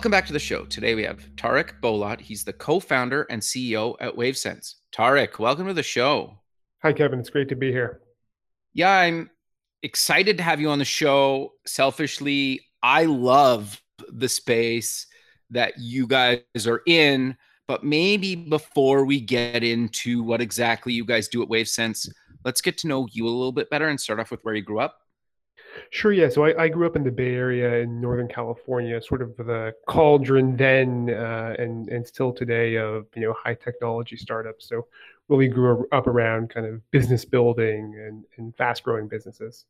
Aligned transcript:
Welcome 0.00 0.12
back 0.12 0.26
to 0.28 0.32
the 0.32 0.38
show. 0.38 0.64
Today 0.64 0.94
we 0.94 1.02
have 1.02 1.28
Tarik 1.36 1.74
Bolat. 1.82 2.22
He's 2.22 2.42
the 2.42 2.54
co-founder 2.54 3.26
and 3.28 3.42
CEO 3.42 3.96
at 4.00 4.16
WaveSense. 4.16 4.76
Tarek, 4.94 5.38
welcome 5.38 5.66
to 5.66 5.74
the 5.74 5.82
show. 5.82 6.38
Hi, 6.82 6.94
Kevin. 6.94 7.20
It's 7.20 7.28
great 7.28 7.50
to 7.50 7.54
be 7.54 7.70
here. 7.70 8.00
Yeah, 8.72 8.90
I'm 8.90 9.28
excited 9.82 10.38
to 10.38 10.42
have 10.42 10.58
you 10.58 10.70
on 10.70 10.78
the 10.78 10.86
show. 10.86 11.52
Selfishly, 11.66 12.62
I 12.82 13.04
love 13.04 13.78
the 14.08 14.30
space 14.30 15.06
that 15.50 15.74
you 15.78 16.06
guys 16.06 16.40
are 16.66 16.80
in. 16.86 17.36
But 17.68 17.84
maybe 17.84 18.34
before 18.34 19.04
we 19.04 19.20
get 19.20 19.62
into 19.62 20.22
what 20.22 20.40
exactly 20.40 20.94
you 20.94 21.04
guys 21.04 21.28
do 21.28 21.42
at 21.42 21.50
WaveSense, 21.50 22.08
let's 22.42 22.62
get 22.62 22.78
to 22.78 22.88
know 22.88 23.06
you 23.12 23.26
a 23.26 23.28
little 23.28 23.52
bit 23.52 23.68
better 23.68 23.88
and 23.88 24.00
start 24.00 24.18
off 24.18 24.30
with 24.30 24.40
where 24.44 24.54
you 24.54 24.62
grew 24.62 24.80
up. 24.80 24.96
Sure, 25.90 26.12
yeah. 26.12 26.28
So 26.28 26.44
I, 26.44 26.64
I 26.64 26.68
grew 26.68 26.86
up 26.86 26.96
in 26.96 27.04
the 27.04 27.10
Bay 27.10 27.34
Area 27.34 27.80
in 27.80 28.00
Northern 28.00 28.28
California, 28.28 29.00
sort 29.02 29.22
of 29.22 29.36
the 29.36 29.74
cauldron 29.88 30.56
then 30.56 31.10
uh, 31.10 31.54
and 31.58 31.88
and 31.88 32.06
still 32.06 32.32
today 32.32 32.76
of 32.76 33.06
you 33.14 33.22
know 33.22 33.32
high 33.32 33.54
technology 33.54 34.16
startups. 34.16 34.68
So 34.68 34.86
really 35.28 35.48
grew 35.48 35.86
up 35.92 36.06
around 36.06 36.50
kind 36.50 36.66
of 36.66 36.88
business 36.90 37.24
building 37.24 37.94
and, 38.06 38.24
and 38.36 38.54
fast 38.56 38.82
growing 38.82 39.08
businesses. 39.08 39.64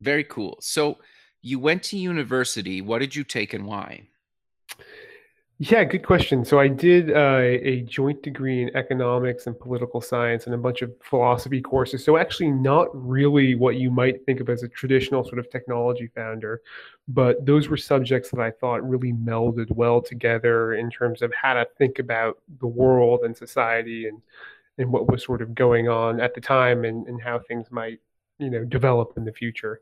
Very 0.00 0.24
cool. 0.24 0.58
So 0.60 0.98
you 1.42 1.58
went 1.58 1.82
to 1.84 1.96
university. 1.96 2.80
What 2.82 2.98
did 2.98 3.14
you 3.14 3.24
take 3.24 3.54
and 3.54 3.66
why? 3.66 4.08
Yeah, 5.58 5.84
good 5.84 6.04
question. 6.04 6.44
So 6.44 6.60
I 6.60 6.68
did 6.68 7.10
uh, 7.10 7.38
a 7.40 7.80
joint 7.80 8.22
degree 8.22 8.62
in 8.62 8.76
economics 8.76 9.46
and 9.46 9.58
political 9.58 10.02
science 10.02 10.44
and 10.44 10.54
a 10.54 10.58
bunch 10.58 10.82
of 10.82 10.92
philosophy 11.02 11.62
courses. 11.62 12.04
So 12.04 12.18
actually, 12.18 12.50
not 12.50 12.88
really 12.92 13.54
what 13.54 13.76
you 13.76 13.90
might 13.90 14.22
think 14.26 14.40
of 14.40 14.50
as 14.50 14.62
a 14.64 14.68
traditional 14.68 15.24
sort 15.24 15.38
of 15.38 15.48
technology 15.48 16.10
founder, 16.14 16.60
but 17.08 17.46
those 17.46 17.68
were 17.68 17.78
subjects 17.78 18.30
that 18.32 18.40
I 18.40 18.50
thought 18.50 18.86
really 18.86 19.14
melded 19.14 19.70
well 19.70 20.02
together 20.02 20.74
in 20.74 20.90
terms 20.90 21.22
of 21.22 21.32
how 21.32 21.54
to 21.54 21.66
think 21.78 22.00
about 22.00 22.36
the 22.60 22.66
world 22.66 23.20
and 23.24 23.34
society 23.34 24.08
and 24.08 24.20
and 24.78 24.92
what 24.92 25.10
was 25.10 25.24
sort 25.24 25.40
of 25.40 25.54
going 25.54 25.88
on 25.88 26.20
at 26.20 26.34
the 26.34 26.40
time 26.42 26.84
and, 26.84 27.06
and 27.06 27.22
how 27.22 27.38
things 27.38 27.68
might 27.70 27.98
you 28.38 28.50
know 28.50 28.62
develop 28.62 29.14
in 29.16 29.24
the 29.24 29.32
future. 29.32 29.80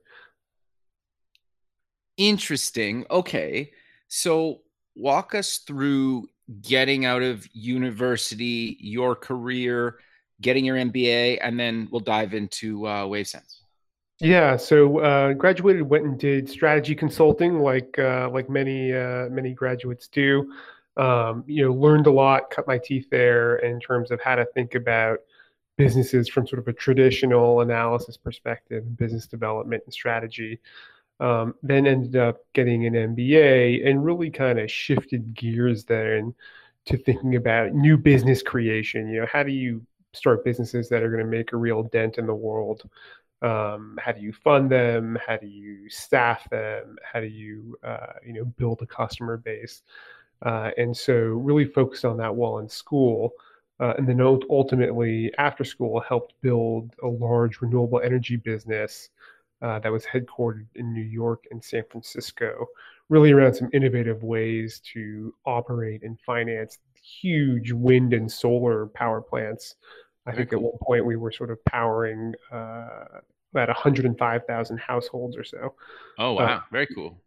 Interesting. 2.16 3.04
Okay. 3.10 3.72
So 4.06 4.60
walk 4.94 5.34
us 5.34 5.58
through 5.58 6.28
getting 6.62 7.04
out 7.04 7.22
of 7.22 7.46
university, 7.52 8.76
your 8.80 9.14
career, 9.14 9.98
getting 10.40 10.64
your 10.64 10.76
MBA, 10.76 11.38
and 11.40 11.58
then 11.58 11.88
we'll 11.90 12.00
dive 12.00 12.34
into 12.34 12.86
uh, 12.86 13.04
WaveSense. 13.04 13.60
Yeah, 14.20 14.56
so 14.56 14.98
uh, 15.00 15.32
graduated, 15.32 15.82
went 15.82 16.04
and 16.04 16.18
did 16.18 16.48
strategy 16.48 16.94
consulting, 16.94 17.60
like 17.60 17.98
uh, 17.98 18.30
like 18.30 18.48
many 18.48 18.92
uh, 18.92 19.28
many 19.28 19.54
graduates 19.54 20.06
do. 20.06 20.52
Um, 20.96 21.42
you 21.46 21.64
know, 21.64 21.72
learned 21.72 22.06
a 22.06 22.12
lot, 22.12 22.50
cut 22.50 22.68
my 22.68 22.78
teeth 22.78 23.08
there 23.10 23.56
in 23.56 23.80
terms 23.80 24.12
of 24.12 24.20
how 24.20 24.36
to 24.36 24.46
think 24.54 24.76
about 24.76 25.18
businesses 25.76 26.28
from 26.28 26.46
sort 26.46 26.60
of 26.60 26.68
a 26.68 26.72
traditional 26.72 27.62
analysis 27.62 28.16
perspective, 28.16 28.96
business 28.96 29.26
development 29.26 29.82
and 29.84 29.92
strategy. 29.92 30.60
Um, 31.20 31.54
then 31.62 31.86
ended 31.86 32.16
up 32.16 32.38
getting 32.54 32.86
an 32.86 32.94
MBA 32.94 33.88
and 33.88 34.04
really 34.04 34.30
kind 34.30 34.58
of 34.58 34.70
shifted 34.70 35.32
gears 35.32 35.84
then 35.84 36.34
to 36.86 36.96
thinking 36.96 37.36
about 37.36 37.72
new 37.72 37.96
business 37.96 38.42
creation. 38.42 39.08
You 39.08 39.20
know, 39.20 39.26
how 39.32 39.42
do 39.42 39.52
you 39.52 39.86
start 40.12 40.44
businesses 40.44 40.88
that 40.88 41.02
are 41.02 41.10
going 41.10 41.24
to 41.24 41.30
make 41.30 41.52
a 41.52 41.56
real 41.56 41.84
dent 41.84 42.18
in 42.18 42.26
the 42.26 42.34
world? 42.34 42.82
Um, 43.42 43.98
how 44.02 44.12
do 44.12 44.20
you 44.20 44.32
fund 44.32 44.70
them? 44.70 45.18
How 45.24 45.36
do 45.36 45.46
you 45.46 45.88
staff 45.90 46.48
them? 46.50 46.96
How 47.04 47.20
do 47.20 47.26
you, 47.26 47.76
uh, 47.84 48.14
you 48.24 48.32
know, 48.32 48.44
build 48.44 48.80
a 48.82 48.86
customer 48.86 49.36
base? 49.36 49.82
Uh, 50.42 50.70
and 50.76 50.96
so, 50.96 51.14
really 51.14 51.64
focused 51.64 52.04
on 52.04 52.16
that 52.18 52.34
while 52.34 52.58
in 52.58 52.68
school. 52.68 53.32
Uh, 53.80 53.92
and 53.98 54.08
then 54.08 54.20
ultimately, 54.20 55.32
after 55.36 55.64
school, 55.64 56.00
helped 56.00 56.32
build 56.40 56.94
a 57.02 57.06
large 57.06 57.60
renewable 57.60 58.00
energy 58.00 58.36
business 58.36 59.10
uh, 59.64 59.78
that 59.78 59.90
was 59.90 60.04
headquartered 60.04 60.66
in 60.74 60.92
New 60.92 61.02
York 61.02 61.44
and 61.50 61.64
San 61.64 61.84
Francisco, 61.90 62.66
really 63.08 63.32
around 63.32 63.54
some 63.54 63.70
innovative 63.72 64.22
ways 64.22 64.80
to 64.92 65.34
operate 65.46 66.02
and 66.02 66.20
finance 66.20 66.78
huge 67.02 67.72
wind 67.72 68.12
and 68.12 68.30
solar 68.30 68.86
power 68.88 69.22
plants. 69.22 69.76
I 70.26 70.32
think 70.32 70.52
at 70.52 70.60
one 70.60 70.76
point 70.82 71.06
we 71.06 71.16
were 71.16 71.32
sort 71.32 71.50
of 71.50 71.64
powering 71.64 72.34
uh, 72.52 73.20
about 73.52 73.68
105,000 73.68 74.78
households 74.78 75.36
or 75.36 75.44
so. 75.44 75.74
Oh, 76.18 76.34
wow. 76.34 76.44
Uh, 76.44 76.60
Very 76.70 76.86
cool. 76.88 77.18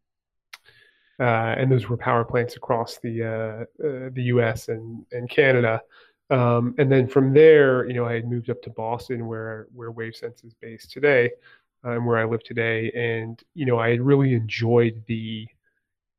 Uh, 1.20 1.56
and 1.58 1.72
those 1.72 1.90
were 1.90 1.98
power 1.98 2.24
plants 2.24 2.56
across 2.56 3.00
the 3.00 3.24
uh, 3.24 3.84
uh, 3.84 4.10
the 4.14 4.24
U.S. 4.26 4.70
and 4.70 5.04
and 5.12 5.28
Canada. 5.28 5.82
Um, 6.30 6.76
and 6.78 6.92
then 6.92 7.08
from 7.08 7.34
there, 7.34 7.88
you 7.88 7.94
know, 7.94 8.06
I 8.06 8.14
had 8.14 8.30
moved 8.30 8.52
up 8.52 8.62
to 8.64 8.70
Boston, 8.70 9.26
where 9.26 9.68
where 9.74 9.92
WaveSense 9.92 10.46
is 10.46 10.54
based 10.54 10.92
today, 10.92 11.32
um, 11.84 12.06
where 12.06 12.18
I 12.18 12.26
live 12.26 12.44
today. 12.44 12.92
And, 12.96 13.42
you 13.54 13.66
know, 13.66 13.78
I 13.78 13.96
really 13.96 14.34
enjoyed 14.34 15.04
the 15.08 15.48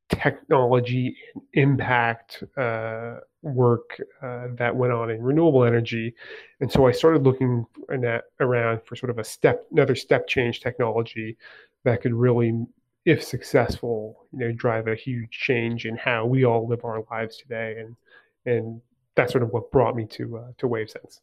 technology 0.08 1.16
and 1.34 1.42
impact 1.52 2.42
uh, 2.56 3.16
work 3.42 4.00
uh, 4.22 4.48
that 4.56 4.74
went 4.74 4.92
on 4.92 5.10
in 5.10 5.22
renewable 5.22 5.64
energy. 5.64 6.14
And 6.60 6.72
so 6.72 6.86
I 6.86 6.92
started 6.92 7.24
looking 7.24 7.66
that, 7.88 8.24
around 8.40 8.80
for 8.84 8.96
sort 8.96 9.10
of 9.10 9.18
a 9.18 9.24
step, 9.24 9.66
another 9.70 9.94
step 9.94 10.26
change 10.26 10.60
technology 10.60 11.36
that 11.84 12.00
could 12.00 12.14
really, 12.14 12.66
if 13.04 13.22
successful, 13.22 14.26
you 14.32 14.38
know, 14.38 14.52
drive 14.52 14.88
a 14.88 14.94
huge 14.94 15.30
change 15.30 15.84
in 15.84 15.96
how 15.96 16.24
we 16.24 16.44
all 16.44 16.66
live 16.66 16.84
our 16.84 17.04
lives 17.10 17.36
today. 17.36 17.76
And, 17.78 17.96
and 18.46 18.80
that's 19.14 19.32
sort 19.32 19.44
of 19.44 19.50
what 19.50 19.70
brought 19.70 19.94
me 19.94 20.06
to, 20.06 20.38
uh, 20.38 20.52
to 20.58 20.68
WaveSense. 20.68 21.20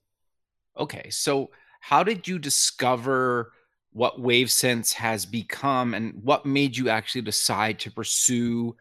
Okay. 0.77 1.09
So 1.09 1.49
how 1.79 2.03
did 2.03 2.27
you 2.27 2.39
discover 2.39 3.51
what 3.95 4.21
WaveSense 4.21 4.91
has 4.91 5.25
become 5.25 5.93
and 5.93 6.13
what 6.21 6.45
made 6.45 6.75
you 6.75 6.89
actually 6.89 7.21
decide 7.21 7.79
to 7.79 7.89
pursue 7.89 8.75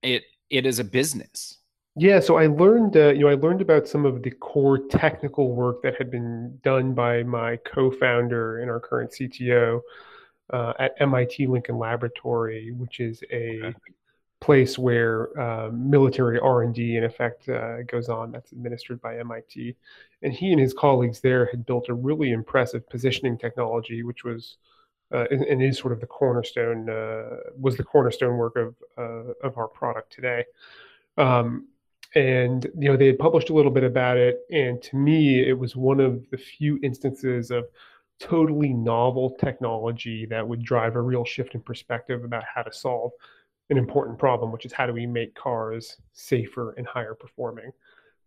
it 0.00 0.22
it 0.48 0.64
as 0.64 0.78
a 0.78 0.84
business? 0.84 1.58
Yeah, 1.96 2.20
so 2.20 2.36
I 2.36 2.46
learned, 2.46 2.96
uh, 2.96 3.08
you 3.08 3.22
know, 3.22 3.28
I 3.28 3.34
learned 3.34 3.60
about 3.60 3.88
some 3.88 4.06
of 4.06 4.22
the 4.22 4.30
core 4.30 4.78
technical 4.78 5.56
work 5.56 5.82
that 5.82 5.96
had 5.98 6.12
been 6.12 6.56
done 6.62 6.94
by 6.94 7.24
my 7.24 7.56
co-founder 7.66 8.60
and 8.60 8.70
our 8.70 8.78
current 8.78 9.10
CTO 9.10 9.80
uh, 10.52 10.72
at 10.78 10.92
MIT 11.00 11.48
Lincoln 11.48 11.76
Laboratory, 11.76 12.70
which 12.70 13.00
is 13.00 13.20
a 13.32 13.60
okay 13.64 13.74
place 14.40 14.78
where 14.78 15.38
uh, 15.40 15.70
military 15.72 16.38
R&D 16.38 16.96
in 16.96 17.04
effect 17.04 17.48
uh, 17.48 17.82
goes 17.82 18.08
on 18.08 18.30
that's 18.30 18.52
administered 18.52 19.00
by 19.00 19.18
MIT. 19.18 19.76
And 20.22 20.32
he 20.32 20.52
and 20.52 20.60
his 20.60 20.72
colleagues 20.72 21.20
there 21.20 21.46
had 21.46 21.66
built 21.66 21.88
a 21.88 21.94
really 21.94 22.32
impressive 22.32 22.88
positioning 22.88 23.38
technology, 23.38 24.02
which 24.02 24.24
was 24.24 24.56
uh, 25.12 25.24
and, 25.30 25.62
is 25.62 25.78
sort 25.78 25.92
of 25.92 26.00
the 26.00 26.06
cornerstone 26.06 26.88
uh, 26.90 27.38
was 27.58 27.76
the 27.76 27.84
cornerstone 27.84 28.36
work 28.36 28.56
of 28.56 28.74
uh, 28.98 29.32
of 29.42 29.56
our 29.56 29.68
product 29.68 30.12
today. 30.12 30.44
Um, 31.16 31.68
and 32.14 32.66
you 32.78 32.90
know 32.90 32.96
they 32.96 33.06
had 33.06 33.18
published 33.18 33.50
a 33.50 33.54
little 33.54 33.70
bit 33.70 33.84
about 33.84 34.16
it, 34.16 34.40
and 34.50 34.82
to 34.82 34.96
me, 34.96 35.40
it 35.40 35.58
was 35.58 35.76
one 35.76 36.00
of 36.00 36.28
the 36.30 36.38
few 36.38 36.78
instances 36.82 37.50
of 37.50 37.66
totally 38.20 38.72
novel 38.72 39.36
technology 39.38 40.26
that 40.26 40.46
would 40.46 40.62
drive 40.62 40.96
a 40.96 41.00
real 41.00 41.24
shift 41.24 41.54
in 41.54 41.60
perspective 41.60 42.24
about 42.24 42.44
how 42.52 42.62
to 42.62 42.72
solve 42.72 43.12
an 43.70 43.78
important 43.78 44.18
problem, 44.18 44.52
which 44.52 44.64
is 44.64 44.72
how 44.72 44.86
do 44.86 44.92
we 44.92 45.06
make 45.06 45.34
cars 45.34 45.96
safer 46.12 46.72
and 46.72 46.86
higher 46.86 47.14
performing. 47.14 47.70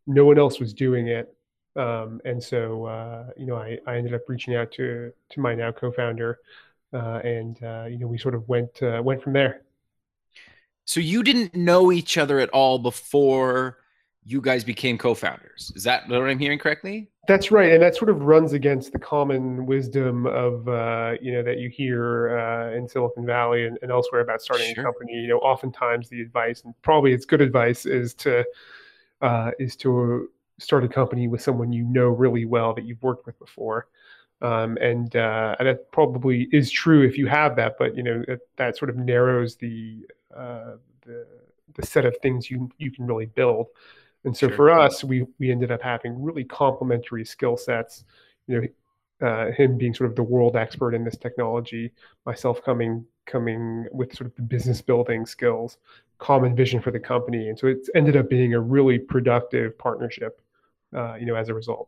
No 0.08 0.26
one 0.26 0.38
else 0.38 0.60
was 0.60 0.74
doing 0.74 1.08
it, 1.08 1.36
um, 1.76 2.22
and 2.26 2.44
so 2.44 2.86
uh, 2.86 3.28
you 3.38 3.46
know 3.46 3.56
I, 3.56 3.78
I 3.88 3.98
ended 3.98 4.14
up 4.14 4.22
reaching 4.28 4.56
out 4.56 4.72
to 4.74 5.12
to 5.30 5.40
my 5.40 5.56
now 5.56 5.72
co-founder, 5.72 6.40
uh, 6.94 7.22
and 7.24 7.62
uh, 7.64 7.86
you 7.90 7.98
know 7.98 8.08
we 8.08 8.18
sort 8.18 8.36
of 8.36 8.48
went 8.50 8.82
uh, 8.82 9.02
went 9.04 9.22
from 9.22 9.34
there. 9.34 9.62
So 10.86 11.00
you 11.00 11.24
didn't 11.24 11.56
know 11.56 11.92
each 11.92 12.18
other 12.18 12.40
at 12.40 12.50
all 12.50 12.80
before 12.80 13.78
you 14.24 14.42
guys 14.42 14.64
became 14.64 14.98
co-founders. 14.98 15.72
Is 15.76 15.84
that 15.84 16.10
what 16.10 16.22
I'm 16.22 16.40
hearing 16.40 16.60
correctly? 16.60 17.11
That's 17.27 17.51
right, 17.51 17.71
and 17.71 17.81
that 17.83 17.95
sort 17.95 18.09
of 18.09 18.23
runs 18.23 18.53
against 18.53 18.94
the 18.94 19.00
common 19.00 19.68
wisdom 19.68 20.25
of 20.25 20.68
uh, 20.68 21.13
you 21.21 21.31
know 21.31 21.44
that 21.44 21.59
you 21.59 21.69
hear 21.69 22.38
uh, 22.39 22.75
in 22.75 22.88
Silicon 22.88 23.27
Valley 23.27 23.68
and, 23.68 23.77
and, 23.83 23.91
elsewhere 23.91 24.21
about 24.21 24.41
starting 24.41 24.73
sure. 24.73 24.83
a 24.83 24.85
company. 24.85 25.13
You 25.13 25.27
know, 25.27 25.38
oftentimes 25.38 26.09
the 26.09 26.19
advice, 26.19 26.63
and 26.63 26.73
probably 26.81 27.13
it's 27.13 27.25
good 27.25 27.41
advice, 27.41 27.85
is 27.85 28.15
to 28.15 28.44
uh, 29.21 29.51
is 29.59 29.75
to 29.77 30.29
start 30.57 30.83
a 30.83 30.88
company 30.88 31.27
with 31.27 31.41
someone 31.41 31.71
you 31.71 31.83
know 31.83 32.07
really 32.07 32.45
well 32.45 32.73
that 32.73 32.85
you've 32.85 33.01
worked 33.03 33.27
with 33.27 33.38
before. 33.38 33.88
Um, 34.41 34.77
and, 34.81 35.15
uh, 35.15 35.56
and 35.59 35.68
that 35.68 35.91
probably 35.91 36.47
is 36.51 36.71
true 36.71 37.03
if 37.03 37.15
you 37.15 37.27
have 37.27 37.56
that, 37.57 37.75
but 37.77 37.95
you 37.95 38.01
know 38.01 38.23
that, 38.27 38.39
that 38.57 38.77
sort 38.77 38.89
of 38.89 38.97
narrows 38.97 39.56
the, 39.56 40.07
uh, 40.35 40.77
the 41.06 41.27
the 41.75 41.85
set 41.85 42.06
of 42.06 42.18
things 42.18 42.50
you 42.50 42.69
you 42.77 42.91
can 42.91 43.06
really 43.06 43.27
build. 43.27 43.68
And 44.23 44.35
so 44.35 44.47
sure. 44.47 44.56
for 44.56 44.69
us, 44.69 45.03
we 45.03 45.25
we 45.39 45.51
ended 45.51 45.71
up 45.71 45.81
having 45.81 46.21
really 46.21 46.44
complementary 46.44 47.25
skill 47.25 47.57
sets. 47.57 48.03
You 48.47 48.62
know, 48.62 49.27
uh, 49.27 49.51
him 49.51 49.77
being 49.77 49.94
sort 49.94 50.09
of 50.09 50.15
the 50.15 50.23
world 50.23 50.56
expert 50.56 50.94
in 50.94 51.03
this 51.03 51.18
technology, 51.18 51.91
myself 52.25 52.63
coming 52.63 53.06
coming 53.25 53.88
with 53.91 54.15
sort 54.15 54.27
of 54.27 54.35
the 54.35 54.41
business 54.41 54.81
building 54.81 55.25
skills, 55.25 55.77
common 56.18 56.56
vision 56.56 56.81
for 56.81 56.91
the 56.91 57.00
company, 57.00 57.50
and 57.50 57.57
so 57.57 57.68
it's 57.68 57.89
ended 57.95 58.15
up 58.15 58.29
being 58.29 58.53
a 58.53 58.59
really 58.59 59.00
productive 59.00 59.77
partnership. 59.77 60.41
Uh, 60.94 61.15
you 61.15 61.25
know, 61.25 61.35
as 61.35 61.47
a 61.47 61.53
result. 61.53 61.88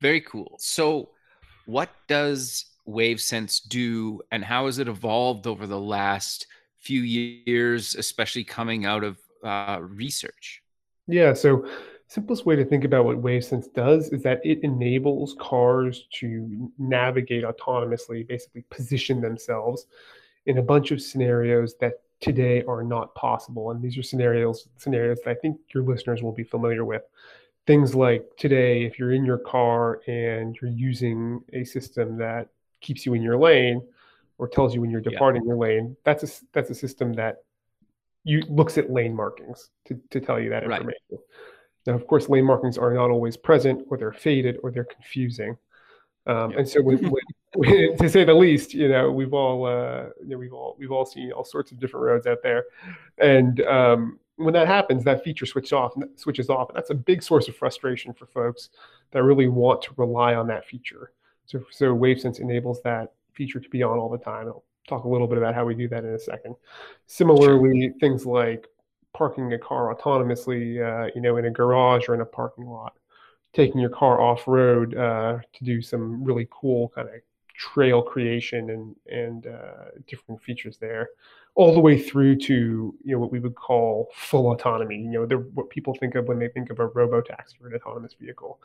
Very 0.00 0.22
cool. 0.22 0.56
So 0.58 1.10
what 1.66 1.90
does 2.08 2.64
WaveSense 2.88 3.68
do, 3.68 4.22
and 4.30 4.42
how 4.42 4.66
has 4.66 4.78
it 4.78 4.88
evolved 4.88 5.46
over 5.46 5.66
the 5.66 5.78
last 5.78 6.46
few 6.78 7.02
years, 7.02 7.94
especially 7.94 8.44
coming 8.44 8.86
out 8.86 9.04
of 9.04 9.18
uh, 9.42 9.80
research? 9.82 10.62
Yeah, 11.06 11.32
so 11.32 11.66
simplest 12.06 12.46
way 12.46 12.56
to 12.56 12.64
think 12.64 12.84
about 12.84 13.04
what 13.04 13.22
WaveSense 13.22 13.72
does 13.72 14.10
is 14.10 14.22
that 14.22 14.40
it 14.44 14.60
enables 14.62 15.34
cars 15.38 16.06
to 16.20 16.70
navigate 16.78 17.44
autonomously, 17.44 18.26
basically 18.26 18.62
position 18.70 19.20
themselves 19.20 19.86
in 20.46 20.58
a 20.58 20.62
bunch 20.62 20.90
of 20.90 21.00
scenarios 21.00 21.74
that 21.80 22.00
today 22.20 22.62
are 22.64 22.82
not 22.82 23.14
possible. 23.14 23.70
And 23.70 23.82
these 23.82 23.98
are 23.98 24.02
scenarios 24.02 24.68
scenarios 24.76 25.18
that 25.24 25.30
I 25.30 25.34
think 25.34 25.58
your 25.74 25.82
listeners 25.82 26.22
will 26.22 26.32
be 26.32 26.44
familiar 26.44 26.84
with 26.84 27.02
things 27.66 27.94
like 27.94 28.28
today, 28.36 28.84
if 28.84 28.98
you're 28.98 29.12
in 29.12 29.24
your 29.24 29.38
car 29.38 30.00
and 30.06 30.56
you're 30.60 30.70
using 30.70 31.42
a 31.52 31.64
system 31.64 32.18
that 32.18 32.48
keeps 32.80 33.06
you 33.06 33.14
in 33.14 33.22
your 33.22 33.38
lane 33.38 33.82
or 34.38 34.48
tells 34.48 34.74
you 34.74 34.80
when 34.80 34.90
you're 34.90 35.00
departing 35.00 35.42
yeah. 35.42 35.48
your 35.48 35.56
lane, 35.56 35.96
that's 36.04 36.22
a 36.22 36.44
that's 36.52 36.70
a 36.70 36.74
system 36.74 37.12
that 37.14 37.44
you 38.24 38.42
looks 38.48 38.78
at 38.78 38.90
lane 38.90 39.14
markings 39.14 39.70
to, 39.86 40.00
to 40.10 40.20
tell 40.20 40.40
you 40.40 40.50
that 40.50 40.64
information. 40.64 41.00
Right. 41.10 41.20
Now, 41.86 41.94
of 41.94 42.06
course, 42.06 42.28
lane 42.28 42.46
markings 42.46 42.78
are 42.78 42.92
not 42.92 43.10
always 43.10 43.36
present, 43.36 43.86
or 43.90 43.98
they're 43.98 44.12
faded, 44.12 44.58
or 44.62 44.70
they're 44.70 44.84
confusing. 44.84 45.56
Um, 46.26 46.52
yeah. 46.52 46.58
And 46.58 46.68
so, 46.68 46.82
when, 46.82 46.98
when, 47.54 47.96
to 47.98 48.08
say 48.08 48.24
the 48.24 48.34
least, 48.34 48.72
you 48.72 48.88
know, 48.88 49.10
we've 49.10 49.34
all, 49.34 49.66
uh, 49.66 50.06
you 50.22 50.30
know, 50.30 50.38
we've 50.38 50.54
all, 50.54 50.76
we've 50.78 50.92
all 50.92 51.04
seen 51.04 51.30
all 51.32 51.44
sorts 51.44 51.70
of 51.72 51.78
different 51.78 52.06
roads 52.06 52.26
out 52.26 52.38
there, 52.42 52.64
and 53.18 53.60
um, 53.62 54.18
when 54.36 54.54
that 54.54 54.66
happens, 54.66 55.04
that 55.04 55.22
feature 55.22 55.46
switches 55.46 55.72
off. 55.72 55.94
Switches 56.16 56.50
off. 56.50 56.70
And 56.70 56.76
that's 56.76 56.90
a 56.90 56.94
big 56.94 57.22
source 57.22 57.48
of 57.48 57.56
frustration 57.56 58.12
for 58.12 58.26
folks 58.26 58.70
that 59.12 59.22
really 59.22 59.48
want 59.48 59.82
to 59.82 59.94
rely 59.96 60.34
on 60.34 60.46
that 60.48 60.66
feature. 60.66 61.12
So, 61.46 61.64
so 61.70 61.94
WaveSense 61.94 62.40
enables 62.40 62.82
that 62.82 63.12
feature 63.32 63.60
to 63.60 63.68
be 63.68 63.82
on 63.82 63.98
all 63.98 64.08
the 64.08 64.18
time. 64.18 64.46
I'll 64.46 64.64
talk 64.88 65.04
a 65.04 65.08
little 65.08 65.26
bit 65.26 65.38
about 65.38 65.54
how 65.54 65.64
we 65.64 65.74
do 65.74 65.88
that 65.88 66.04
in 66.04 66.14
a 66.14 66.18
second. 66.18 66.54
Similarly, 67.06 67.88
sure. 67.88 67.98
things 68.00 68.26
like 68.26 68.68
parking 69.12 69.52
a 69.52 69.58
car 69.58 69.94
autonomously, 69.94 70.80
uh, 70.80 71.10
you 71.14 71.20
know, 71.20 71.36
in 71.36 71.46
a 71.46 71.50
garage 71.50 72.08
or 72.08 72.14
in 72.14 72.20
a 72.20 72.26
parking 72.26 72.66
lot, 72.66 72.94
taking 73.52 73.80
your 73.80 73.90
car 73.90 74.20
off 74.20 74.46
road 74.46 74.96
uh, 74.96 75.38
to 75.52 75.64
do 75.64 75.80
some 75.80 76.22
really 76.22 76.48
cool 76.50 76.90
kind 76.94 77.08
of 77.08 77.14
trail 77.56 78.02
creation 78.02 78.70
and 78.70 78.96
and 79.06 79.46
uh, 79.46 79.90
different 80.06 80.42
features 80.42 80.76
there 80.78 81.08
all 81.54 81.72
the 81.72 81.80
way 81.80 82.00
through 82.00 82.36
to 82.36 82.94
you 83.04 83.12
know 83.12 83.18
what 83.18 83.30
we 83.30 83.38
would 83.38 83.54
call 83.54 84.10
full 84.14 84.52
autonomy. 84.52 84.98
You 84.98 85.26
know, 85.26 85.36
what 85.54 85.70
people 85.70 85.94
think 85.94 86.14
of 86.14 86.26
when 86.26 86.38
they 86.38 86.48
think 86.48 86.70
of 86.70 86.80
a 86.80 86.86
robo 86.88 87.20
taxi 87.20 87.56
or 87.62 87.68
an 87.68 87.74
autonomous 87.74 88.14
vehicle. 88.14 88.60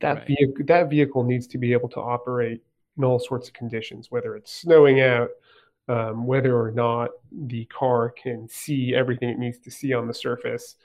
That 0.00 0.18
right. 0.18 0.26
vehicle 0.26 0.64
that 0.66 0.90
vehicle 0.90 1.24
needs 1.24 1.46
to 1.48 1.58
be 1.58 1.72
able 1.72 1.88
to 1.90 2.00
operate 2.00 2.62
in 2.98 3.04
all 3.04 3.18
sorts 3.18 3.48
of 3.48 3.54
conditions, 3.54 4.10
whether 4.10 4.36
it's 4.36 4.52
snowing 4.52 5.00
out, 5.00 5.30
um, 5.88 6.26
whether 6.26 6.58
or 6.58 6.70
not 6.70 7.10
the 7.32 7.64
car 7.66 8.10
can 8.10 8.48
see 8.48 8.94
everything 8.94 9.28
it 9.28 9.38
needs 9.38 9.58
to 9.58 9.70
see 9.70 9.92
on 9.92 10.06
the 10.06 10.14
surface. 10.14 10.76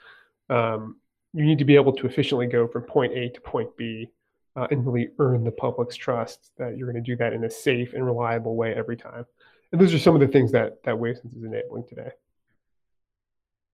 Um, 0.48 0.96
you 1.32 1.44
need 1.44 1.58
to 1.58 1.64
be 1.64 1.76
able 1.76 1.92
to 1.94 2.06
efficiently 2.06 2.46
go 2.46 2.68
from 2.68 2.82
point 2.82 3.12
A 3.14 3.30
to 3.30 3.40
point 3.40 3.76
B 3.76 4.08
uh, 4.56 4.66
and 4.70 4.86
really 4.86 5.10
earn 5.18 5.44
the 5.44 5.50
public's 5.50 5.96
trust 5.96 6.50
that 6.58 6.76
you're 6.76 6.90
going 6.90 7.02
to 7.02 7.10
do 7.10 7.16
that 7.16 7.32
in 7.32 7.44
a 7.44 7.50
safe 7.50 7.94
and 7.94 8.04
reliable 8.04 8.54
way 8.54 8.74
every 8.74 8.96
time. 8.96 9.24
And 9.72 9.80
those 9.80 9.94
are 9.94 9.98
some 9.98 10.14
of 10.14 10.20
the 10.20 10.28
things 10.28 10.52
that 10.52 10.82
that 10.84 10.94
WaveSense 10.94 11.36
is 11.36 11.42
enabling 11.42 11.84
today. 11.88 12.10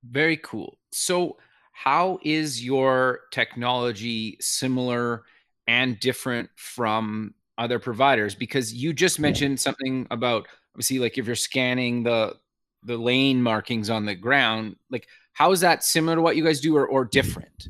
Very 0.09 0.37
cool. 0.37 0.79
So, 0.93 1.39
how 1.73 2.19
is 2.23 2.65
your 2.65 3.21
technology 3.33 4.37
similar 4.41 5.25
and 5.67 5.99
different 5.99 6.51
from 6.57 7.35
other 7.57 7.81
providers? 7.81 8.37
Because 8.37 8.73
you 8.73 8.93
just 8.93 9.19
mentioned 9.19 9.59
something 9.59 10.07
about 10.11 10.47
obviously, 10.79 11.01
like 11.01 11.19
if 11.19 11.27
you're 11.27 11.35
scanning 11.35 12.05
the 12.05 12.37
the 12.85 12.97
lane 12.97 13.43
markings 13.43 13.91
on 13.91 14.07
the 14.07 14.15
ground, 14.15 14.77
like 14.91 15.09
how 15.33 15.51
is 15.51 15.59
that 15.61 15.83
similar 15.83 16.15
to 16.15 16.23
what 16.23 16.37
you 16.37 16.45
guys 16.45 16.61
do 16.61 16.77
or, 16.77 16.87
or 16.87 17.05
different? 17.05 17.69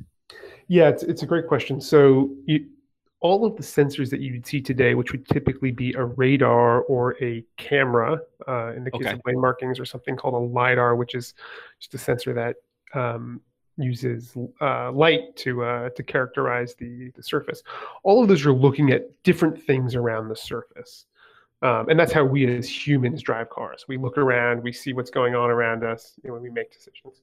Yeah, 0.68 0.90
it's, 0.90 1.02
it's 1.02 1.22
a 1.22 1.26
great 1.26 1.46
question. 1.48 1.80
So 1.80 2.28
you, 2.44 2.66
all 3.20 3.46
of 3.46 3.56
the 3.56 3.62
sensors 3.62 4.10
that 4.10 4.20
you 4.20 4.34
would 4.34 4.46
see 4.46 4.60
today, 4.60 4.94
which 4.94 5.12
would 5.12 5.26
typically 5.26 5.70
be 5.70 5.94
a 5.94 6.04
radar 6.04 6.82
or 6.82 7.16
a 7.24 7.42
camera, 7.56 8.20
uh, 8.46 8.74
in 8.74 8.84
the 8.84 8.90
case 8.90 9.06
okay. 9.06 9.14
of 9.14 9.22
lane 9.24 9.40
markings, 9.40 9.80
or 9.80 9.86
something 9.86 10.14
called 10.14 10.34
a 10.34 10.46
lidar, 10.54 10.94
which 10.94 11.14
is 11.14 11.32
just 11.80 11.94
a 11.94 11.98
sensor 11.98 12.34
that 12.34 12.56
um, 12.92 13.40
uses 13.78 14.36
uh, 14.60 14.92
light 14.92 15.34
to 15.36 15.64
uh, 15.64 15.88
to 15.90 16.02
characterize 16.02 16.74
the 16.74 17.10
the 17.16 17.22
surface. 17.22 17.62
All 18.02 18.20
of 18.20 18.28
those 18.28 18.44
are 18.44 18.52
looking 18.52 18.90
at 18.92 19.06
different 19.22 19.58
things 19.58 19.94
around 19.94 20.28
the 20.28 20.36
surface, 20.36 21.06
um, 21.62 21.88
and 21.88 21.98
that's 21.98 22.12
how 22.12 22.24
we 22.24 22.46
as 22.56 22.68
humans 22.68 23.22
drive 23.22 23.50
cars. 23.50 23.84
We 23.88 23.96
look 23.96 24.18
around, 24.18 24.62
we 24.62 24.72
see 24.72 24.92
what's 24.92 25.10
going 25.10 25.34
on 25.34 25.50
around 25.50 25.84
us 25.84 26.14
you 26.22 26.28
know, 26.28 26.34
when 26.34 26.42
we 26.42 26.50
make 26.50 26.72
decisions 26.72 27.22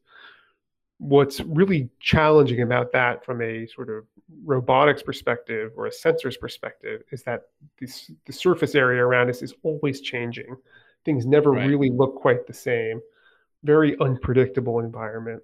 what's 0.98 1.42
really 1.42 1.90
challenging 2.00 2.62
about 2.62 2.92
that 2.94 3.26
from 3.26 3.42
a 3.42 3.68
sort 3.68 3.90
of 3.90 4.06
robotics 4.44 5.04
perspective 5.04 5.72
or 5.76 5.88
a 5.88 5.92
sensors 5.92 6.40
perspective 6.40 7.02
is 7.12 7.24
that 7.24 7.44
this, 7.80 8.12
the 8.26 8.34
surface 8.34 8.76
area 8.76 9.04
around 9.04 9.30
us 9.30 9.42
is 9.42 9.54
always 9.64 10.00
changing. 10.00 10.56
Things 11.04 11.26
never 11.26 11.52
right. 11.52 11.68
really 11.68 11.90
look 11.90 12.16
quite 12.16 12.48
the 12.48 12.54
same. 12.54 13.02
Very 13.64 13.98
unpredictable 14.00 14.80
environment. 14.80 15.44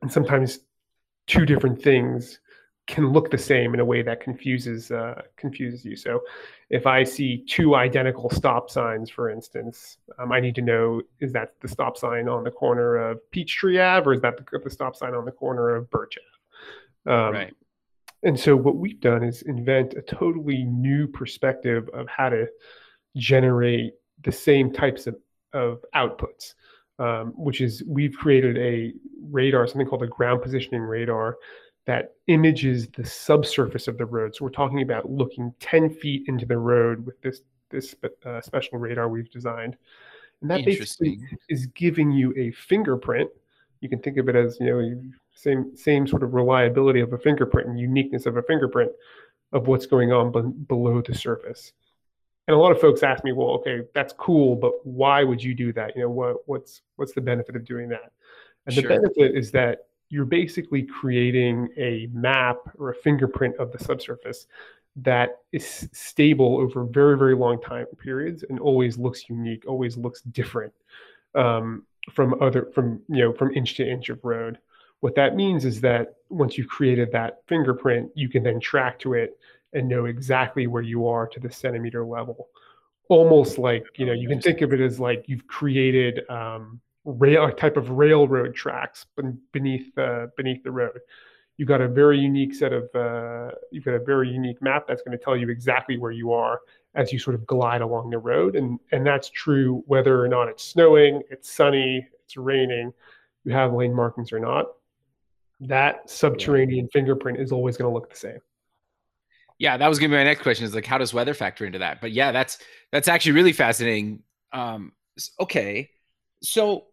And 0.00 0.10
sometimes 0.10 0.60
two 1.26 1.44
different 1.44 1.82
things 1.82 2.38
can 2.86 3.12
look 3.12 3.30
the 3.30 3.38
same 3.38 3.72
in 3.72 3.80
a 3.80 3.84
way 3.84 4.02
that 4.02 4.20
confuses 4.20 4.90
uh, 4.90 5.22
confuses 5.36 5.84
you. 5.84 5.96
So, 5.96 6.20
if 6.68 6.86
I 6.86 7.02
see 7.02 7.44
two 7.48 7.76
identical 7.76 8.28
stop 8.30 8.70
signs, 8.70 9.08
for 9.08 9.30
instance, 9.30 9.98
um, 10.18 10.32
I 10.32 10.40
need 10.40 10.54
to 10.56 10.62
know 10.62 11.02
is 11.20 11.32
that 11.32 11.54
the 11.60 11.68
stop 11.68 11.96
sign 11.96 12.28
on 12.28 12.44
the 12.44 12.50
corner 12.50 12.96
of 12.96 13.30
Peachtree 13.30 13.78
Ave, 13.78 14.06
or 14.06 14.12
is 14.12 14.20
that 14.20 14.36
the, 14.36 14.58
the 14.58 14.70
stop 14.70 14.96
sign 14.96 15.14
on 15.14 15.24
the 15.24 15.32
corner 15.32 15.74
of 15.74 15.88
Birch 15.90 16.18
Ave? 17.06 17.14
Um, 17.14 17.32
right. 17.32 17.54
And 18.22 18.38
so, 18.38 18.54
what 18.54 18.76
we've 18.76 19.00
done 19.00 19.22
is 19.22 19.42
invent 19.42 19.94
a 19.94 20.02
totally 20.02 20.64
new 20.64 21.06
perspective 21.06 21.88
of 21.94 22.06
how 22.08 22.28
to 22.28 22.46
generate 23.16 23.94
the 24.22 24.32
same 24.32 24.72
types 24.72 25.06
of, 25.06 25.16
of 25.52 25.84
outputs. 25.94 26.54
Um, 27.00 27.32
which 27.36 27.60
is 27.60 27.82
we've 27.88 28.16
created 28.16 28.56
a 28.56 28.92
radar, 29.28 29.66
something 29.66 29.84
called 29.84 30.04
a 30.04 30.06
ground 30.06 30.42
positioning 30.42 30.80
radar, 30.80 31.36
that 31.86 32.14
images 32.28 32.88
the 32.88 33.04
subsurface 33.04 33.88
of 33.88 33.98
the 33.98 34.06
road. 34.06 34.34
So 34.34 34.44
we're 34.44 34.50
talking 34.50 34.82
about 34.82 35.10
looking 35.10 35.52
10 35.60 35.90
feet 35.90 36.24
into 36.28 36.46
the 36.46 36.58
road 36.58 37.04
with 37.04 37.20
this 37.20 37.42
this 37.70 37.94
uh, 38.24 38.40
special 38.40 38.78
radar 38.78 39.08
we've 39.08 39.30
designed. 39.30 39.76
And 40.40 40.50
that 40.50 40.64
basically 40.64 41.18
is 41.48 41.66
giving 41.68 42.10
you 42.10 42.32
a 42.36 42.52
fingerprint. 42.52 43.30
You 43.80 43.88
can 43.88 43.98
think 44.00 44.16
of 44.18 44.28
it 44.28 44.36
as, 44.36 44.58
you 44.60 44.66
know, 44.66 45.02
same 45.34 45.76
same 45.76 46.06
sort 46.06 46.22
of 46.22 46.34
reliability 46.34 47.00
of 47.00 47.12
a 47.12 47.18
fingerprint 47.18 47.68
and 47.68 47.78
uniqueness 47.78 48.26
of 48.26 48.36
a 48.36 48.42
fingerprint 48.42 48.92
of 49.52 49.66
what's 49.66 49.86
going 49.86 50.12
on 50.12 50.32
b- 50.32 50.64
below 50.68 51.02
the 51.02 51.14
surface. 51.14 51.72
And 52.46 52.54
a 52.54 52.58
lot 52.58 52.72
of 52.72 52.80
folks 52.80 53.02
ask 53.02 53.24
me, 53.24 53.32
well, 53.32 53.50
okay, 53.50 53.80
that's 53.94 54.12
cool, 54.12 54.54
but 54.54 54.72
why 54.84 55.24
would 55.24 55.42
you 55.42 55.54
do 55.54 55.72
that? 55.72 55.96
You 55.96 56.02
know, 56.02 56.10
what 56.10 56.36
what's 56.46 56.82
what's 56.96 57.12
the 57.12 57.20
benefit 57.20 57.56
of 57.56 57.64
doing 57.64 57.88
that? 57.88 58.12
And 58.66 58.74
sure. 58.74 58.82
the 58.82 58.88
benefit 58.88 59.36
is 59.36 59.50
that 59.52 59.86
you're 60.14 60.24
basically 60.42 60.82
creating 61.00 61.68
a 61.76 62.08
map 62.12 62.58
or 62.78 62.90
a 62.90 62.94
fingerprint 62.94 63.54
of 63.56 63.72
the 63.72 63.80
subsurface 63.88 64.46
that 64.96 65.28
is 65.50 65.88
stable 65.92 66.52
over 66.58 66.84
very 66.84 67.18
very 67.18 67.34
long 67.34 67.60
time 67.60 67.86
periods 67.98 68.44
and 68.48 68.60
always 68.60 68.96
looks 68.96 69.28
unique 69.28 69.64
always 69.66 69.96
looks 69.96 70.20
different 70.40 70.72
um, 71.34 71.82
from 72.12 72.28
other 72.40 72.62
from 72.74 73.00
you 73.08 73.22
know 73.22 73.32
from 73.32 73.48
inch 73.54 73.74
to 73.74 73.84
inch 73.94 74.08
of 74.08 74.18
road 74.24 74.58
What 75.04 75.16
that 75.16 75.36
means 75.36 75.66
is 75.66 75.82
that 75.82 76.14
once 76.30 76.56
you've 76.56 76.68
created 76.68 77.12
that 77.12 77.42
fingerprint, 77.46 78.10
you 78.14 78.30
can 78.30 78.42
then 78.42 78.58
track 78.58 78.98
to 79.00 79.12
it 79.12 79.38
and 79.74 79.86
know 79.86 80.06
exactly 80.06 80.66
where 80.66 80.82
you 80.82 81.06
are 81.06 81.26
to 81.26 81.38
the 81.38 81.50
centimeter 81.50 82.06
level. 82.06 82.48
Almost 83.10 83.58
like, 83.58 83.84
you 83.98 84.06
know, 84.06 84.14
you 84.14 84.28
can 84.28 84.40
think 84.40 84.62
of 84.62 84.72
it 84.72 84.80
as 84.80 84.98
like 84.98 85.24
you've 85.28 85.46
created 85.46 86.28
um, 86.30 86.80
rail, 87.04 87.46
a 87.46 87.52
type 87.52 87.76
of 87.76 87.90
railroad 87.90 88.54
tracks 88.54 89.06
beneath 89.52 89.94
the, 89.94 90.30
beneath 90.36 90.62
the 90.62 90.70
road. 90.70 90.98
You've 91.56 91.68
got 91.68 91.80
a 91.80 91.88
very 91.88 92.18
unique 92.18 92.54
set 92.54 92.72
of, 92.72 92.88
uh, 92.94 93.54
you've 93.70 93.84
got 93.84 93.94
a 93.94 94.00
very 94.00 94.28
unique 94.28 94.60
map 94.60 94.86
that's 94.88 95.02
going 95.02 95.16
to 95.16 95.22
tell 95.22 95.36
you 95.36 95.48
exactly 95.50 95.96
where 95.96 96.10
you 96.10 96.32
are 96.32 96.60
as 96.94 97.12
you 97.12 97.18
sort 97.18 97.34
of 97.34 97.46
glide 97.46 97.80
along 97.80 98.10
the 98.10 98.18
road. 98.18 98.56
And, 98.56 98.80
and 98.92 99.06
that's 99.06 99.30
true 99.30 99.82
whether 99.86 100.22
or 100.22 100.28
not 100.28 100.48
it's 100.48 100.64
snowing, 100.64 101.22
it's 101.30 101.50
sunny, 101.50 102.06
it's 102.24 102.36
raining, 102.36 102.92
you 103.44 103.52
have 103.52 103.72
lane 103.72 103.94
markings 103.94 104.32
or 104.32 104.40
not. 104.40 104.66
That 105.60 106.10
subterranean 106.10 106.88
fingerprint 106.88 107.38
is 107.38 107.52
always 107.52 107.76
going 107.76 107.88
to 107.88 107.94
look 107.94 108.10
the 108.10 108.16
same. 108.16 108.40
Yeah, 109.58 109.76
that 109.76 109.86
was 109.86 110.00
going 110.00 110.10
to 110.10 110.14
be 110.14 110.18
my 110.18 110.24
next 110.24 110.42
question. 110.42 110.64
Is 110.64 110.74
like, 110.74 110.84
how 110.84 110.98
does 110.98 111.14
weather 111.14 111.34
factor 111.34 111.64
into 111.64 111.78
that? 111.78 112.00
But 112.00 112.10
yeah, 112.10 112.32
that's 112.32 112.58
that's 112.90 113.06
actually 113.06 113.32
really 113.32 113.52
fascinating. 113.52 114.24
Um, 114.52 114.92
okay, 115.38 115.90
so 116.42 116.86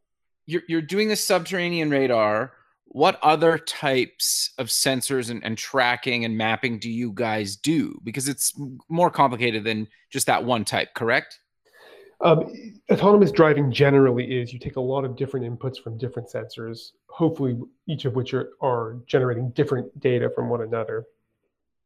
you're 0.45 0.63
you're 0.67 0.81
doing 0.81 1.07
the 1.07 1.15
subterranean 1.15 1.89
radar 1.89 2.53
what 2.93 3.17
other 3.23 3.57
types 3.57 4.51
of 4.57 4.67
sensors 4.67 5.29
and, 5.29 5.41
and, 5.45 5.57
tracking 5.57 6.25
and 6.25 6.37
mapping 6.37 6.77
do 6.77 6.89
you 6.89 7.13
guys 7.13 7.55
do? 7.55 7.97
Because 8.03 8.27
it's 8.27 8.53
more 8.89 9.09
complicated 9.09 9.63
than 9.63 9.87
just 10.09 10.27
that 10.27 10.43
one 10.43 10.65
type, 10.65 10.93
correct? 10.93 11.39
Um, 12.19 12.51
autonomous 12.91 13.31
driving 13.31 13.71
generally 13.71 14.25
is 14.25 14.51
you 14.51 14.59
take 14.59 14.75
a 14.75 14.81
lot 14.81 15.05
of 15.05 15.15
different 15.15 15.45
inputs 15.45 15.81
from 15.81 15.97
different 15.97 16.29
sensors, 16.29 16.91
hopefully 17.07 17.57
each 17.87 18.03
of 18.03 18.15
which 18.15 18.33
are, 18.33 18.49
are 18.61 18.97
generating 19.07 19.51
different 19.51 19.97
data 20.01 20.29
from 20.29 20.49
one 20.49 20.61
another, 20.61 21.05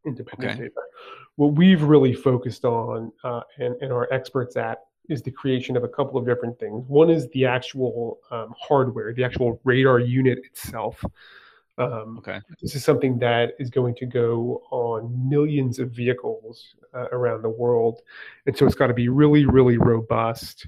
independent 0.07 0.53
okay. 0.53 0.61
data. 0.63 0.81
What 1.35 1.53
we've 1.53 1.83
really 1.83 2.13
focused 2.13 2.65
on 2.65 3.11
uh, 3.23 3.41
and, 3.59 3.75
and 3.81 3.93
are 3.93 4.11
experts 4.11 4.57
at 4.57 4.84
is 5.09 5.21
the 5.21 5.31
creation 5.31 5.77
of 5.77 5.83
a 5.83 5.87
couple 5.87 6.17
of 6.17 6.25
different 6.25 6.59
things. 6.59 6.83
One 6.87 7.09
is 7.09 7.27
the 7.29 7.45
actual 7.45 8.19
um, 8.31 8.53
hardware, 8.59 9.13
the 9.13 9.23
actual 9.23 9.59
radar 9.63 9.99
unit 9.99 10.39
itself. 10.39 11.03
Um, 11.77 12.17
okay. 12.19 12.39
This 12.61 12.75
is 12.75 12.83
something 12.83 13.19
that 13.19 13.53
is 13.59 13.69
going 13.69 13.95
to 13.95 14.05
go 14.05 14.63
on 14.71 15.29
millions 15.29 15.79
of 15.79 15.91
vehicles 15.91 16.75
uh, 16.93 17.07
around 17.11 17.41
the 17.41 17.49
world, 17.49 18.01
and 18.45 18.57
so 18.57 18.65
it's 18.65 18.75
got 18.75 18.87
to 18.87 18.93
be 18.93 19.09
really, 19.09 19.45
really 19.45 19.77
robust, 19.77 20.67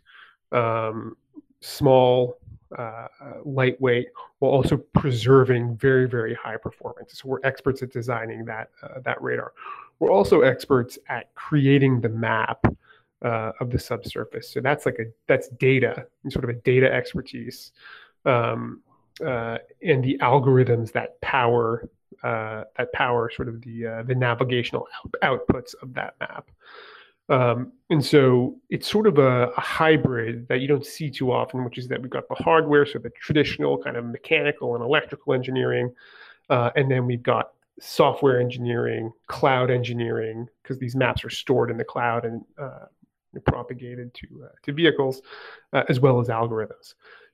um, 0.51 1.15
small, 1.61 2.39
uh, 2.77 3.07
lightweight, 3.45 4.07
while 4.39 4.51
also 4.51 4.77
preserving 4.93 5.77
very, 5.77 6.09
very 6.09 6.33
high 6.33 6.57
performance. 6.57 7.21
So 7.21 7.29
we're 7.29 7.39
experts 7.45 7.81
at 7.83 7.91
designing 7.91 8.43
that 8.45 8.69
uh, 8.83 8.99
that 9.05 9.21
radar. 9.21 9.53
We're 9.99 10.11
also 10.11 10.41
experts 10.41 10.99
at 11.07 11.33
creating 11.35 12.01
the 12.01 12.09
map 12.09 12.65
uh, 13.23 13.51
of 13.59 13.69
the 13.71 13.79
subsurface. 13.79 14.49
So 14.49 14.61
that's 14.61 14.85
like 14.85 14.99
a 14.99 15.05
that's 15.27 15.49
data, 15.49 16.05
sort 16.29 16.43
of 16.43 16.49
a 16.49 16.59
data 16.61 16.91
expertise, 16.91 17.71
um, 18.25 18.81
uh, 19.25 19.57
and 19.81 20.03
the 20.03 20.17
algorithms 20.21 20.91
that 20.93 21.19
power 21.21 21.89
uh, 22.23 22.63
that 22.77 22.91
power 22.93 23.29
sort 23.35 23.47
of 23.47 23.61
the 23.61 23.87
uh, 23.87 24.03
the 24.03 24.15
navigational 24.15 24.87
out- 25.23 25.41
outputs 25.47 25.75
of 25.81 25.93
that 25.93 26.15
map. 26.19 26.49
Um, 27.29 27.73
and 27.89 28.03
so 28.03 28.55
it's 28.69 28.89
sort 28.89 29.05
of 29.05 29.17
a, 29.17 29.47
a, 29.49 29.59
hybrid 29.59 30.47
that 30.47 30.61
you 30.61 30.67
don't 30.69 30.85
see 30.85 31.09
too 31.09 31.33
often, 31.33 31.65
which 31.65 31.77
is 31.77 31.89
that 31.89 32.01
we've 32.01 32.09
got 32.09 32.29
the 32.29 32.35
hardware, 32.35 32.85
so 32.85 32.99
the 32.99 33.09
traditional 33.09 33.77
kind 33.77 33.97
of 33.97 34.05
mechanical 34.05 34.75
and 34.75 34.83
electrical 34.83 35.33
engineering, 35.33 35.93
uh, 36.49 36.69
and 36.77 36.89
then 36.89 37.05
we've 37.05 37.23
got 37.23 37.51
software 37.81 38.39
engineering, 38.39 39.11
cloud 39.27 39.69
engineering, 39.69 40.47
because 40.63 40.79
these 40.79 40.95
maps 40.95 41.25
are 41.25 41.29
stored 41.29 41.69
in 41.69 41.77
the 41.77 41.83
cloud 41.83 42.23
and 42.23 42.45
uh, 42.57 42.85
propagated 43.39 44.13
to 44.15 44.27
uh, 44.45 44.49
to 44.63 44.73
vehicles, 44.73 45.21
uh, 45.73 45.83
as 45.89 45.99
well 45.99 46.19
as 46.19 46.27
algorithms. 46.27 46.93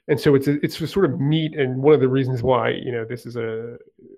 And 0.10 0.19
so 0.19 0.36
it's 0.36 0.48
a, 0.48 0.63
it's 0.63 0.79
a 0.81 0.88
sort 0.88 1.05
of 1.05 1.22
neat, 1.22 1.55
and 1.55 1.81
one 1.81 1.93
of 1.93 2.01
the 2.01 2.10
reasons 2.10 2.43
why 2.43 2.69
you 2.69 2.91
know 2.91 3.05
this 3.05 3.25
is 3.25 3.38
a 3.38 3.77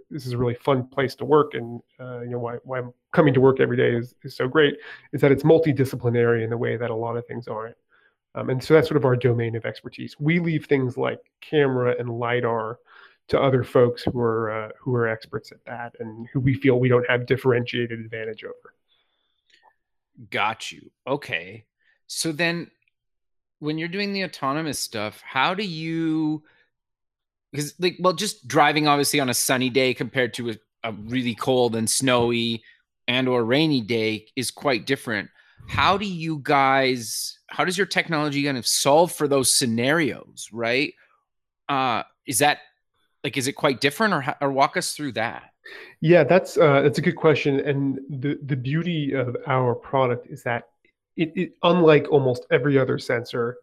this 0.09 0.25
is 0.25 0.33
a 0.33 0.37
really 0.37 0.55
fun 0.55 0.87
place 0.87 1.13
to 1.15 1.25
work, 1.25 1.53
and 1.53 1.79
uh, 1.99 2.21
you 2.21 2.31
know 2.31 2.39
why 2.39 2.55
why 2.63 2.81
coming 3.11 3.33
to 3.33 3.41
work 3.41 3.59
every 3.59 3.77
day 3.77 3.95
is 3.95 4.15
is 4.23 4.35
so 4.35 4.47
great, 4.47 4.75
is 5.13 5.21
that 5.21 5.31
it's 5.31 5.43
multidisciplinary 5.43 6.43
in 6.43 6.49
the 6.49 6.57
way 6.57 6.75
that 6.75 6.89
a 6.89 6.95
lot 6.95 7.17
of 7.17 7.25
things 7.27 7.47
aren't. 7.47 7.77
Um, 8.33 8.49
and 8.49 8.63
so 8.63 8.73
that's 8.73 8.87
sort 8.87 8.97
of 8.97 9.05
our 9.05 9.15
domain 9.15 9.55
of 9.55 9.65
expertise. 9.65 10.15
We 10.19 10.39
leave 10.39 10.65
things 10.65 10.97
like 10.97 11.19
camera 11.39 11.95
and 11.97 12.09
lidar 12.09 12.79
to 13.27 13.41
other 13.41 13.63
folks 13.63 14.03
who 14.03 14.19
are 14.19 14.51
uh, 14.51 14.69
who 14.79 14.93
are 14.95 15.07
experts 15.07 15.51
at 15.51 15.63
that 15.65 15.95
and 15.99 16.27
who 16.33 16.39
we 16.39 16.53
feel 16.53 16.79
we 16.79 16.89
don't 16.89 17.09
have 17.09 17.25
differentiated 17.25 17.99
advantage 17.99 18.43
over. 18.43 18.73
Got 20.29 20.71
you. 20.71 20.91
Okay. 21.07 21.65
So 22.07 22.31
then 22.31 22.69
when 23.59 23.77
you're 23.77 23.87
doing 23.87 24.13
the 24.13 24.23
autonomous 24.23 24.79
stuff, 24.79 25.21
how 25.21 25.53
do 25.53 25.63
you 25.63 26.43
because 27.51 27.73
like 27.79 27.97
well 27.99 28.13
just 28.13 28.47
driving 28.47 28.87
obviously 28.87 29.19
on 29.19 29.29
a 29.29 29.33
sunny 29.33 29.69
day 29.69 29.93
compared 29.93 30.33
to 30.35 30.51
a, 30.51 30.55
a 30.83 30.91
really 30.91 31.35
cold 31.35 31.75
and 31.75 31.89
snowy 31.89 32.63
and 33.07 33.27
or 33.27 33.43
rainy 33.43 33.81
day 33.81 34.27
is 34.35 34.51
quite 34.51 34.85
different. 34.85 35.29
How 35.67 35.97
do 35.97 36.05
you 36.05 36.39
guys 36.43 37.39
how 37.47 37.65
does 37.65 37.77
your 37.77 37.87
technology 37.87 38.43
kind 38.43 38.57
of 38.57 38.67
solve 38.67 39.11
for 39.11 39.27
those 39.27 39.53
scenarios, 39.53 40.49
right? 40.51 40.93
Uh 41.69 42.03
is 42.27 42.39
that 42.39 42.59
like 43.23 43.37
is 43.37 43.47
it 43.47 43.53
quite 43.53 43.81
different 43.81 44.13
or 44.13 44.35
or 44.41 44.51
walk 44.51 44.77
us 44.77 44.93
through 44.93 45.13
that? 45.13 45.51
Yeah, 46.01 46.23
that's 46.23 46.57
uh, 46.57 46.81
that's 46.81 46.99
a 46.99 47.01
good 47.01 47.15
question, 47.15 47.59
and 47.61 47.99
the 48.09 48.37
the 48.43 48.55
beauty 48.55 49.13
of 49.13 49.35
our 49.47 49.73
product 49.73 50.27
is 50.29 50.43
that 50.43 50.69
it, 51.17 51.31
it 51.35 51.53
unlike 51.63 52.07
almost 52.11 52.45
every 52.51 52.77
other 52.77 52.97
sensor, 52.97 53.57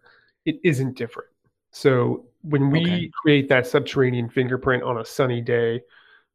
it 0.45 0.59
isn't 0.65 0.97
different. 0.97 1.31
So 1.71 2.27
when 2.43 2.71
we 2.71 2.83
okay. 2.83 3.11
create 3.23 3.49
that 3.49 3.67
subterranean 3.67 4.29
fingerprint 4.29 4.83
on 4.83 4.99
a 4.99 5.05
sunny 5.05 5.41
day, 5.41 5.83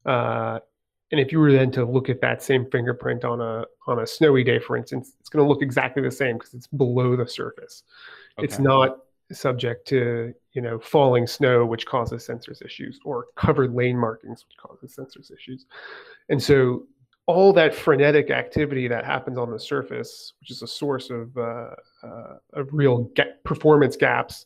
uh, 0.05 0.59
and 1.11 1.21
if 1.21 1.31
you 1.31 1.39
were 1.39 1.51
then 1.51 1.71
to 1.71 1.85
look 1.85 2.09
at 2.09 2.19
that 2.21 2.43
same 2.43 2.69
fingerprint 2.69 3.23
on 3.23 3.39
a 3.39 3.65
on 3.87 3.99
a 3.99 4.07
snowy 4.07 4.43
day, 4.43 4.59
for 4.59 4.75
instance, 4.75 5.13
it's 5.19 5.29
going 5.29 5.43
to 5.43 5.47
look 5.47 5.61
exactly 5.61 6.01
the 6.01 6.11
same 6.11 6.37
because 6.37 6.53
it's 6.53 6.67
below 6.67 7.15
the 7.15 7.27
surface. 7.27 7.83
Okay. 8.37 8.45
It's 8.45 8.59
not 8.59 8.99
subject 9.31 9.87
to 9.87 10.33
you 10.53 10.61
know 10.61 10.79
falling 10.79 11.27
snow 11.27 11.65
which 11.65 11.85
causes 11.85 12.25
sensors 12.25 12.63
issues 12.63 12.99
or 13.03 13.25
covered 13.35 13.73
lane 13.73 13.97
markings 13.97 14.45
which 14.47 14.57
causes 14.57 14.95
sensors 14.95 15.31
issues 15.33 15.65
and 16.29 16.41
so 16.41 16.83
all 17.27 17.53
that 17.53 17.75
frenetic 17.75 18.31
activity 18.31 18.87
that 18.87 19.05
happens 19.05 19.37
on 19.37 19.51
the 19.51 19.59
surface 19.59 20.33
which 20.39 20.51
is 20.51 20.61
a 20.61 20.67
source 20.67 21.09
of 21.09 21.35
uh, 21.37 21.69
uh, 22.03 22.37
of 22.53 22.67
real 22.71 23.09
performance 23.43 23.95
gaps 23.95 24.45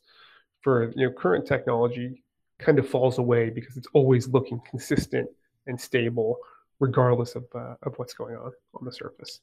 for 0.62 0.92
you 0.96 1.08
know 1.08 1.14
current 1.14 1.46
technology 1.46 2.24
kind 2.60 2.78
of 2.78 2.88
falls 2.88 3.18
away 3.18 3.50
because 3.50 3.78
it's 3.78 3.88
always 3.94 4.28
looking 4.28 4.60
consistent 4.70 5.28
and 5.68 5.80
stable 5.80 6.38
regardless 6.80 7.36
of 7.36 7.46
uh, 7.56 7.76
of 7.84 7.94
what's 7.98 8.14
going 8.14 8.36
on 8.36 8.52
on 8.76 8.86
the 8.86 8.92
surface 8.92 9.40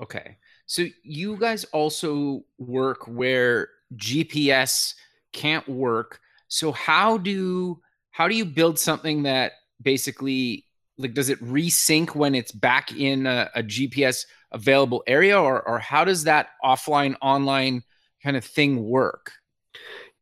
okay 0.00 0.36
so 0.66 0.84
you 1.02 1.36
guys 1.36 1.64
also 1.64 2.42
work 2.58 3.06
where 3.06 3.68
GPS 3.96 4.94
can't 5.32 5.68
work. 5.68 6.20
So 6.48 6.72
how 6.72 7.18
do 7.18 7.80
how 8.10 8.28
do 8.28 8.36
you 8.36 8.44
build 8.44 8.78
something 8.78 9.24
that 9.24 9.52
basically 9.82 10.64
like 10.98 11.14
does 11.14 11.28
it 11.28 11.40
resync 11.42 12.14
when 12.14 12.34
it's 12.34 12.52
back 12.52 12.92
in 12.92 13.26
a, 13.26 13.50
a 13.54 13.62
GPS 13.62 14.26
available 14.52 15.02
area 15.06 15.40
or 15.40 15.66
or 15.66 15.78
how 15.78 16.04
does 16.04 16.24
that 16.24 16.48
offline 16.64 17.16
online 17.20 17.82
kind 18.22 18.36
of 18.36 18.44
thing 18.44 18.84
work? 18.84 19.32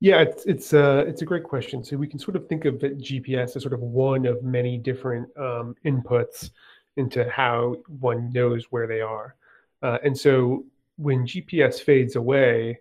Yeah, 0.00 0.20
it's 0.22 0.44
it's 0.46 0.72
a 0.72 1.00
uh, 1.00 1.04
it's 1.04 1.22
a 1.22 1.24
great 1.24 1.44
question. 1.44 1.84
So 1.84 1.96
we 1.96 2.08
can 2.08 2.18
sort 2.18 2.36
of 2.36 2.48
think 2.48 2.64
of 2.64 2.74
GPS 2.74 3.56
as 3.56 3.62
sort 3.62 3.74
of 3.74 3.80
one 3.80 4.26
of 4.26 4.42
many 4.42 4.78
different 4.78 5.28
um, 5.36 5.76
inputs 5.84 6.50
into 6.96 7.28
how 7.30 7.76
one 8.00 8.30
knows 8.32 8.66
where 8.70 8.86
they 8.86 9.00
are. 9.00 9.36
Uh, 9.82 9.98
and 10.04 10.16
so 10.16 10.64
when 10.96 11.26
GPS 11.26 11.80
fades 11.80 12.16
away, 12.16 12.78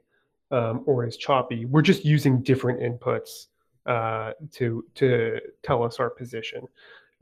um, 0.51 0.83
or 0.86 1.05
is 1.05 1.17
choppy. 1.17 1.65
We're 1.65 1.81
just 1.81 2.05
using 2.05 2.41
different 2.41 2.81
inputs 2.81 3.48
uh, 3.86 4.33
to 4.53 4.86
to 4.95 5.39
tell 5.63 5.83
us 5.83 6.00
our 6.00 6.10
position. 6.10 6.67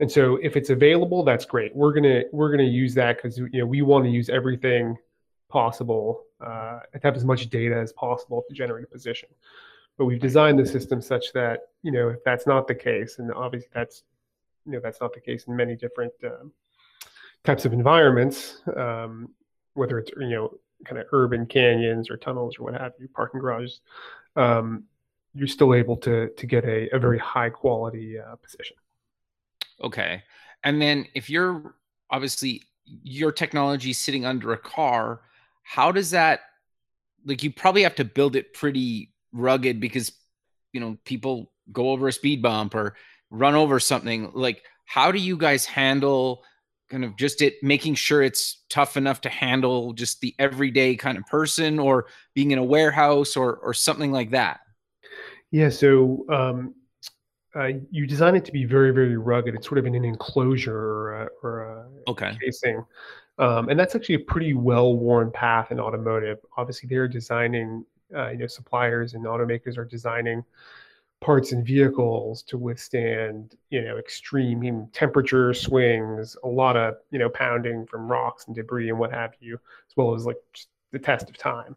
And 0.00 0.10
so 0.10 0.36
if 0.36 0.56
it's 0.56 0.70
available, 0.70 1.22
that's 1.22 1.44
great. 1.44 1.76
We're 1.76 1.92
gonna 1.92 2.22
we're 2.32 2.50
gonna 2.50 2.62
use 2.62 2.94
that 2.94 3.16
because 3.16 3.36
you 3.38 3.50
know 3.52 3.66
we 3.66 3.82
want 3.82 4.04
to 4.06 4.10
use 4.10 4.30
everything 4.30 4.96
possible 5.50 6.24
uh, 6.40 6.80
to 6.92 7.00
have 7.02 7.16
as 7.16 7.24
much 7.24 7.50
data 7.50 7.76
as 7.76 7.92
possible 7.92 8.42
to 8.48 8.54
generate 8.54 8.84
a 8.84 8.86
position. 8.86 9.28
But 9.98 10.06
we've 10.06 10.20
designed 10.20 10.58
the 10.58 10.64
system 10.64 11.02
such 11.02 11.34
that 11.34 11.68
you 11.82 11.92
know 11.92 12.08
if 12.08 12.24
that's 12.24 12.46
not 12.46 12.66
the 12.66 12.74
case, 12.74 13.18
and 13.18 13.30
obviously 13.32 13.68
that's 13.74 14.02
you 14.64 14.72
know 14.72 14.80
that's 14.82 15.02
not 15.02 15.12
the 15.12 15.20
case 15.20 15.44
in 15.44 15.54
many 15.54 15.76
different 15.76 16.14
um, 16.24 16.50
types 17.44 17.66
of 17.66 17.74
environments, 17.74 18.62
um, 18.76 19.28
whether 19.74 19.98
it's 19.98 20.10
you 20.18 20.30
know 20.30 20.50
kind 20.86 20.98
of 20.98 21.06
urban 21.12 21.44
canyons 21.44 22.08
or 22.08 22.16
tunnels 22.16 22.58
or 22.58 22.64
what 22.64 22.72
have 22.72 22.94
you, 22.98 23.06
parking 23.08 23.38
garages, 23.38 23.80
um, 24.36 24.84
you're 25.34 25.46
still 25.46 25.74
able 25.74 25.98
to 25.98 26.30
to 26.30 26.46
get 26.46 26.64
a, 26.64 26.88
a 26.96 26.98
very 26.98 27.18
high 27.18 27.50
quality 27.50 28.18
uh, 28.18 28.36
position. 28.36 28.78
Okay. 29.82 30.22
And 30.64 30.80
then 30.80 31.06
if 31.14 31.30
you're 31.30 31.74
obviously 32.10 32.62
your 32.84 33.32
technology 33.32 33.92
sitting 33.92 34.26
under 34.26 34.52
a 34.52 34.58
car, 34.58 35.22
how 35.62 35.92
does 35.92 36.10
that 36.10 36.40
like 37.24 37.42
you 37.42 37.52
probably 37.52 37.82
have 37.82 37.94
to 37.96 38.04
build 38.04 38.36
it 38.36 38.52
pretty 38.52 39.12
rugged 39.32 39.80
because 39.80 40.12
you 40.72 40.80
know 40.80 40.96
people 41.04 41.52
go 41.72 41.90
over 41.90 42.08
a 42.08 42.12
speed 42.12 42.42
bump 42.42 42.74
or 42.74 42.94
run 43.30 43.54
over 43.54 43.78
something 43.78 44.30
like 44.34 44.62
how 44.86 45.12
do 45.12 45.18
you 45.18 45.36
guys 45.36 45.64
handle 45.64 46.42
kind 46.90 47.04
of 47.04 47.16
just 47.16 47.42
it 47.42 47.54
making 47.62 47.94
sure 47.94 48.22
it's 48.22 48.64
tough 48.68 48.96
enough 48.96 49.20
to 49.20 49.28
handle 49.28 49.92
just 49.92 50.20
the 50.20 50.34
everyday 50.38 50.96
kind 50.96 51.16
of 51.16 51.24
person 51.26 51.78
or 51.78 52.06
being 52.34 52.50
in 52.50 52.58
a 52.58 52.64
warehouse 52.64 53.36
or 53.36 53.56
or 53.56 53.72
something 53.72 54.10
like 54.10 54.30
that 54.30 54.60
yeah 55.52 55.68
so 55.68 56.24
um, 56.28 56.74
uh, 57.56 57.70
you 57.90 58.06
design 58.06 58.36
it 58.36 58.44
to 58.44 58.52
be 58.52 58.64
very 58.64 58.92
very 58.92 59.16
rugged. 59.16 59.54
It's 59.54 59.66
sort 59.66 59.78
of 59.78 59.86
in 59.86 59.94
an 59.94 60.04
enclosure 60.04 60.76
or 60.76 61.22
a, 61.22 61.28
or 61.42 61.62
a 61.62 62.10
okay. 62.10 62.36
casing. 62.42 62.84
Um, 63.38 63.70
and 63.70 63.80
that's 63.80 63.94
actually 63.94 64.16
a 64.16 64.20
pretty 64.20 64.54
well 64.54 64.96
worn 64.96 65.30
path 65.30 65.70
in 65.70 65.80
automotive. 65.80 66.38
Obviously 66.56 66.88
they're 66.88 67.08
designing 67.08 67.84
uh, 68.14 68.30
you 68.30 68.38
know 68.38 68.46
suppliers 68.46 69.14
and 69.14 69.24
automakers 69.24 69.78
are 69.78 69.84
designing 69.84 70.44
parts 71.20 71.52
and 71.52 71.66
vehicles 71.66 72.42
to 72.42 72.56
withstand 72.56 73.56
you 73.68 73.82
know 73.82 73.98
extreme 73.98 74.88
temperature 74.92 75.52
swings 75.52 76.36
a 76.44 76.48
lot 76.48 76.76
of 76.76 76.94
you 77.10 77.18
know 77.18 77.28
pounding 77.28 77.86
from 77.86 78.08
rocks 78.08 78.46
and 78.46 78.56
debris 78.56 78.88
and 78.88 78.98
what 78.98 79.12
have 79.12 79.32
you 79.38 79.54
as 79.54 79.96
well 79.96 80.14
as 80.14 80.24
like 80.24 80.38
the 80.92 80.98
test 80.98 81.28
of 81.28 81.36
time 81.36 81.76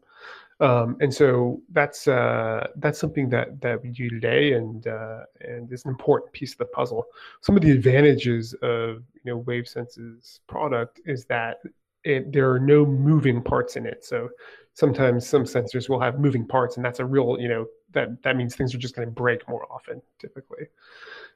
um, 0.63 0.96
and 1.01 1.13
so 1.13 1.62
that's 1.74 2.08
uh, 2.08 2.67
that's 2.77 2.98
something 2.98 3.27
that 3.29 3.60
that 3.60 3.84
we 3.84 3.89
do 3.89 4.10
today 4.10 4.53
and 4.53 4.88
uh, 4.88 5.24
and 5.41 5.70
is 5.74 5.84
an 5.84 5.91
important 5.91 6.32
piece 6.32 6.53
of 6.53 6.58
the 6.58 6.65
puzzle. 6.65 7.05
Some 7.41 7.58
of 7.58 7.63
the 7.63 7.72
advantages 7.72 8.53
of 8.62 9.03
you 9.13 9.25
know 9.25 9.39
wavesense's 9.39 10.39
product 10.48 11.01
is 11.05 11.25
that 11.25 11.58
it, 12.05 12.32
there 12.32 12.50
are 12.50 12.62
no 12.62 12.86
moving 12.86 13.43
parts 13.43 13.75
in 13.75 13.86
it. 13.86 14.05
So 14.05 14.29
sometimes 14.74 15.27
some 15.27 15.43
sensors 15.43 15.89
will 15.89 16.00
have 16.00 16.22
moving 16.22 16.48
parts 16.48 16.77
and 16.77 16.86
that's 16.86 17.00
a 17.00 17.05
real 17.05 17.36
you 17.39 17.50
know 17.50 17.65
that 17.91 18.24
that 18.24 18.38
means 18.38 18.55
things 18.55 18.74
are 18.74 18.79
just 18.79 18.96
going 18.96 19.08
to 19.08 19.13
break 19.13 19.48
more 19.50 19.67
often 19.70 20.01
typically. 20.17 20.67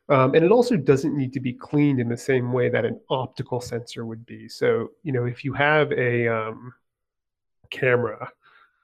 Um, 0.07 0.35
and 0.35 0.45
it 0.45 0.53
also 0.53 0.77
doesn't 0.77 1.17
need 1.17 1.33
to 1.33 1.41
be 1.41 1.51
cleaned 1.51 1.99
in 1.99 2.07
the 2.07 2.15
same 2.15 2.53
way 2.53 2.69
that 2.69 2.85
an 2.85 2.97
optical 3.09 3.59
sensor 3.59 4.05
would 4.05 4.25
be. 4.25 4.47
So 4.47 4.91
you 5.03 5.11
know 5.11 5.25
if 5.25 5.43
you 5.43 5.51
have 5.51 5.91
a 5.91 6.29
um, 6.29 6.73
camera 7.69 8.31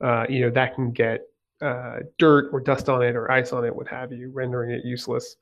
uh, 0.04 0.26
you 0.30 0.42
know 0.42 0.50
that 0.50 0.76
can 0.76 0.92
get 0.92 1.22
uh, 1.62 2.00
dirt 2.20 2.50
or 2.52 2.60
dust 2.60 2.90
on 2.90 3.02
it 3.02 3.16
or 3.16 3.32
ice 3.32 3.54
on 3.54 3.66
it 3.66 3.76
what 3.76 3.88
have 3.88 4.12
you 4.12 4.30
rendering 4.32 4.70
it 4.70 4.86
useless 4.86 5.38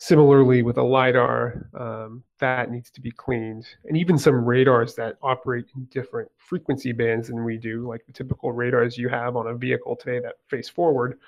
Similarly, 0.00 0.62
with 0.62 0.78
a 0.78 0.82
LiDAR, 0.82 1.68
um, 1.74 2.22
that 2.38 2.70
needs 2.70 2.88
to 2.92 3.00
be 3.00 3.10
cleaned. 3.10 3.66
And 3.84 3.96
even 3.96 4.16
some 4.16 4.44
radars 4.44 4.94
that 4.94 5.16
operate 5.22 5.66
in 5.74 5.86
different 5.86 6.30
frequency 6.36 6.92
bands 6.92 7.26
than 7.26 7.42
we 7.42 7.58
do, 7.58 7.86
like 7.88 8.06
the 8.06 8.12
typical 8.12 8.52
radars 8.52 8.96
you 8.96 9.08
have 9.08 9.34
on 9.34 9.48
a 9.48 9.56
vehicle 9.56 9.96
today 9.96 10.20
that 10.20 10.36
face 10.46 10.68
forward, 10.68 11.18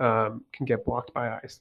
um, 0.00 0.44
can 0.52 0.66
get 0.66 0.84
blocked 0.84 1.14
by 1.14 1.38
ice. 1.40 1.60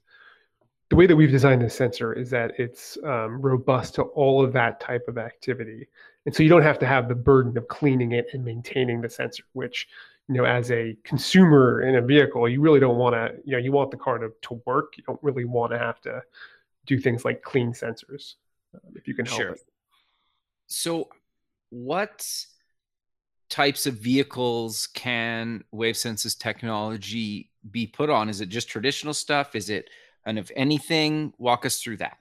The 0.90 0.96
way 0.96 1.06
that 1.06 1.16
we've 1.16 1.30
designed 1.30 1.62
this 1.62 1.76
sensor 1.76 2.14
is 2.14 2.32
that 2.32 2.60
it's 2.60 2.98
um, 3.04 3.42
robust 3.42 3.94
to 3.96 4.02
all 4.02 4.44
of 4.44 4.52
that 4.54 4.80
type 4.80 5.08
of 5.08 5.20
activity. 5.20 5.88
And 6.26 6.36
so 6.36 6.42
you 6.44 6.50
don't 6.50 6.64
have 6.64 6.80
to 6.80 6.88
have 6.88 7.08
the 7.08 7.16
burden 7.16 7.58
of 7.58 7.68
cleaning 7.68 8.14
it 8.14 8.28
and 8.34 8.44
maintaining 8.44 9.02
the 9.02 9.10
sensor, 9.10 9.44
which 9.54 9.88
you 10.28 10.36
know, 10.36 10.46
as 10.46 10.72
a 10.72 10.98
consumer 11.04 11.82
in 11.84 11.96
a 11.96 12.02
vehicle, 12.02 12.50
you 12.50 12.60
really 12.60 12.80
don't 12.80 12.98
want 12.98 13.14
to, 13.14 13.36
you 13.46 13.52
know, 13.52 13.58
you 13.58 13.72
want 13.72 13.92
the 13.92 13.98
car 13.98 14.18
to, 14.18 14.32
to 14.42 14.62
work. 14.66 14.94
You 14.98 15.04
don't 15.06 15.20
really 15.22 15.46
want 15.46 15.72
to 15.72 15.78
have 15.78 16.02
to 16.02 16.24
do 16.86 17.00
things 17.00 17.24
like 17.24 17.44
clean 17.44 17.74
sensors 17.74 18.36
um, 18.74 18.94
if 18.96 19.08
you 19.08 19.14
can 19.14 19.26
help 19.26 19.40
sure. 19.40 19.52
it. 19.52 19.62
So, 20.68 21.10
what 21.70 22.28
types 23.50 23.86
of 23.86 23.96
vehicles 23.96 24.88
can 24.88 25.64
WaveSense's 25.74 26.34
technology 26.34 27.52
be 27.70 27.86
put 27.86 28.10
on? 28.10 28.28
Is 28.28 28.42
it 28.42 28.50
just 28.50 28.68
traditional 28.68 29.14
stuff? 29.14 29.56
Is 29.56 29.70
it 29.70 29.90
and 30.26 30.40
if 30.40 30.50
anything? 30.56 31.34
Walk 31.38 31.68
us 31.68 31.80
through 31.80 31.98
that. 31.98 32.18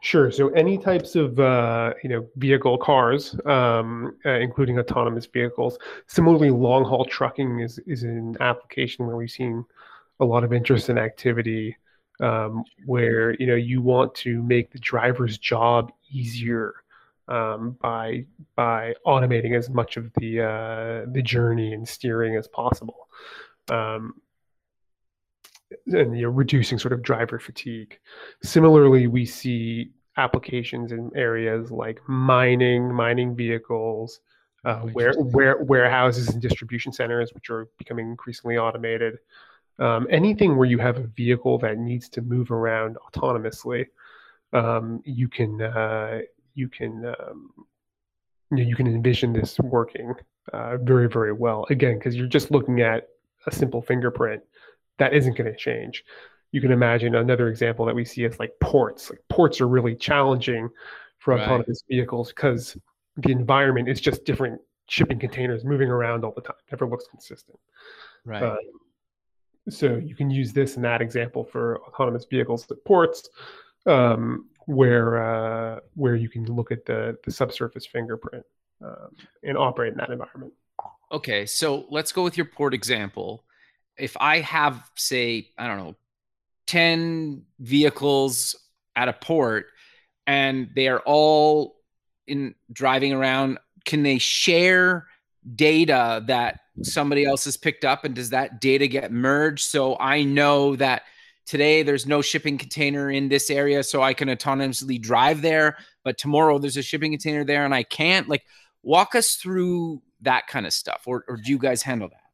Sure. 0.00 0.30
So 0.30 0.48
any 0.50 0.78
types 0.78 1.16
of 1.16 1.38
uh, 1.38 1.94
you 2.02 2.08
know 2.08 2.26
vehicle 2.36 2.78
cars, 2.78 3.36
um, 3.44 4.16
uh, 4.24 4.30
including 4.30 4.78
autonomous 4.78 5.26
vehicles. 5.26 5.78
Similarly, 6.06 6.50
long 6.50 6.84
haul 6.84 7.04
trucking 7.04 7.60
is 7.60 7.78
is 7.86 8.02
an 8.02 8.36
application 8.40 9.06
where 9.06 9.16
we've 9.16 9.30
seen 9.30 9.64
a 10.20 10.24
lot 10.24 10.44
of 10.44 10.52
interest 10.52 10.88
and 10.88 10.98
activity 10.98 11.76
um, 12.20 12.64
where 12.86 13.34
you 13.34 13.46
know 13.46 13.54
you 13.54 13.82
want 13.82 14.14
to 14.16 14.42
make 14.42 14.70
the 14.70 14.78
driver's 14.78 15.38
job 15.38 15.92
easier 16.10 16.74
um, 17.28 17.76
by 17.80 18.24
by 18.54 18.94
automating 19.06 19.56
as 19.56 19.68
much 19.68 19.96
of 19.96 20.12
the 20.14 20.40
uh, 20.40 21.10
the 21.12 21.22
journey 21.22 21.72
and 21.72 21.86
steering 21.88 22.36
as 22.36 22.48
possible, 22.48 23.08
um, 23.70 24.14
and 25.86 26.16
you 26.16 26.22
know 26.22 26.30
reducing 26.30 26.78
sort 26.78 26.92
of 26.92 27.02
driver 27.02 27.38
fatigue. 27.38 27.98
Similarly, 28.42 29.06
we 29.06 29.24
see 29.24 29.90
applications 30.16 30.92
in 30.92 31.10
areas 31.14 31.70
like 31.70 32.00
mining, 32.08 32.92
mining 32.92 33.34
vehicles. 33.34 34.20
Uh, 34.64 34.80
where, 34.94 35.12
where 35.12 35.62
warehouses 35.62 36.28
and 36.30 36.42
distribution 36.42 36.92
centers, 36.92 37.32
which 37.34 37.50
are 37.50 37.68
becoming 37.78 38.08
increasingly 38.08 38.58
automated, 38.58 39.16
um, 39.78 40.06
anything 40.10 40.56
where 40.56 40.66
you 40.66 40.78
have 40.78 40.96
a 40.96 41.06
vehicle 41.06 41.58
that 41.58 41.78
needs 41.78 42.08
to 42.08 42.22
move 42.22 42.50
around 42.50 42.96
autonomously, 43.08 43.86
um, 44.52 45.00
you 45.04 45.28
can 45.28 45.60
uh, 45.60 46.20
you 46.54 46.68
can 46.68 47.14
um, 47.20 47.50
you, 48.50 48.56
know, 48.56 48.62
you 48.62 48.74
can 48.74 48.86
envision 48.86 49.32
this 49.32 49.58
working 49.60 50.14
uh, 50.52 50.78
very 50.78 51.08
very 51.08 51.32
well. 51.32 51.66
Again, 51.70 51.98
because 51.98 52.16
you're 52.16 52.26
just 52.26 52.50
looking 52.50 52.80
at 52.80 53.08
a 53.46 53.52
simple 53.52 53.82
fingerprint 53.82 54.42
that 54.98 55.14
isn't 55.14 55.36
going 55.36 55.50
to 55.50 55.56
change. 55.56 56.04
You 56.52 56.60
can 56.60 56.72
imagine 56.72 57.14
another 57.14 57.48
example 57.48 57.84
that 57.86 57.94
we 57.94 58.04
see 58.04 58.24
is 58.24 58.38
like 58.38 58.52
ports. 58.60 59.10
Like 59.10 59.20
ports 59.28 59.60
are 59.60 59.68
really 59.68 59.94
challenging 59.94 60.68
for 61.18 61.34
right. 61.34 61.42
autonomous 61.42 61.82
vehicles 61.88 62.28
because 62.28 62.76
the 63.16 63.32
environment 63.32 63.88
is 63.88 64.00
just 64.00 64.24
different 64.24 64.60
shipping 64.88 65.18
containers 65.18 65.64
moving 65.64 65.88
around 65.88 66.24
all 66.24 66.32
the 66.32 66.40
time. 66.40 66.56
Never 66.70 66.86
looks 66.86 67.06
consistent. 67.08 67.58
Right. 68.24 68.42
Uh, 68.42 68.56
so 69.68 69.96
you 69.96 70.14
can 70.14 70.30
use 70.30 70.52
this 70.52 70.76
and 70.76 70.84
that 70.84 71.02
example 71.02 71.44
for 71.44 71.80
autonomous 71.82 72.24
vehicles 72.24 72.66
at 72.70 72.84
ports, 72.84 73.28
um, 73.86 74.46
where 74.66 75.22
uh, 75.22 75.80
where 75.94 76.14
you 76.14 76.28
can 76.28 76.44
look 76.46 76.70
at 76.70 76.84
the 76.84 77.18
the 77.24 77.32
subsurface 77.32 77.86
fingerprint 77.86 78.44
um, 78.84 79.08
and 79.42 79.58
operate 79.58 79.92
in 79.92 79.98
that 79.98 80.10
environment. 80.10 80.52
Okay, 81.10 81.46
so 81.46 81.86
let's 81.90 82.12
go 82.12 82.22
with 82.22 82.36
your 82.36 82.46
port 82.46 82.74
example. 82.74 83.44
If 83.98 84.16
I 84.18 84.40
have, 84.40 84.90
say, 84.96 85.50
I 85.56 85.66
don't 85.66 85.78
know, 85.78 85.96
ten 86.66 87.44
vehicles 87.58 88.56
at 88.94 89.08
a 89.08 89.12
port, 89.12 89.66
and 90.26 90.70
they 90.74 90.88
are 90.88 91.00
all 91.00 91.76
in 92.26 92.54
driving 92.72 93.12
around, 93.12 93.58
can 93.84 94.02
they 94.02 94.18
share 94.18 95.06
data 95.54 96.22
that 96.26 96.60
somebody 96.82 97.24
else 97.24 97.44
has 97.44 97.56
picked 97.56 97.84
up 97.84 98.04
and 98.04 98.14
does 98.14 98.30
that 98.30 98.60
data 98.60 98.86
get 98.86 99.12
merged? 99.12 99.64
So 99.64 99.96
i 99.98 100.22
know 100.22 100.76
that 100.76 101.02
today 101.46 101.82
there's 101.82 102.06
no 102.06 102.20
shipping 102.20 102.58
container 102.58 103.10
in 103.10 103.28
this 103.28 103.50
area 103.50 103.82
so 103.82 104.02
i 104.02 104.12
can 104.12 104.28
autonomously 104.28 105.00
drive 105.00 105.40
there 105.42 105.76
but 106.02 106.18
tomorrow 106.18 106.58
there's 106.58 106.76
a 106.76 106.82
shipping 106.82 107.12
container 107.12 107.44
there 107.44 107.64
and 107.64 107.74
i 107.74 107.82
can't. 107.82 108.28
Like 108.28 108.42
walk 108.82 109.14
us 109.14 109.36
through 109.36 110.02
that 110.22 110.46
kind 110.48 110.66
of 110.66 110.72
stuff 110.72 111.02
or, 111.06 111.24
or 111.28 111.36
do 111.36 111.50
you 111.50 111.58
guys 111.58 111.82
handle 111.82 112.08
that 112.08 112.25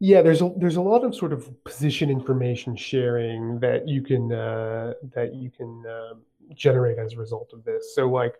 yeah 0.00 0.22
there's 0.22 0.42
a 0.42 0.52
there's 0.56 0.76
a 0.76 0.80
lot 0.80 1.04
of 1.04 1.14
sort 1.14 1.32
of 1.32 1.48
position 1.64 2.10
information 2.10 2.76
sharing 2.76 3.58
that 3.60 3.88
you 3.88 4.02
can 4.02 4.32
uh, 4.32 4.92
that 5.14 5.34
you 5.34 5.50
can 5.50 5.84
uh, 5.86 6.14
generate 6.54 6.98
as 6.98 7.14
a 7.14 7.16
result 7.16 7.52
of 7.52 7.64
this 7.64 7.94
so 7.94 8.08
like 8.08 8.34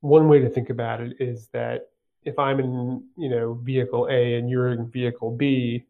one 0.00 0.28
way 0.28 0.38
to 0.38 0.50
think 0.50 0.68
about 0.68 1.00
it 1.00 1.16
is 1.18 1.48
that 1.48 1.88
if 2.24 2.38
I'm 2.38 2.60
in, 2.60 3.02
you 3.16 3.28
know, 3.28 3.54
vehicle 3.54 4.08
A 4.10 4.36
and 4.36 4.48
you're 4.48 4.72
in 4.72 4.86
vehicle 4.86 5.30
B, 5.30 5.84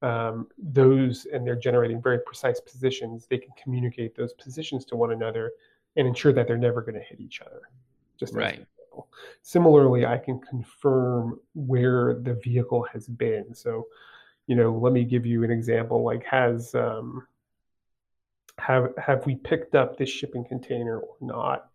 um, 0.00 0.48
those 0.58 1.26
and 1.32 1.46
they're 1.46 1.56
generating 1.56 2.02
very 2.02 2.18
precise 2.20 2.60
positions, 2.60 3.26
they 3.28 3.38
can 3.38 3.52
communicate 3.60 4.16
those 4.16 4.32
positions 4.32 4.84
to 4.86 4.96
one 4.96 5.12
another 5.12 5.52
and 5.96 6.08
ensure 6.08 6.32
that 6.32 6.46
they're 6.46 6.58
never 6.58 6.80
going 6.80 6.94
to 6.94 7.00
hit 7.00 7.20
each 7.20 7.40
other. 7.40 7.60
Just 8.18 8.34
right. 8.34 8.66
Similarly, 9.42 10.04
I 10.04 10.18
can 10.18 10.38
confirm 10.40 11.40
where 11.54 12.14
the 12.14 12.34
vehicle 12.34 12.84
has 12.92 13.08
been. 13.08 13.54
So, 13.54 13.86
you 14.46 14.56
know, 14.56 14.72
let 14.72 14.92
me 14.92 15.04
give 15.04 15.26
you 15.26 15.44
an 15.44 15.50
example. 15.50 16.04
Like, 16.04 16.24
has 16.24 16.74
um, 16.74 17.26
have 18.58 18.92
have 18.98 19.26
we 19.26 19.36
picked 19.36 19.74
up 19.74 19.96
this 19.96 20.08
shipping 20.08 20.44
container 20.44 20.98
or 20.98 21.16
not? 21.20 21.72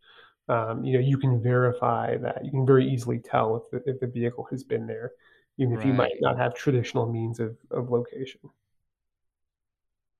um, 0.49 0.83
you 0.83 0.93
know 0.93 0.99
you 0.99 1.17
can 1.17 1.41
verify 1.41 2.17
that 2.17 2.43
you 2.43 2.51
can 2.51 2.65
very 2.65 2.87
easily 2.87 3.19
tell 3.19 3.57
if 3.57 3.69
the, 3.71 3.91
if 3.91 3.99
the 3.99 4.07
vehicle 4.07 4.47
has 4.49 4.63
been 4.63 4.87
there 4.87 5.11
even 5.57 5.77
if 5.77 5.83
you 5.83 5.93
might 5.93 6.13
not 6.21 6.37
have 6.37 6.53
traditional 6.53 7.11
means 7.11 7.39
of, 7.39 7.57
of 7.71 7.89
location 7.89 8.39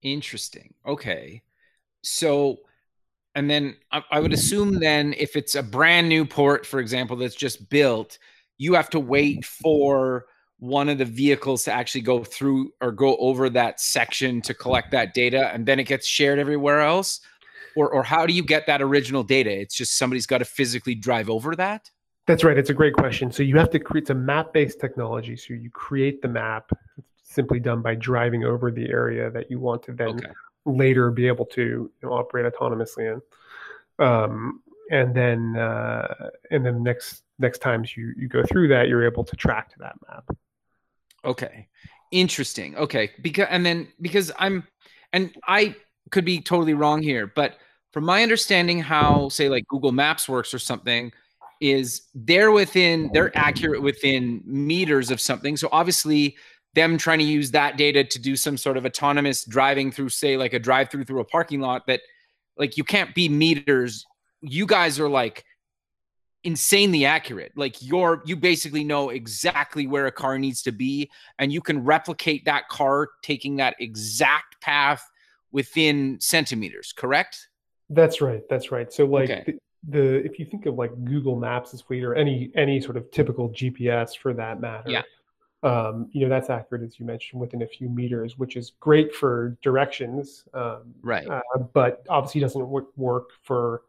interesting 0.02 0.74
okay 0.86 1.42
so 2.04 2.58
and 3.36 3.50
then 3.50 3.78
I, 3.92 4.04
I 4.12 4.20
would 4.20 4.34
assume 4.34 4.80
then 4.80 5.14
if 5.16 5.36
it's 5.36 5.54
a 5.54 5.62
brand 5.62 6.10
new 6.10 6.26
port, 6.26 6.66
for 6.66 6.80
example, 6.80 7.18
that's 7.18 7.36
just 7.36 7.70
built, 7.70 8.18
you 8.58 8.74
have 8.74 8.90
to 8.92 9.00
wait 9.00 9.46
for 9.46 10.26
one 10.60 10.90
of 10.90 10.98
the 10.98 11.06
vehicles 11.06 11.64
to 11.66 11.72
actually 11.72 12.02
go 12.02 12.24
through 12.24 12.74
or 12.82 12.92
go 12.92 13.16
over 13.18 13.50
that 13.50 13.80
section 13.80 14.42
to 14.42 14.54
collect 14.54 14.92
that 14.92 15.14
data 15.14 15.52
and 15.54 15.66
then 15.66 15.80
it 15.80 15.84
gets 15.84 16.08
shared 16.08 16.40
everywhere 16.40 16.82
else? 16.82 17.22
Or 17.76 17.90
or 17.92 18.04
how 18.04 18.26
do 18.26 18.34
you 18.34 18.44
get 18.44 18.66
that 18.68 18.82
original 18.82 19.24
data? 19.24 19.52
It's 19.52 19.76
just 19.76 19.98
somebody's 19.98 20.26
got 20.26 20.40
to 20.40 20.46
physically 20.46 20.96
drive 20.96 21.30
over 21.30 21.56
that? 21.56 21.92
That's 22.26 22.44
right 22.44 22.58
it's 22.58 22.72
a 22.72 22.74
great 22.74 22.96
question. 22.96 23.32
So 23.32 23.44
you 23.44 23.58
have 23.58 23.70
to 23.72 23.80
create 23.80 24.10
a 24.10 24.16
map 24.16 24.52
based 24.54 24.80
technology 24.80 25.36
so 25.36 25.54
you 25.54 25.70
create 25.70 26.22
the 26.22 26.28
map 26.28 26.72
it's 26.98 27.34
simply 27.34 27.60
done 27.60 27.82
by 27.82 27.96
driving 27.96 28.44
over 28.44 28.72
the 28.72 28.90
area 28.90 29.30
that 29.30 29.52
you 29.52 29.60
want 29.60 29.84
to 29.84 29.94
then 29.94 30.10
okay. 30.10 30.32
later 30.66 31.12
be 31.12 31.28
able 31.28 31.46
to 31.46 31.62
you 31.62 31.92
know, 32.02 32.10
operate 32.10 32.52
autonomously 32.52 33.14
in. 33.14 33.22
Um, 34.04 34.62
and 34.90 35.14
then 35.14 35.56
uh, 35.56 36.30
and 36.52 36.66
then 36.66 36.82
next 36.82 37.24
next 37.40 37.60
times 37.60 37.96
you 37.96 38.14
you 38.18 38.28
go 38.28 38.44
through 38.44 38.68
that 38.70 38.88
you're 38.88 39.06
able 39.06 39.24
to 39.24 39.36
track 39.36 39.70
to 39.70 39.80
that 39.80 39.96
map 40.08 40.26
Okay. 41.28 41.68
Interesting. 42.12 42.76
Okay. 42.78 43.12
Because 43.22 43.48
and 43.50 43.66
then 43.66 43.88
because 44.02 44.32
I'm 44.40 44.66
and 45.14 45.36
I 45.48 45.76
could 46.10 46.26
be 46.26 46.40
totally 46.42 46.74
wrong 46.74 47.04
here, 47.04 47.28
but 47.28 47.58
from 47.92 48.06
my 48.06 48.24
understanding 48.24 48.80
how 48.80 49.30
say 49.30 49.50
like 49.50 49.68
Google 49.68 49.92
Maps 49.92 50.28
works 50.28 50.54
or 50.54 50.60
something 50.60 51.12
is 51.60 52.04
they're 52.16 52.52
within 52.52 53.10
they're 53.14 53.36
accurate 53.38 53.82
within 53.82 54.42
meters 54.46 55.12
of 55.12 55.20
something. 55.20 55.58
So 55.58 55.68
obviously 55.72 56.38
them 56.76 56.98
trying 56.98 57.20
to 57.20 57.26
use 57.26 57.52
that 57.52 57.76
data 57.78 58.04
to 58.04 58.20
do 58.20 58.36
some 58.36 58.56
sort 58.56 58.78
of 58.78 58.86
autonomous 58.86 59.44
driving 59.44 59.92
through 59.92 60.10
say 60.10 60.38
like 60.38 60.54
a 60.54 60.60
drive 60.60 60.90
through 60.90 61.04
through 61.04 61.20
a 61.20 61.26
parking 61.26 61.60
lot 61.60 61.88
that 61.88 62.02
like 62.58 62.78
you 62.78 62.84
can't 62.84 63.14
be 63.16 63.28
meters. 63.28 64.06
You 64.42 64.66
guys 64.66 65.00
are 65.00 65.10
like 65.10 65.44
insanely 66.48 67.04
accurate. 67.04 67.52
Like 67.58 67.76
you're 67.82 68.24
you 68.26 68.38
basically 68.38 68.86
know 68.86 69.10
exactly 69.10 69.86
where 69.86 70.06
a 70.06 70.12
car 70.14 70.40
needs 70.40 70.62
to 70.62 70.72
be 70.72 71.12
and 71.40 71.52
you 71.52 71.60
can 71.60 71.84
replicate 71.84 72.46
that 72.46 72.70
car 72.70 73.10
taking 73.22 73.58
that 73.58 73.76
exact 73.80 74.62
path 74.62 75.06
within 75.52 76.18
centimeters, 76.22 76.94
correct? 76.94 77.50
That's 77.90 78.22
right. 78.22 78.44
That's 78.50 78.72
right. 78.72 78.94
So 78.94 79.04
like 79.04 79.30
okay. 79.30 79.44
the, 79.46 79.60
the, 79.90 80.26
if 80.26 80.40
you 80.40 80.46
think 80.46 80.66
of 80.68 80.76
like 80.76 80.92
Google 81.04 81.36
Maps 81.36 81.74
as 81.74 81.82
fleet 81.82 82.06
or 82.06 82.16
any 82.16 82.50
any 82.56 82.80
sort 82.80 82.96
of 82.96 83.12
typical 83.12 83.50
GPS 83.50 84.18
for 84.18 84.34
that 84.34 84.62
matter. 84.62 84.90
Yeah. 84.90 85.02
Um, 85.64 86.08
you 86.14 86.22
know 86.22 86.30
that's 86.30 86.50
accurate 86.50 86.84
as 86.84 86.98
you 86.98 87.06
mentioned 87.06 87.42
within 87.42 87.64
a 87.64 87.68
few 87.68 87.90
meters, 87.90 88.38
which 88.38 88.56
is 88.56 88.72
great 88.80 89.14
for 89.14 89.58
directions, 89.62 90.46
um, 90.54 90.94
right? 91.02 91.28
Uh, 91.28 91.42
but 91.74 92.06
obviously 92.08 92.40
doesn't 92.40 92.70
work, 92.70 92.96
work 92.96 93.32
for 93.42 93.82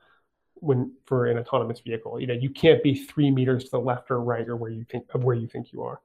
when 0.61 0.93
for 1.07 1.27
an 1.27 1.39
autonomous 1.39 1.81
vehicle. 1.81 2.21
You 2.21 2.27
know, 2.27 2.35
you 2.35 2.51
can't 2.51 2.83
be 2.83 2.95
three 2.95 3.31
meters 3.31 3.65
to 3.65 3.71
the 3.71 3.81
left 3.81 4.11
or 4.11 4.21
right 4.21 4.49
or 4.49 4.57
where 4.57 4.71
you 4.71 4.85
think 4.85 5.07
of 5.15 5.25
where 5.25 5.37
you 5.37 5.47
think 5.47 5.73
you 5.73 5.83
are, 5.83 6.01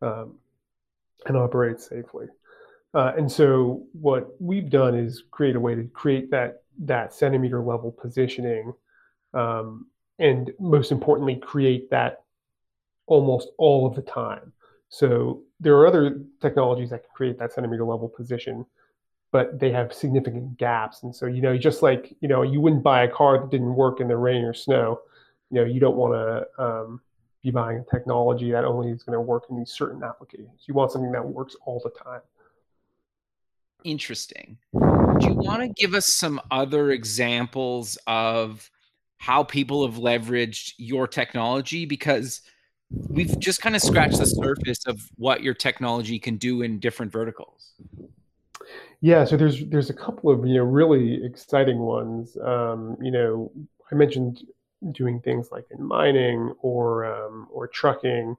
um, 0.00 0.38
and 1.26 1.36
operate 1.36 1.80
safely. 1.80 2.26
Uh, 2.94 3.12
and 3.16 3.30
so 3.30 3.84
what 3.92 4.30
we've 4.40 4.68
done 4.68 4.94
is 4.94 5.24
create 5.30 5.56
a 5.56 5.60
way 5.60 5.74
to 5.74 5.84
create 5.84 6.30
that 6.30 6.62
that 6.78 7.12
centimeter 7.12 7.60
level 7.62 7.92
positioning, 7.92 8.72
um, 9.34 9.86
and 10.18 10.52
most 10.58 10.92
importantly, 10.92 11.36
create 11.36 11.90
that 11.90 12.24
almost 13.06 13.48
all 13.58 13.86
of 13.86 13.94
the 13.94 14.02
time. 14.02 14.52
So 14.88 15.42
there 15.60 15.76
are 15.76 15.86
other 15.86 16.22
technologies 16.40 16.90
that 16.90 17.02
can 17.02 17.10
create 17.14 17.38
that 17.38 17.52
centimeter 17.52 17.84
level 17.84 18.08
position 18.08 18.66
but 19.32 19.58
they 19.58 19.72
have 19.72 19.92
significant 19.92 20.58
gaps. 20.58 21.02
And 21.02 21.14
so, 21.14 21.26
you 21.26 21.40
know, 21.40 21.56
just 21.56 21.82
like, 21.82 22.14
you 22.20 22.28
know, 22.28 22.42
you 22.42 22.60
wouldn't 22.60 22.82
buy 22.82 23.02
a 23.02 23.08
car 23.08 23.40
that 23.40 23.50
didn't 23.50 23.74
work 23.74 23.98
in 24.00 24.06
the 24.06 24.16
rain 24.16 24.44
or 24.44 24.54
snow. 24.54 25.00
You 25.50 25.60
know, 25.60 25.64
you 25.64 25.80
don't 25.80 25.96
want 25.96 26.12
to 26.12 26.62
um, 26.62 27.00
be 27.42 27.50
buying 27.50 27.78
a 27.78 27.84
technology 27.90 28.52
that 28.52 28.64
only 28.64 28.90
is 28.90 29.02
going 29.02 29.16
to 29.16 29.20
work 29.20 29.44
in 29.50 29.58
these 29.58 29.72
certain 29.72 30.04
applications. 30.04 30.62
You 30.66 30.74
want 30.74 30.92
something 30.92 31.10
that 31.12 31.26
works 31.26 31.56
all 31.64 31.80
the 31.82 31.90
time. 31.90 32.20
Interesting. 33.84 34.58
Do 34.72 35.26
you 35.26 35.34
want 35.34 35.62
to 35.62 35.68
give 35.68 35.94
us 35.94 36.12
some 36.12 36.40
other 36.50 36.90
examples 36.90 37.98
of 38.06 38.70
how 39.16 39.42
people 39.44 39.86
have 39.86 39.96
leveraged 39.96 40.74
your 40.76 41.08
technology? 41.08 41.86
Because 41.86 42.42
we've 43.08 43.38
just 43.40 43.62
kind 43.62 43.74
of 43.74 43.82
scratched 43.82 44.18
the 44.18 44.26
surface 44.26 44.86
of 44.86 45.00
what 45.16 45.42
your 45.42 45.54
technology 45.54 46.18
can 46.18 46.36
do 46.36 46.62
in 46.62 46.78
different 46.78 47.10
verticals. 47.10 47.72
Yeah, 49.00 49.24
so 49.24 49.36
there's 49.36 49.64
there's 49.66 49.90
a 49.90 49.94
couple 49.94 50.30
of 50.30 50.46
you 50.46 50.54
know 50.54 50.64
really 50.64 51.24
exciting 51.24 51.78
ones. 51.78 52.36
Um, 52.36 52.96
you 53.00 53.10
know, 53.10 53.50
I 53.90 53.94
mentioned 53.94 54.44
doing 54.92 55.20
things 55.20 55.50
like 55.52 55.66
in 55.70 55.82
mining 55.82 56.54
or 56.60 57.04
um, 57.04 57.48
or 57.50 57.66
trucking, 57.68 58.36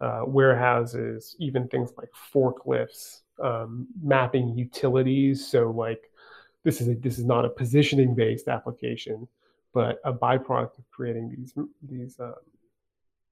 uh, 0.00 0.22
warehouses, 0.26 1.36
even 1.38 1.68
things 1.68 1.92
like 1.96 2.10
forklifts, 2.34 3.20
um, 3.42 3.86
mapping 4.02 4.56
utilities. 4.56 5.46
So 5.46 5.70
like 5.70 6.10
this 6.64 6.80
is 6.80 6.88
a, 6.88 6.94
this 6.94 7.18
is 7.18 7.24
not 7.24 7.44
a 7.44 7.48
positioning 7.48 8.14
based 8.14 8.48
application, 8.48 9.28
but 9.72 10.00
a 10.04 10.12
byproduct 10.12 10.78
of 10.78 10.90
creating 10.90 11.30
these 11.30 11.54
these 11.88 12.18
uh, 12.20 12.34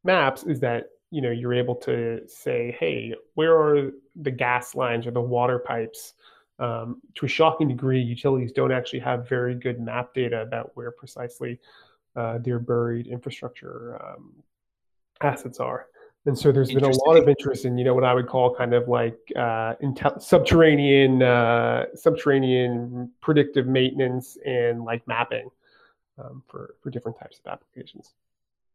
maps 0.04 0.44
is 0.44 0.60
that 0.60 0.90
you 1.10 1.20
know 1.20 1.30
you're 1.30 1.54
able 1.54 1.74
to 1.76 2.22
say, 2.26 2.76
hey, 2.78 3.14
where 3.34 3.56
are 3.56 3.90
the 4.16 4.30
gas 4.30 4.74
lines 4.74 5.06
or 5.06 5.10
the 5.10 5.20
water 5.20 5.58
pipes? 5.58 6.14
Um, 6.58 7.00
to 7.14 7.24
a 7.24 7.28
shocking 7.28 7.68
degree, 7.68 8.00
utilities 8.00 8.52
don't 8.52 8.72
actually 8.72 8.98
have 9.00 9.28
very 9.28 9.54
good 9.54 9.80
map 9.80 10.12
data 10.12 10.42
about 10.42 10.72
where 10.74 10.90
precisely 10.90 11.58
uh, 12.16 12.38
their 12.38 12.58
buried 12.58 13.06
infrastructure 13.06 14.00
um, 14.04 14.34
assets 15.22 15.58
are. 15.58 15.86
And 16.26 16.38
so 16.38 16.52
there's 16.52 16.70
been 16.70 16.84
a 16.84 17.06
lot 17.06 17.16
of 17.16 17.28
interest 17.28 17.64
in, 17.64 17.78
you 17.78 17.84
know, 17.84 17.94
what 17.94 18.04
I 18.04 18.12
would 18.12 18.28
call 18.28 18.54
kind 18.54 18.74
of 18.74 18.88
like 18.88 19.16
uh, 19.36 19.74
intel- 19.82 20.20
subterranean, 20.20 21.22
uh, 21.22 21.86
subterranean 21.94 23.10
predictive 23.22 23.66
maintenance 23.66 24.36
and 24.44 24.84
like 24.84 25.06
mapping 25.08 25.48
um, 26.18 26.42
for 26.46 26.74
for 26.82 26.90
different 26.90 27.18
types 27.18 27.40
of 27.42 27.50
applications. 27.50 28.12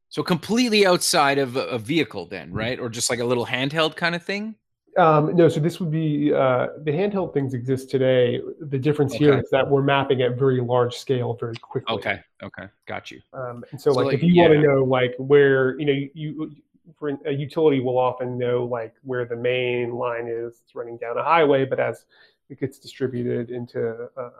So 0.09 0.23
completely 0.23 0.85
outside 0.85 1.37
of 1.37 1.55
a 1.55 1.77
vehicle, 1.77 2.25
then, 2.25 2.53
right? 2.53 2.79
Or 2.79 2.89
just 2.89 3.09
like 3.09 3.19
a 3.19 3.25
little 3.25 3.45
handheld 3.45 3.95
kind 3.95 4.15
of 4.15 4.23
thing. 4.23 4.55
Um, 4.97 5.35
no, 5.35 5.49
so 5.49 5.59
this 5.59 5.79
would 5.81 5.91
be 5.91 6.33
uh, 6.33 6.67
the 6.83 6.91
handheld 6.91 7.33
things 7.33 7.53
exist 7.53 7.89
today. 7.89 8.39
The 8.61 8.79
difference 8.79 9.13
okay. 9.13 9.25
here 9.25 9.37
is 9.37 9.49
that 9.51 9.69
we're 9.69 9.81
mapping 9.81 10.21
at 10.21 10.37
very 10.37 10.61
large 10.61 10.95
scale 10.95 11.33
very 11.33 11.55
quickly. 11.57 11.93
Okay, 11.93 12.21
okay, 12.41 12.67
got 12.85 13.11
you. 13.11 13.19
Um, 13.33 13.65
and 13.71 13.81
so, 13.81 13.91
so 13.91 13.97
like, 13.97 14.05
like, 14.05 14.15
if 14.15 14.23
you 14.23 14.33
yeah. 14.33 14.43
want 14.43 14.53
to 14.53 14.61
know 14.61 14.83
like 14.85 15.13
where 15.17 15.77
you 15.79 15.85
know 15.85 16.07
you, 16.13 16.55
for 16.97 17.09
a 17.25 17.31
utility 17.31 17.81
will 17.81 17.97
often 17.97 18.37
know 18.37 18.63
like 18.63 18.93
where 19.03 19.25
the 19.25 19.35
main 19.35 19.91
line 19.95 20.27
is 20.27 20.61
it's 20.63 20.75
running 20.75 20.97
down 20.97 21.17
a 21.17 21.23
highway, 21.23 21.65
but 21.65 21.79
as 21.79 22.05
it 22.49 22.59
gets 22.61 22.79
distributed 22.79 23.49
into 23.49 24.07
um, 24.15 24.31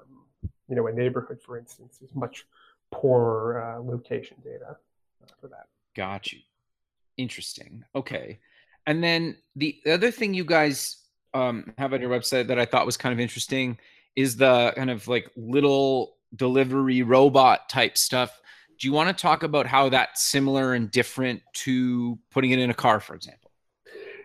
you 0.69 0.75
know 0.77 0.87
a 0.87 0.93
neighborhood, 0.93 1.41
for 1.41 1.57
instance, 1.57 1.99
is 2.01 2.15
much 2.15 2.47
poorer 2.91 3.61
uh, 3.61 3.81
location 3.81 4.37
data 4.41 4.77
for 5.39 5.47
that. 5.47 5.67
Got 5.95 6.31
you. 6.33 6.39
Interesting. 7.17 7.83
Okay. 7.95 8.39
And 8.87 9.03
then 9.03 9.37
the 9.55 9.79
other 9.87 10.11
thing 10.11 10.33
you 10.33 10.45
guys 10.45 10.97
um, 11.33 11.73
have 11.77 11.93
on 11.93 12.01
your 12.01 12.09
website 12.09 12.47
that 12.47 12.59
I 12.59 12.65
thought 12.65 12.85
was 12.85 12.97
kind 12.97 13.13
of 13.13 13.19
interesting 13.19 13.77
is 14.15 14.37
the 14.37 14.73
kind 14.75 14.89
of 14.89 15.07
like 15.07 15.29
little 15.35 16.17
delivery 16.35 17.01
robot 17.01 17.69
type 17.69 17.97
stuff. 17.97 18.39
Do 18.79 18.87
you 18.87 18.93
want 18.93 19.15
to 19.15 19.21
talk 19.21 19.43
about 19.43 19.65
how 19.65 19.89
that's 19.89 20.23
similar 20.23 20.73
and 20.73 20.91
different 20.91 21.41
to 21.53 22.19
putting 22.31 22.51
it 22.51 22.59
in 22.59 22.69
a 22.69 22.73
car, 22.73 22.99
for 22.99 23.15
example? 23.15 23.51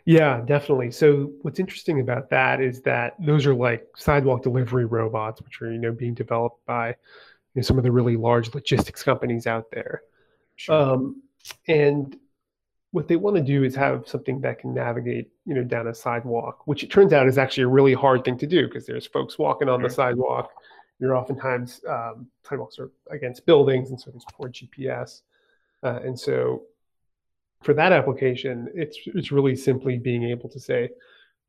Yeah, 0.05 0.41
definitely. 0.45 0.91
So 0.91 1.33
what's 1.43 1.61
interesting 1.61 2.01
about 2.01 2.31
that 2.31 2.61
is 2.61 2.81
that 2.83 3.15
those 3.21 3.47
are 3.47 3.55
like 3.55 3.87
sidewalk 3.97 4.43
delivery 4.43 4.85
robots, 4.85 5.41
which 5.43 5.61
are 5.63 5.71
you 5.71 5.79
know 5.79 5.93
being 5.93 6.15
developed 6.15 6.65
by 6.67 6.89
you 6.89 6.95
know, 7.57 7.63
some 7.63 7.79
of 7.79 7.85
the 7.85 7.93
really 7.93 8.17
large 8.17 8.53
logistics 8.55 9.03
companies 9.03 9.47
out 9.47 9.71
there. 9.71 10.03
Sure. 10.61 10.75
Um, 10.75 11.23
and 11.69 12.15
what 12.91 13.09
they 13.09 13.17
want 13.17 13.37
to 13.37 13.43
do 13.43 13.65
is 13.65 13.75
have 13.77 14.07
something 14.07 14.43
that 14.43 14.59
can 14.59 14.75
navigate, 14.75 15.31
you 15.47 15.55
know, 15.55 15.65
down 15.65 15.87
a 15.87 15.95
sidewalk, 15.95 16.67
which 16.67 16.83
it 16.83 16.91
turns 16.91 17.15
out 17.15 17.27
is 17.27 17.39
actually 17.39 17.63
a 17.63 17.69
really 17.69 17.95
hard 17.95 18.27
thing 18.27 18.37
to 18.37 18.47
do 18.47 18.67
because 18.67 18.85
there's 18.85 19.07
folks 19.07 19.39
walking 19.39 19.71
on 19.71 19.81
the 19.81 19.89
sidewalk. 19.89 20.51
You're 20.99 21.17
oftentimes 21.17 21.81
um, 21.89 22.27
sidewalks 22.47 22.79
are 22.79 22.91
against 23.11 23.47
buildings, 23.47 23.89
and 23.89 23.99
so 23.99 24.11
there's 24.11 24.27
poor 24.35 24.51
GPS. 24.51 25.23
Uh, 25.83 26.01
and 26.05 26.19
so, 26.19 26.65
for 27.63 27.73
that 27.73 27.93
application, 27.93 28.69
it's 28.75 28.99
it's 29.07 29.33
really 29.33 29.57
simply 29.57 29.97
being 29.97 30.25
able 30.25 30.51
to 30.51 30.61
say, 30.61 30.91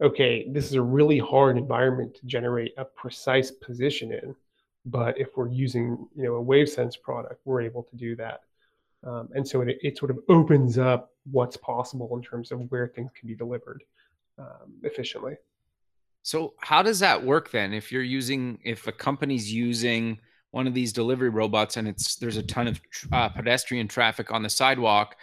okay, 0.01 0.47
this 0.49 0.67
is 0.67 0.75
a 0.75 0.81
really 0.81 1.19
hard 1.19 1.57
environment 1.57 2.15
to 2.15 2.25
generate 2.25 2.71
a 2.77 2.85
precise 2.85 3.51
position 3.51 4.13
in, 4.13 4.33
but 4.85 5.19
if 5.19 5.35
we're 5.35 5.49
using, 5.49 6.07
you 6.15 6.23
know, 6.23 6.35
a 6.35 6.43
WaveSense 6.43 6.93
product, 7.01 7.41
we're 7.43 7.61
able 7.61 7.83
to 7.83 7.97
do 7.97 8.15
that. 8.15 8.43
Um, 9.03 9.29
and 9.33 9.47
so 9.47 9.61
it, 9.61 9.77
it 9.81 9.97
sort 9.97 10.11
of 10.11 10.19
opens 10.29 10.77
up 10.77 11.11
what's 11.31 11.57
possible 11.57 12.15
in 12.15 12.21
terms 12.21 12.51
of 12.51 12.59
where 12.71 12.87
things 12.87 13.11
can 13.17 13.27
be 13.27 13.35
delivered 13.35 13.83
um, 14.37 14.73
efficiently. 14.83 15.33
So 16.23 16.53
how 16.59 16.83
does 16.83 16.99
that 16.99 17.23
work 17.23 17.49
then? 17.51 17.73
If 17.73 17.91
you're 17.91 18.03
using, 18.03 18.59
if 18.63 18.85
a 18.87 18.91
company's 18.91 19.51
using 19.51 20.19
one 20.51 20.67
of 20.67 20.73
these 20.73 20.93
delivery 20.93 21.29
robots 21.29 21.77
and 21.77 21.87
it's 21.87 22.15
there's 22.17 22.37
a 22.37 22.43
ton 22.43 22.67
of 22.67 22.79
uh, 23.11 23.29
pedestrian 23.29 23.87
traffic 23.87 24.31
on 24.31 24.43
the 24.43 24.49
sidewalk 24.49 25.15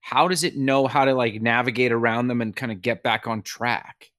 how 0.00 0.26
does 0.28 0.44
it 0.44 0.56
know 0.56 0.86
how 0.86 1.04
to 1.04 1.14
like 1.14 1.40
navigate 1.40 1.92
around 1.92 2.26
them 2.26 2.40
and 2.40 2.54
kind 2.54 2.70
of 2.70 2.82
get 2.82 3.02
back 3.02 3.26
on 3.26 3.40
track 3.42 4.10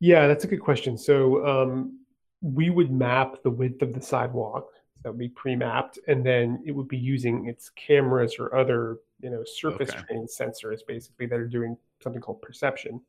yeah 0.00 0.26
that's 0.26 0.44
a 0.44 0.46
good 0.46 0.60
question 0.60 0.98
so 0.98 1.46
um, 1.46 2.00
we 2.42 2.68
would 2.68 2.90
map 2.90 3.42
the 3.42 3.50
width 3.50 3.80
of 3.82 3.94
the 3.94 4.02
sidewalk 4.02 4.68
that 5.06 5.12
would 5.12 5.20
be 5.20 5.28
pre-mapped 5.28 6.00
and 6.08 6.26
then 6.26 6.60
it 6.66 6.72
would 6.72 6.88
be 6.88 6.96
using 6.96 7.46
its 7.46 7.70
cameras 7.76 8.40
or 8.40 8.52
other 8.56 8.96
you 9.20 9.30
know 9.30 9.44
surface 9.44 9.90
okay. 9.90 10.02
trained 10.02 10.28
sensors 10.28 10.80
basically 10.84 11.26
that 11.26 11.38
are 11.38 11.46
doing 11.46 11.76
something 12.02 12.20
called 12.20 12.42
perception 12.42 13.00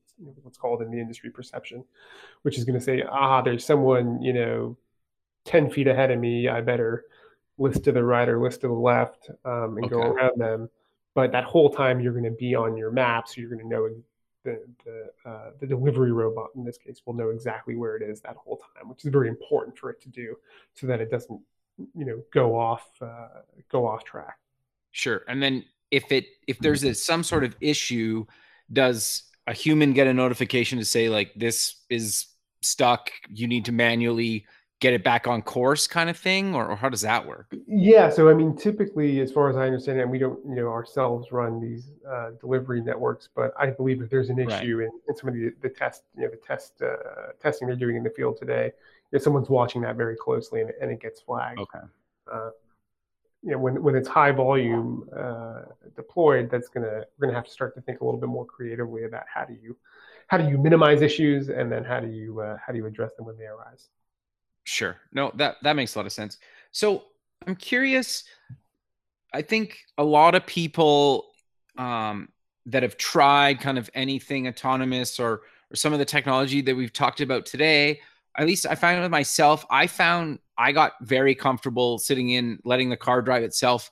what's 0.44 0.60
called 0.60 0.84
in 0.84 0.92
the 0.92 1.00
industry 1.00 1.32
perception 1.32 1.84
which 2.44 2.56
is 2.56 2.66
going 2.66 2.78
to 2.78 2.86
say 2.86 3.04
ah 3.10 3.42
there's 3.42 3.66
someone 3.66 4.22
you 4.22 4.32
know 4.32 4.78
10 5.46 5.72
feet 5.72 5.88
ahead 5.88 6.12
of 6.12 6.20
me 6.20 6.48
i 6.48 6.62
better 6.62 7.06
list 7.58 7.84
to 7.84 7.92
the 7.92 8.04
right 8.04 8.30
or 8.30 8.40
list 8.40 8.62
to 8.62 8.68
the 8.68 8.74
left 8.74 9.32
um, 9.44 9.78
and 9.78 9.86
okay. 9.86 9.96
go 9.96 10.02
around 10.02 10.40
them 10.40 10.70
but 11.16 11.32
that 11.32 11.46
whole 11.46 11.72
time 11.72 12.00
you're 12.00 12.14
going 12.14 12.24
to 12.24 12.30
be 12.30 12.54
on 12.54 12.78
your 12.78 12.92
map 12.92 13.28
so 13.28 13.42
you're 13.42 13.50
going 13.50 13.60
to 13.60 13.68
know 13.68 13.90
the 14.44 14.62
the, 14.86 15.30
uh, 15.30 15.50
the 15.60 15.66
delivery 15.66 16.12
robot 16.12 16.50
in 16.56 16.64
this 16.64 16.78
case 16.78 17.02
will 17.08 17.16
know 17.16 17.30
exactly 17.30 17.76
where 17.76 17.96
it 17.96 18.08
is 18.08 18.22
that 18.22 18.36
whole 18.36 18.58
time 18.58 18.88
which 18.88 19.04
is 19.04 19.12
very 19.12 19.30
important 19.30 19.76
for 19.76 19.90
it 19.90 20.00
to 20.00 20.10
do 20.10 20.36
so 20.76 20.86
that 20.86 21.02
it 21.02 21.10
doesn't 21.10 21.42
you 21.78 22.06
know 22.06 22.22
go 22.34 22.58
off 22.58 22.88
uh, 23.02 23.28
go 23.72 23.88
off 23.88 24.04
track. 24.04 24.38
Sure. 24.92 25.22
And 25.28 25.42
then 25.42 25.66
if 25.92 26.12
it 26.12 26.26
if 26.48 26.60
there's 26.60 26.84
a, 26.84 26.94
some 26.94 27.24
sort 27.24 27.44
of 27.44 27.56
issue 27.62 28.26
does 28.72 29.24
a 29.46 29.54
human 29.54 29.94
get 29.94 30.08
a 30.08 30.14
notification 30.14 30.78
to 30.80 30.86
say 30.86 31.10
like 31.10 31.34
this 31.36 31.84
is 31.90 32.28
stuck. 32.62 33.12
You 33.30 33.48
need 33.48 33.66
to 33.66 33.72
manually 33.72 34.46
get 34.80 34.94
it 34.94 35.04
back 35.04 35.26
on 35.26 35.42
course 35.42 35.88
kind 35.88 36.10
of 36.10 36.18
thing? 36.18 36.54
Or, 36.54 36.68
or, 36.68 36.76
how 36.76 36.90
does 36.90 37.02
that 37.02 37.26
work? 37.26 37.54
Yeah. 37.68 38.10
So 38.10 38.30
i 38.30 38.34
mean 38.34 38.56
typically 38.56 39.22
as 39.22 39.32
far 39.32 39.50
as 39.50 39.56
i 39.56 39.66
understand 39.66 40.00
it 40.00 40.08
we 40.08 40.20
don't 40.20 40.40
you 40.48 40.56
know 40.56 40.68
ourselves 40.68 41.32
run 41.32 41.60
these 41.60 41.92
uh, 42.10 42.32
delivery 42.40 42.82
networks 42.82 43.30
but 43.36 43.54
i 43.58 43.68
believe 43.68 44.02
if 44.02 44.10
there's 44.10 44.30
an 44.30 44.40
issue 44.40 44.78
right. 44.78 44.88
in, 44.88 44.92
in 45.08 45.16
some 45.16 45.30
of 45.30 45.36
the, 45.36 45.52
the 45.62 45.70
test 45.70 46.04
you 46.16 46.24
know 46.24 46.30
the 46.30 46.38
test 46.38 46.82
uh, 46.82 47.32
testing 47.42 47.68
they're 47.68 47.78
doing 47.78 47.96
in 47.96 48.04
the 48.04 48.10
field 48.10 48.38
today 48.38 48.72
if 49.12 49.22
someone's 49.22 49.50
watching 49.50 49.82
that 49.82 49.96
very 49.96 50.16
closely 50.16 50.62
and, 50.62 50.72
and 50.82 50.92
it 50.92 51.02
gets 51.02 51.22
flagged 51.22 51.60
okay 51.60 51.80
uh, 52.32 52.50
you 53.44 53.52
know, 53.52 53.60
when 53.60 53.82
when 53.82 53.96
it's 53.96 54.08
high 54.08 54.32
volume 54.32 55.08
uh, 55.16 55.62
deployed, 55.96 56.50
that's 56.50 56.68
gonna 56.68 57.04
we're 57.18 57.28
gonna 57.28 57.34
have 57.34 57.46
to 57.46 57.52
start 57.52 57.76
to 57.76 57.82
think 57.82 58.02
a 58.02 58.06
little 58.06 58.20
bit 58.20 58.30
more 58.30 58.46
creatively 58.46 59.04
about 59.06 59.24
how 59.34 59.46
do 59.46 59.54
you 59.54 59.78
how 60.28 60.38
do 60.38 60.50
you 60.50 60.58
minimize 60.58 61.02
issues 61.02 61.50
and 61.50 61.72
then 61.72 61.84
how 61.84 62.00
do 62.00 62.10
you 62.10 62.42
uh, 62.42 62.58
how 62.66 62.74
do 62.74 62.80
you 62.80 62.86
address 62.86 63.14
them 63.16 63.26
when 63.26 63.38
they 63.38 63.46
arise. 63.46 63.90
Sure. 64.64 64.98
No, 65.14 65.32
that 65.36 65.58
that 65.64 65.76
makes 65.76 65.96
a 65.96 66.00
lot 66.00 66.06
of 66.06 66.12
sense. 66.12 66.38
So 66.72 67.06
I'm 67.46 67.56
curious. 67.56 68.24
I 69.34 69.42
think 69.42 69.80
a 69.98 70.04
lot 70.04 70.36
of 70.36 70.46
people 70.46 71.28
um, 71.78 72.30
that 72.66 72.84
have 72.84 72.98
tried 72.98 73.60
kind 73.60 73.78
of 73.78 73.90
anything 73.94 74.48
autonomous 74.48 75.20
or 75.20 75.42
or 75.72 75.76
some 75.76 75.94
of 75.94 76.00
the 76.00 76.06
technology 76.06 76.62
that 76.62 76.76
we've 76.76 76.94
talked 76.94 77.22
about 77.22 77.46
today 77.46 78.02
at 78.38 78.46
least 78.46 78.66
I 78.66 78.76
found 78.76 79.02
with 79.02 79.12
myself, 79.12 79.66
I 79.70 79.88
found 79.88 80.40
I 80.58 80.72
got 80.72 80.94
very 81.02 81.36
comfortable 81.36 81.98
sitting 81.98 82.30
in, 82.30 82.60
letting 82.64 82.90
the 82.90 82.98
car 82.98 83.22
drive 83.22 83.44
itself 83.44 83.90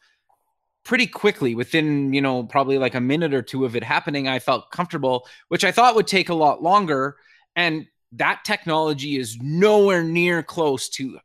pretty 0.84 1.08
quickly 1.08 1.56
within, 1.56 2.14
you 2.14 2.22
know, 2.22 2.44
probably 2.44 2.78
like 2.78 2.94
a 2.94 3.02
minute 3.02 3.34
or 3.34 3.42
two 3.42 3.66
of 3.66 3.76
it 3.76 3.84
happening. 3.84 4.28
I 4.28 4.40
felt 4.40 4.72
comfortable, 4.72 5.28
which 5.48 5.64
I 5.64 5.72
thought 5.72 5.96
would 5.96 6.08
take 6.08 6.30
a 6.30 6.36
lot 6.36 6.62
longer. 6.62 7.18
And 7.56 7.88
that 8.14 8.42
technology 8.46 9.18
is 9.18 9.38
nowhere 9.42 10.04
near 10.04 10.44
close 10.44 10.90
to 10.90 11.20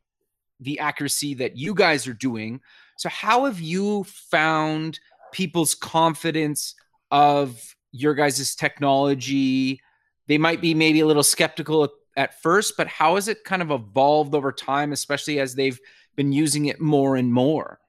the 0.59 0.79
accuracy 0.79 1.35
that 1.35 1.57
you 1.57 1.75
guys 1.75 2.07
are 2.07 2.13
doing. 2.13 2.59
So, 2.97 3.09
how 3.09 3.45
have 3.45 3.59
you 3.59 4.03
found 4.05 4.99
people's 5.31 5.75
confidence 5.75 6.75
of 7.11 7.75
your 7.91 8.13
guys' 8.13 8.55
technology? 8.55 9.81
They 10.27 10.37
might 10.37 10.61
be 10.61 10.73
maybe 10.73 11.01
a 11.01 11.07
little 11.07 11.23
skeptical 11.23 11.87
at 12.15 12.41
first, 12.41 12.75
but 12.77 12.87
how 12.87 13.15
has 13.15 13.27
it 13.27 13.43
kind 13.43 13.61
of 13.61 13.71
evolved 13.71 14.35
over 14.35 14.51
time, 14.51 14.91
especially 14.91 15.39
as 15.39 15.55
they've 15.55 15.79
been 16.15 16.31
using 16.31 16.65
it 16.65 16.79
more 16.79 17.15
and 17.15 17.33
more? 17.33 17.79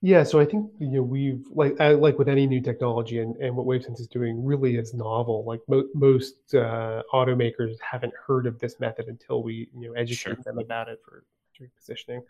Yeah, 0.00 0.22
so 0.22 0.38
I 0.38 0.44
think 0.44 0.70
you 0.78 0.88
know 0.88 1.02
we've 1.02 1.44
like 1.50 1.76
like 1.80 2.18
with 2.18 2.28
any 2.28 2.46
new 2.46 2.60
technology 2.60 3.18
and, 3.18 3.34
and 3.36 3.56
what 3.56 3.66
WaveSense 3.66 3.98
is 3.98 4.06
doing 4.06 4.44
really 4.44 4.76
is 4.76 4.94
novel. 4.94 5.44
Like 5.44 5.60
mo- 5.66 5.88
most 5.92 6.54
uh, 6.54 7.02
automakers 7.12 7.74
haven't 7.80 8.12
heard 8.26 8.46
of 8.46 8.60
this 8.60 8.78
method 8.78 9.08
until 9.08 9.42
we 9.42 9.68
you 9.76 9.88
know 9.88 9.94
educate 9.94 10.36
sure. 10.36 10.36
them 10.44 10.58
about 10.58 10.88
it 10.88 11.00
for 11.04 11.24
positioning. 11.76 12.22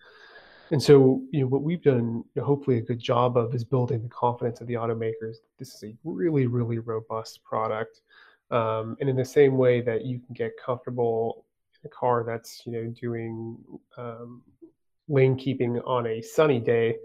And 0.70 0.82
so 0.82 1.22
you 1.30 1.42
know 1.42 1.46
what 1.46 1.62
we've 1.62 1.82
done, 1.82 2.24
hopefully 2.42 2.78
a 2.78 2.82
good 2.82 2.98
job 2.98 3.36
of 3.36 3.54
is 3.54 3.64
building 3.64 4.02
the 4.02 4.08
confidence 4.08 4.62
of 4.62 4.66
the 4.66 4.74
automakers. 4.74 5.36
This 5.58 5.74
is 5.74 5.84
a 5.84 5.94
really 6.04 6.46
really 6.46 6.78
robust 6.78 7.44
product. 7.44 8.00
Um, 8.50 8.96
and 9.00 9.10
in 9.10 9.16
the 9.16 9.24
same 9.24 9.56
way 9.56 9.80
that 9.82 10.04
you 10.04 10.20
can 10.20 10.34
get 10.34 10.52
comfortable 10.64 11.44
in 11.82 11.88
a 11.88 11.90
car 11.90 12.24
that's 12.26 12.62
you 12.64 12.72
know 12.72 12.86
doing 13.00 13.58
um, 13.96 14.42
lane 15.08 15.36
keeping 15.36 15.78
on 15.80 16.06
a 16.06 16.22
sunny 16.22 16.58
day, 16.58 16.96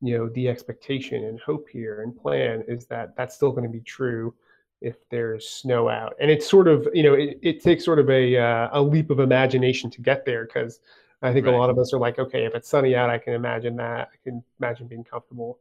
you 0.00 0.16
know 0.16 0.28
the 0.30 0.48
expectation 0.48 1.24
and 1.24 1.40
hope 1.40 1.68
here 1.68 2.02
and 2.02 2.16
plan 2.16 2.64
is 2.66 2.86
that 2.86 3.16
that's 3.16 3.34
still 3.34 3.50
going 3.50 3.64
to 3.64 3.70
be 3.70 3.80
true 3.80 4.34
if 4.80 4.96
there's 5.10 5.48
snow 5.48 5.88
out. 5.88 6.14
And 6.20 6.30
it's 6.30 6.48
sort 6.48 6.66
of 6.66 6.88
you 6.92 7.02
know 7.02 7.14
it, 7.14 7.38
it 7.42 7.62
takes 7.62 7.84
sort 7.84 7.98
of 7.98 8.10
a 8.10 8.36
uh, 8.36 8.68
a 8.72 8.82
leap 8.82 9.10
of 9.10 9.20
imagination 9.20 9.90
to 9.90 10.00
get 10.00 10.24
there 10.24 10.46
because 10.46 10.80
I 11.22 11.32
think 11.32 11.46
right. 11.46 11.54
a 11.54 11.58
lot 11.58 11.70
of 11.70 11.78
us 11.78 11.92
are 11.92 11.98
like, 11.98 12.18
okay, 12.18 12.46
if 12.46 12.54
it's 12.54 12.68
sunny 12.68 12.96
out, 12.96 13.10
I 13.10 13.18
can 13.18 13.34
imagine 13.34 13.76
that. 13.76 14.08
I 14.12 14.16
can 14.24 14.42
imagine 14.58 14.86
being 14.86 15.04
comfortable. 15.04 15.58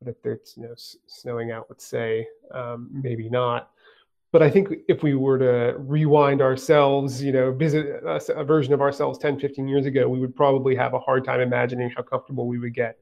But 0.00 0.10
if 0.10 0.26
it's 0.26 0.56
you 0.56 0.64
know 0.64 0.74
snowing 1.06 1.50
out, 1.50 1.66
let's 1.68 1.84
say, 1.84 2.26
um, 2.50 2.88
maybe 2.92 3.28
not 3.28 3.71
but 4.32 4.42
I 4.42 4.50
think 4.50 4.70
if 4.88 5.02
we 5.02 5.14
were 5.14 5.38
to 5.38 5.78
rewind 5.78 6.40
ourselves, 6.40 7.22
you 7.22 7.32
know, 7.32 7.52
visit 7.52 7.86
a, 7.86 8.20
a, 8.32 8.44
version 8.44 8.72
of 8.72 8.80
ourselves 8.80 9.18
10, 9.18 9.38
15 9.38 9.68
years 9.68 9.84
ago, 9.84 10.08
we 10.08 10.18
would 10.20 10.34
probably 10.34 10.74
have 10.74 10.94
a 10.94 10.98
hard 10.98 11.24
time 11.24 11.40
imagining 11.40 11.90
how 11.90 12.02
comfortable 12.02 12.46
we 12.46 12.58
would 12.58 12.74
get 12.74 12.98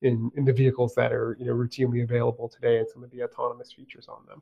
in, 0.00 0.30
in 0.36 0.44
the 0.46 0.52
vehicles 0.52 0.94
that 0.94 1.12
are, 1.12 1.36
you 1.38 1.44
know, 1.44 1.52
routinely 1.52 2.02
available 2.02 2.48
today 2.48 2.78
and 2.78 2.88
some 2.88 3.04
of 3.04 3.10
the 3.10 3.22
autonomous 3.22 3.70
features 3.70 4.08
on 4.08 4.24
them. 4.26 4.40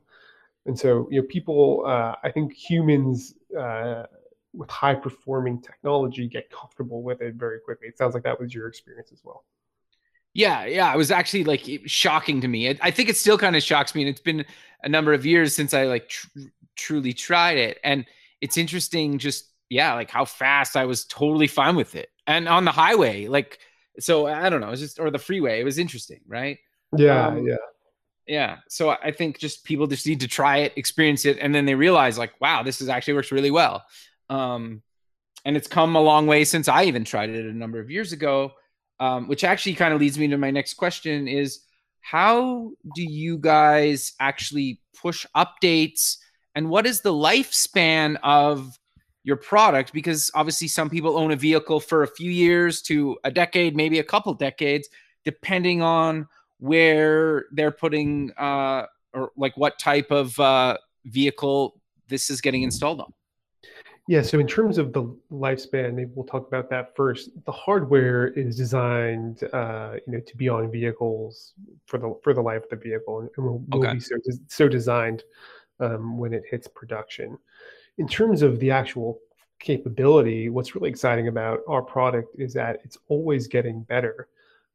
And 0.65 0.79
so, 0.79 1.09
you 1.11 1.21
know, 1.21 1.27
people, 1.27 1.83
uh, 1.85 2.15
I 2.23 2.31
think 2.31 2.53
humans 2.53 3.35
uh, 3.57 4.03
with 4.53 4.69
high 4.69 4.95
performing 4.95 5.61
technology 5.61 6.27
get 6.29 6.49
comfortable 6.49 7.03
with 7.03 7.21
it 7.21 7.35
very 7.35 7.59
quickly. 7.59 7.89
It 7.89 7.97
sounds 7.97 8.13
like 8.13 8.23
that 8.23 8.39
was 8.39 8.53
your 8.53 8.67
experience 8.67 9.11
as 9.11 9.19
well. 9.25 9.43
Yeah, 10.33 10.65
yeah, 10.65 10.93
it 10.93 10.97
was 10.97 11.11
actually 11.11 11.43
like 11.43 11.67
shocking 11.85 12.41
to 12.41 12.47
me. 12.47 12.69
I, 12.69 12.77
I 12.81 12.91
think 12.91 13.09
it 13.09 13.17
still 13.17 13.37
kind 13.37 13.55
of 13.55 13.63
shocks 13.63 13.95
me, 13.95 14.03
and 14.03 14.09
it's 14.09 14.21
been 14.21 14.45
a 14.83 14.89
number 14.89 15.13
of 15.13 15.25
years 15.25 15.55
since 15.55 15.73
I 15.73 15.85
like 15.85 16.09
tr- 16.09 16.27
truly 16.75 17.13
tried 17.13 17.57
it, 17.57 17.79
and 17.83 18.05
it's 18.39 18.57
interesting. 18.57 19.17
Just 19.17 19.45
yeah, 19.69 19.93
like 19.95 20.11
how 20.11 20.25
fast 20.25 20.77
I 20.77 20.85
was 20.85 21.05
totally 21.05 21.47
fine 21.47 21.75
with 21.75 21.95
it, 21.95 22.09
and 22.27 22.47
on 22.47 22.63
the 22.63 22.71
highway, 22.71 23.27
like 23.27 23.59
so 23.99 24.27
I 24.27 24.49
don't 24.49 24.61
know, 24.61 24.69
it's 24.69 24.81
just 24.81 24.99
or 24.99 25.09
the 25.09 25.17
freeway. 25.17 25.59
It 25.59 25.65
was 25.65 25.79
interesting, 25.79 26.21
right? 26.27 26.59
Yeah, 26.95 27.27
um, 27.27 27.45
yeah, 27.45 27.55
yeah. 28.27 28.57
So 28.69 28.91
I 28.91 29.11
think 29.11 29.39
just 29.39 29.63
people 29.63 29.87
just 29.87 30.05
need 30.05 30.19
to 30.21 30.27
try 30.27 30.57
it, 30.57 30.73
experience 30.75 31.25
it, 31.25 31.39
and 31.41 31.53
then 31.53 31.65
they 31.65 31.75
realize 31.75 32.19
like, 32.19 32.39
wow, 32.39 32.61
this 32.61 32.81
is 32.81 32.89
actually 32.89 33.15
works 33.15 33.31
really 33.31 33.51
well. 33.51 33.83
Um, 34.29 34.83
and 35.43 35.57
it's 35.57 35.67
come 35.67 35.95
a 35.95 36.01
long 36.01 36.27
way 36.27 36.43
since 36.45 36.67
I 36.67 36.83
even 36.83 37.03
tried 37.03 37.31
it 37.31 37.45
a 37.45 37.53
number 37.53 37.79
of 37.79 37.89
years 37.89 38.11
ago 38.11 38.53
um, 38.99 39.27
which 39.27 39.43
actually 39.43 39.75
kind 39.75 39.93
of 39.93 39.99
leads 39.99 40.17
me 40.17 40.27
to 40.27 40.37
my 40.37 40.51
next 40.51 40.75
question 40.75 41.27
is 41.27 41.61
how 42.01 42.71
do 42.95 43.03
you 43.03 43.37
guys 43.37 44.13
actually 44.19 44.81
push 44.99 45.25
updates? 45.35 46.17
And 46.55 46.69
what 46.69 46.85
is 46.85 47.01
the 47.01 47.13
lifespan 47.13 48.17
of 48.23 48.77
your 49.23 49.35
product? 49.35 49.93
Because 49.93 50.31
obviously 50.33 50.67
some 50.67 50.89
people 50.89 51.17
own 51.17 51.31
a 51.31 51.35
vehicle 51.35 51.79
for 51.79 52.03
a 52.03 52.07
few 52.07 52.31
years 52.31 52.81
to 52.83 53.17
a 53.23 53.31
decade 53.31 53.75
maybe 53.75 53.99
a 53.99 54.03
couple 54.03 54.33
decades 54.33 54.89
depending 55.25 55.81
on 55.81 56.27
where 56.59 57.45
they're 57.51 57.71
putting 57.71 58.31
uh, 58.37 58.85
or 59.13 59.31
like 59.37 59.55
what 59.57 59.79
type 59.79 60.11
of 60.11 60.37
uh, 60.39 60.77
vehicle 61.05 61.79
this 62.07 62.29
is 62.29 62.41
getting 62.41 62.63
installed 62.63 63.01
on 63.01 63.13
yeah, 64.09 64.23
so 64.23 64.39
in 64.39 64.47
terms 64.47 64.79
of 64.79 64.91
the 64.91 65.03
lifespan, 65.31 65.93
maybe 65.93 66.09
we'll 66.15 66.25
talk 66.25 66.47
about 66.47 66.67
that 66.71 66.95
first. 66.95 67.29
The 67.45 67.51
hardware 67.51 68.29
is 68.29 68.57
designed, 68.57 69.43
uh, 69.53 69.97
you 70.07 70.13
know, 70.13 70.19
to 70.19 70.35
be 70.35 70.49
on 70.49 70.71
vehicles 70.71 71.53
for 71.85 71.99
the 71.99 72.19
for 72.23 72.33
the 72.33 72.41
life 72.41 72.63
of 72.63 72.69
the 72.71 72.75
vehicle, 72.75 73.19
and 73.19 73.45
will, 73.45 73.63
will 73.69 73.85
okay. 73.85 73.93
be 73.93 73.99
so 73.99 74.15
so 74.47 74.67
designed 74.67 75.21
um, 75.79 76.17
when 76.17 76.33
it 76.33 76.41
hits 76.49 76.67
production. 76.67 77.37
In 77.99 78.07
terms 78.07 78.41
of 78.41 78.59
the 78.59 78.71
actual 78.71 79.19
capability, 79.59 80.49
what's 80.49 80.73
really 80.73 80.89
exciting 80.89 81.27
about 81.27 81.59
our 81.67 81.83
product 81.83 82.33
is 82.39 82.51
that 82.55 82.79
it's 82.83 82.97
always 83.09 83.45
getting 83.45 83.83
better 83.83 84.27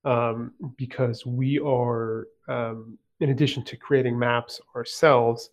um, 0.04 0.52
because 0.76 1.26
we 1.26 1.58
are, 1.58 2.28
um, 2.46 2.96
in 3.18 3.30
addition 3.30 3.64
to 3.64 3.76
creating 3.76 4.16
maps 4.16 4.60
ourselves 4.76 5.50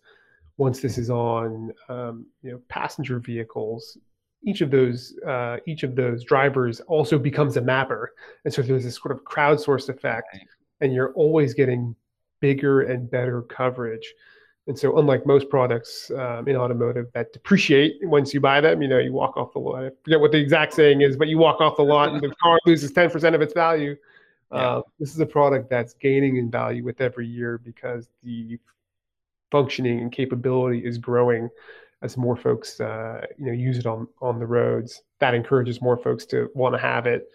once 0.56 0.80
this 0.80 0.98
is 0.98 1.10
on 1.10 1.72
um, 1.88 2.26
you 2.42 2.50
know 2.50 2.60
passenger 2.68 3.18
vehicles 3.18 3.98
each 4.44 4.60
of 4.60 4.70
those 4.70 5.14
uh, 5.26 5.58
each 5.66 5.82
of 5.82 5.94
those 5.94 6.24
drivers 6.24 6.80
also 6.80 7.18
becomes 7.18 7.56
a 7.56 7.60
mapper, 7.60 8.12
and 8.44 8.52
so 8.52 8.62
there's 8.62 8.84
this 8.84 8.96
sort 8.96 9.12
of 9.12 9.22
crowdsourced 9.24 9.88
effect, 9.88 10.36
and 10.80 10.92
you're 10.92 11.12
always 11.12 11.54
getting 11.54 11.94
bigger 12.40 12.82
and 12.82 13.10
better 13.10 13.42
coverage. 13.42 14.12
And 14.66 14.78
so, 14.78 14.98
unlike 14.98 15.26
most 15.26 15.48
products 15.48 16.10
um, 16.16 16.46
in 16.46 16.56
automotive 16.56 17.06
that 17.14 17.32
depreciate 17.32 17.96
once 18.02 18.32
you 18.32 18.40
buy 18.40 18.60
them, 18.60 18.82
you 18.82 18.88
know, 18.88 18.98
you 18.98 19.12
walk 19.12 19.36
off 19.36 19.52
the 19.52 19.58
lot. 19.58 19.84
I 19.84 19.90
forget 20.04 20.20
what 20.20 20.32
the 20.32 20.38
exact 20.38 20.74
saying 20.74 21.00
is, 21.00 21.16
but 21.16 21.28
you 21.28 21.38
walk 21.38 21.60
off 21.60 21.76
the 21.76 21.82
lot 21.82 22.12
and 22.12 22.20
the 22.20 22.32
car 22.40 22.58
loses 22.64 22.92
10% 22.92 23.34
of 23.34 23.40
its 23.40 23.52
value. 23.52 23.96
Yeah. 24.52 24.58
Uh, 24.58 24.82
this 25.00 25.12
is 25.12 25.18
a 25.18 25.26
product 25.26 25.68
that's 25.68 25.94
gaining 25.94 26.36
in 26.36 26.50
value 26.50 26.84
with 26.84 27.00
every 27.00 27.26
year 27.26 27.58
because 27.58 28.08
the 28.22 28.58
functioning 29.52 30.00
and 30.00 30.10
capability 30.10 30.84
is 30.84 30.98
growing 30.98 31.48
as 32.02 32.16
more 32.16 32.34
folks, 32.34 32.80
uh, 32.80 33.24
you 33.38 33.46
know, 33.46 33.52
use 33.52 33.78
it 33.78 33.86
on 33.86 34.08
on 34.20 34.40
the 34.40 34.46
roads. 34.46 35.02
That 35.20 35.34
encourages 35.34 35.80
more 35.80 35.96
folks 35.96 36.26
to 36.26 36.50
want 36.54 36.74
to 36.74 36.80
have 36.80 37.06
it. 37.06 37.28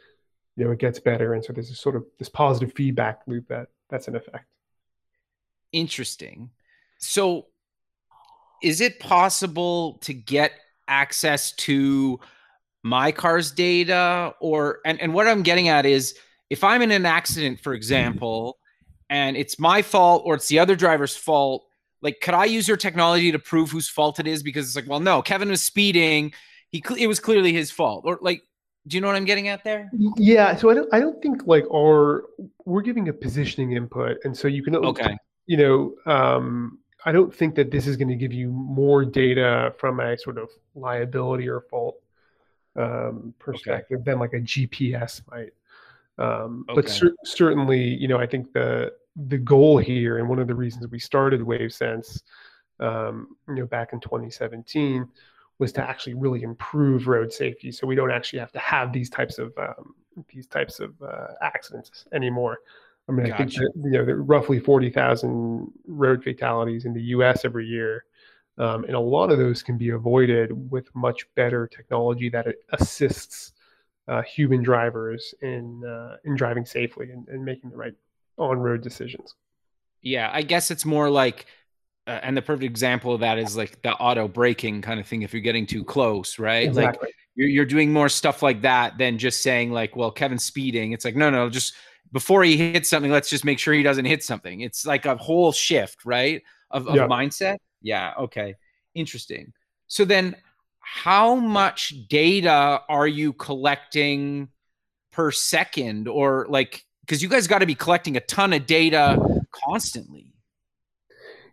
You 0.58 0.65
know, 0.65 0.71
it 0.71 0.80
gets 0.80 0.99
better, 0.99 1.34
and 1.34 1.45
so 1.45 1.53
there's 1.53 1.69
a 1.69 1.75
sort 1.75 1.95
of 1.95 2.06
this 2.19 2.27
positive 2.27 2.73
feedback 2.75 3.21
loop 3.27 3.47
that 3.47 3.69
that's 3.89 4.10
in 4.10 4.15
effect. 4.15 4.45
Interesting. 5.71 6.49
So, 6.97 7.45
is 8.62 8.82
it 8.82 8.99
possible 8.99 9.99
to 10.01 10.13
get 10.13 10.51
access 10.88 11.51
to 11.51 12.19
my 12.84 13.12
car's 13.12 13.51
data 13.51 14.34
or 14.39 14.80
and, 14.86 14.99
and 15.01 15.13
what 15.13 15.27
I'm 15.27 15.43
getting 15.43 15.69
at 15.69 15.86
is 15.86 16.15
if 16.49 16.63
I'm 16.63 16.82
in 16.82 16.91
an 16.91 17.06
accident, 17.06 17.60
for 17.60 17.73
example, 17.73 18.58
and 19.10 19.38
it's 19.38 19.60
my 19.60 19.82
fault 19.82 20.23
or 20.25 20.36
it's 20.36 20.47
the 20.47 20.60
other 20.60 20.75
driver's 20.75 21.15
fault, 21.15 21.66
like 22.01 22.19
could 22.21 22.33
I 22.33 22.45
use 22.45 22.67
your 22.67 22.77
technology 22.77 23.31
to 23.31 23.39
prove 23.39 23.71
whose 23.71 23.89
fault 23.89 24.19
it 24.19 24.27
is? 24.27 24.43
Because 24.43 24.67
it's 24.67 24.75
like, 24.75 24.88
well, 24.88 24.99
no, 24.99 25.21
Kevin 25.21 25.49
was 25.49 25.63
speeding. 25.63 26.33
He 26.69 26.83
it 26.97 27.07
was 27.07 27.19
clearly 27.19 27.53
his 27.53 27.71
fault. 27.71 28.03
Or 28.05 28.19
like, 28.21 28.43
do 28.88 28.97
you 28.97 29.01
know 29.01 29.07
what 29.07 29.15
I'm 29.15 29.25
getting 29.25 29.47
at 29.47 29.63
there? 29.63 29.89
Yeah, 30.17 30.55
so 30.55 30.69
I 30.69 30.73
don't 30.73 30.93
I 30.93 30.99
don't 30.99 31.21
think 31.21 31.47
like 31.47 31.65
our 31.73 32.25
we're 32.65 32.81
giving 32.81 33.10
a 33.10 33.13
positioning 33.13 33.71
input, 33.73 34.17
and 34.23 34.38
so 34.38 34.47
you 34.47 34.63
can 34.63 34.75
Okay. 34.75 35.17
you 35.45 35.57
know 35.57 35.95
um, 36.05 36.79
I 37.05 37.12
don't 37.12 37.33
think 37.33 37.55
that 37.55 37.71
this 37.71 37.88
is 37.88 37.97
going 37.97 38.10
to 38.10 38.15
give 38.15 38.33
you 38.33 38.49
more 38.49 39.05
data 39.05 39.73
from 39.77 39.99
a 39.99 40.17
sort 40.17 40.38
of 40.38 40.49
liability 40.75 41.47
or 41.47 41.62
fault 41.62 41.95
um, 42.75 43.33
perspective 43.39 44.03
than 44.03 44.19
like 44.19 44.33
a 44.33 44.39
GPS 44.39 45.21
might. 45.31 45.53
Um, 46.19 46.65
But 46.73 46.89
cer- 46.89 47.15
certainly, 47.23 47.79
you 47.79 48.07
know, 48.07 48.17
I 48.17 48.25
think 48.25 48.51
the 48.51 48.93
the 49.25 49.38
goal 49.38 49.77
here, 49.77 50.19
and 50.19 50.30
one 50.30 50.39
of 50.39 50.47
the 50.47 50.56
reasons 50.56 50.88
we 50.88 50.99
started 50.99 51.41
WaveSense, 51.41 52.21
um, 52.80 53.36
you 53.47 53.56
know, 53.56 53.65
back 53.65 53.93
in 53.93 53.99
2017, 53.99 55.08
was 55.60 55.71
to 55.71 55.82
actually 55.82 56.13
really 56.13 56.43
improve 56.43 57.08
road 57.08 57.34
safety. 57.34 57.71
So 57.71 57.88
we 57.88 57.95
don't 57.95 58.12
actually 58.12 58.39
have 58.39 58.51
to 58.51 58.60
have 58.60 58.93
these 58.93 59.10
types 59.10 59.39
of 59.39 59.53
um, 59.58 59.95
these 60.30 60.47
types 60.47 60.80
of 60.80 60.93
uh, 61.01 61.27
accidents 61.41 62.06
anymore. 62.13 62.60
I 63.10 63.13
mean, 63.13 63.32
I 63.32 63.38
think 63.38 63.53
that, 63.53 63.71
you 63.75 63.91
know, 63.91 64.06
there 64.06 64.15
are 64.15 64.23
roughly 64.23 64.60
40,000 64.60 65.71
road 65.88 66.23
fatalities 66.23 66.86
in 66.86 66.93
the 66.93 67.01
U.S. 67.03 67.45
every 67.45 67.65
year. 67.65 68.03
Um, 68.58 68.84
and 68.84 68.95
a 68.95 68.99
lot 68.99 69.32
of 69.32 69.38
those 69.38 69.63
can 69.63 69.77
be 69.77 69.91
avoided 69.91 70.51
with 70.71 70.93
much 70.93 71.25
better 71.36 71.67
technology 71.67 72.30
that 72.30 72.47
assists 72.73 73.53
uh, 74.08 74.21
human 74.23 74.63
drivers 74.63 75.34
in 75.41 75.84
uh, 75.86 76.17
in 76.23 76.36
driving 76.36 76.65
safely 76.65 77.12
and, 77.12 77.27
and 77.27 77.43
making 77.43 77.69
the 77.69 77.77
right 77.77 77.93
on-road 78.38 78.82
decisions. 78.82 79.36
Yeah, 80.02 80.30
I 80.32 80.43
guess 80.43 80.71
it's 80.71 80.86
more 80.86 81.10
like, 81.10 81.47
uh, 82.06 82.19
and 82.23 82.38
the 82.38 82.41
perfect 82.41 82.63
example 82.63 83.13
of 83.13 83.19
that 83.21 83.38
is 83.38 83.58
like 83.58 83.82
the 83.82 83.93
auto 83.93 84.28
braking 84.28 84.82
kind 84.82 85.00
of 85.00 85.08
thing. 85.08 85.23
If 85.23 85.34
you're 85.34 85.41
getting 85.41 85.65
too 85.65 85.84
close, 85.84 86.39
right? 86.39 86.73
Like 86.73 86.89
Exactly. 86.89 87.10
you're, 87.36 87.50
you're 87.50 87.65
doing 87.65 87.91
more 87.91 88.08
stuff 88.08 88.41
like 88.41 88.62
that 88.62 88.97
than 88.97 89.17
just 89.17 89.41
saying 89.41 89.71
like, 89.71 89.95
well, 89.95 90.12
Kevin's 90.12 90.43
speeding. 90.43 90.91
It's 90.93 91.04
like, 91.04 91.15
no, 91.15 91.30
no, 91.30 91.50
just 91.50 91.73
before 92.13 92.43
he 92.43 92.56
hits 92.56 92.89
something, 92.89 93.12
let's 93.12 93.30
just 93.30 93.43
make 93.43 93.60
sure 93.60 93.73
he 93.73 93.84
doesn't 93.84 94.06
hit 94.06 94.23
something. 94.23 94.62
It's 94.62 94.86
like 94.86 95.06
a 95.06 95.17
whole 95.17 95.52
shift, 95.52 96.06
right? 96.06 96.41
Of, 96.71 96.88
of 96.88 96.95
Yeah. 96.95 97.08
mindset. 97.08 97.58
Yeah. 97.82 98.13
Okay. 98.19 98.56
Interesting. 98.95 99.52
So 99.88 100.06
then 100.06 100.36
how 100.80 101.36
much 101.36 101.93
data 102.08 102.82
are 102.88 103.08
you 103.08 103.34
collecting 103.34 104.47
per 105.12 105.32
second 105.32 106.08
or 106.08 106.45
like, 106.50 106.86
because 107.08 107.24
you 107.24 107.30
guys 107.30 107.48
got 107.48 107.60
to 107.60 107.65
be 107.65 107.76
collecting 107.76 108.17
a 108.17 108.22
ton 108.22 108.52
of 108.52 108.65
data 108.65 109.17
constantly. 109.52 110.34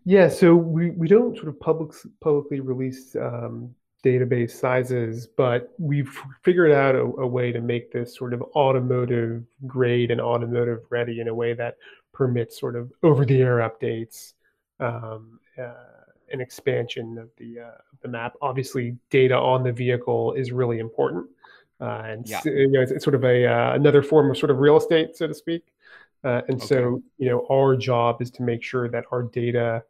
Yeah, 0.04 0.28
so 0.28 0.54
we, 0.54 0.90
we 0.90 1.08
don't 1.08 1.36
sort 1.36 1.48
of 1.48 1.58
public, 1.60 1.92
publicly 2.20 2.60
release 2.60 3.16
um, 3.16 3.74
database 4.04 4.50
sizes, 4.50 5.26
but 5.26 5.72
we've 5.78 6.14
figured 6.42 6.72
out 6.72 6.94
a, 6.94 7.00
a 7.00 7.26
way 7.26 7.52
to 7.52 7.60
make 7.60 7.90
this 7.90 8.14
sort 8.14 8.34
of 8.34 8.42
automotive 8.54 9.44
grade 9.66 10.10
and 10.10 10.20
automotive 10.20 10.80
ready 10.90 11.20
in 11.20 11.28
a 11.28 11.34
way 11.34 11.54
that 11.54 11.76
permits 12.12 12.60
sort 12.60 12.76
of 12.76 12.92
over-the-air 13.02 13.58
updates, 13.58 14.34
um, 14.80 15.40
uh, 15.58 15.72
an 16.30 16.40
expansion 16.40 17.16
of 17.16 17.30
the 17.38 17.60
uh, 17.60 17.78
the 18.02 18.08
map. 18.08 18.34
Obviously, 18.42 18.96
data 19.08 19.36
on 19.36 19.62
the 19.62 19.72
vehicle 19.72 20.34
is 20.34 20.52
really 20.52 20.80
important, 20.80 21.26
and 21.84 22.28
Yeah. 22.28 22.40
you 22.44 22.68
know, 22.68 22.80
it's, 22.80 22.92
it's 22.92 23.04
sort 23.04 23.14
of 23.14 23.24
a 23.24 23.46
uh, 23.46 23.74
another 23.74 24.02
form 24.02 24.30
of 24.30 24.36
sort 24.38 24.50
of 24.50 24.58
real 24.58 24.76
estate, 24.76 25.16
so 25.16 25.26
to 25.26 25.34
speak. 25.34 25.62
Uh, 26.22 26.40
and 26.48 26.56
Okay. 26.56 26.66
so, 26.66 27.02
you 27.18 27.28
know, 27.28 27.46
our 27.50 27.76
job 27.76 28.22
is 28.22 28.30
to 28.32 28.42
make 28.42 28.62
sure 28.62 28.88
that 28.88 29.04
our 29.12 29.24
data 29.24 29.84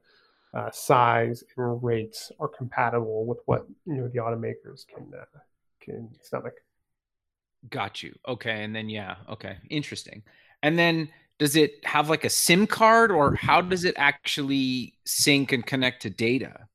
uh, 0.52 0.70
size 0.70 1.44
and 1.56 1.82
rates 1.82 2.32
are 2.40 2.48
compatible 2.48 3.26
with 3.26 3.38
what 3.46 3.66
you 3.86 3.94
know 3.94 4.08
the 4.08 4.18
automakers 4.18 4.86
can 4.86 5.06
uh, 5.18 5.24
can 5.80 6.08
stomach. 6.22 6.54
Got 7.70 8.02
you. 8.02 8.14
Okay. 8.28 8.62
And 8.62 8.74
then, 8.74 8.88
yeah. 8.88 9.16
Okay. 9.28 9.56
Interesting. 9.70 10.22
And 10.62 10.78
then 10.78 11.08
does 11.38 11.56
it 11.56 11.84
have 11.84 12.10
like 12.10 12.24
a 12.24 12.30
SIM 12.30 12.66
card 12.66 13.10
or 13.10 13.34
how 13.34 13.60
does 13.60 13.84
it 13.84 13.94
actually 13.96 14.94
sync 15.06 15.52
and 15.52 15.64
connect 15.64 16.02
to 16.02 16.10
data? 16.10 16.68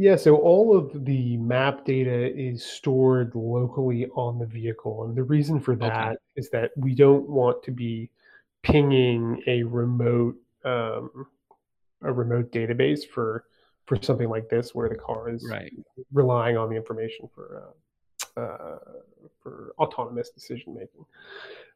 Yeah, 0.00 0.16
so 0.16 0.36
all 0.36 0.74
of 0.74 1.04
the 1.04 1.36
map 1.36 1.84
data 1.84 2.34
is 2.34 2.64
stored 2.64 3.34
locally 3.34 4.06
on 4.14 4.38
the 4.38 4.46
vehicle, 4.46 5.04
and 5.04 5.14
the 5.14 5.24
reason 5.24 5.60
for 5.60 5.76
that 5.76 6.16
is 6.36 6.48
that 6.48 6.70
we 6.74 6.94
don't 6.94 7.28
want 7.28 7.62
to 7.64 7.70
be 7.70 8.08
pinging 8.62 9.42
a 9.46 9.62
remote 9.62 10.36
um, 10.64 11.26
a 12.00 12.10
remote 12.10 12.50
database 12.50 13.06
for 13.06 13.44
for 13.84 14.02
something 14.02 14.30
like 14.30 14.48
this 14.48 14.74
where 14.74 14.88
the 14.88 14.94
car 14.94 15.28
is 15.28 15.46
Right. 15.46 15.70
relying 16.14 16.56
on 16.56 16.70
the 16.70 16.76
information 16.76 17.28
for 17.34 17.74
uh, 18.38 18.40
uh, 18.40 18.78
for 19.42 19.74
autonomous 19.78 20.30
decision 20.30 20.72
making. 20.72 21.04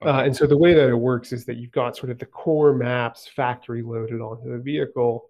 Uh, 0.01 0.09
Okay. 0.09 0.27
and 0.29 0.35
so 0.35 0.47
the 0.47 0.57
way 0.57 0.73
that 0.73 0.89
it 0.89 0.95
works 0.95 1.31
is 1.31 1.45
that 1.45 1.59
you've 1.59 1.73
got 1.73 1.95
sort 1.95 2.09
of 2.09 2.19
the 2.19 2.25
core 2.25 2.73
maps 2.73 3.29
factory 3.29 3.83
loaded 3.83 4.23
onto 4.23 4.51
the 4.51 4.63
vehicle, 4.63 5.27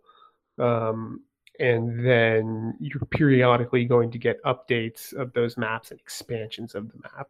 um, 0.60 1.22
and 1.60 2.04
then 2.04 2.74
you're 2.80 3.04
periodically 3.10 3.84
going 3.84 4.10
to 4.10 4.18
get 4.18 4.42
updates 4.44 5.12
of 5.12 5.32
those 5.32 5.56
maps 5.56 5.90
and 5.90 6.00
expansions 6.00 6.74
of 6.74 6.90
the 6.90 6.98
map 7.02 7.28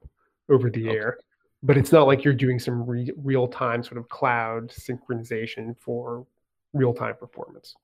over 0.48 0.70
the 0.70 0.88
Okay. 0.88 0.96
air. 0.96 1.18
But 1.62 1.78
it's 1.78 1.92
not 1.92 2.06
like 2.06 2.24
you're 2.24 2.34
doing 2.34 2.58
some 2.58 2.84
re- 2.87 3.12
real 3.16 3.48
time 3.48 3.82
sort 3.82 3.98
of 3.98 4.08
cloud 4.08 4.68
synchronization 4.68 5.76
for 5.78 6.26
real 6.72 6.92
time 6.92 7.16
performance. 7.16 7.74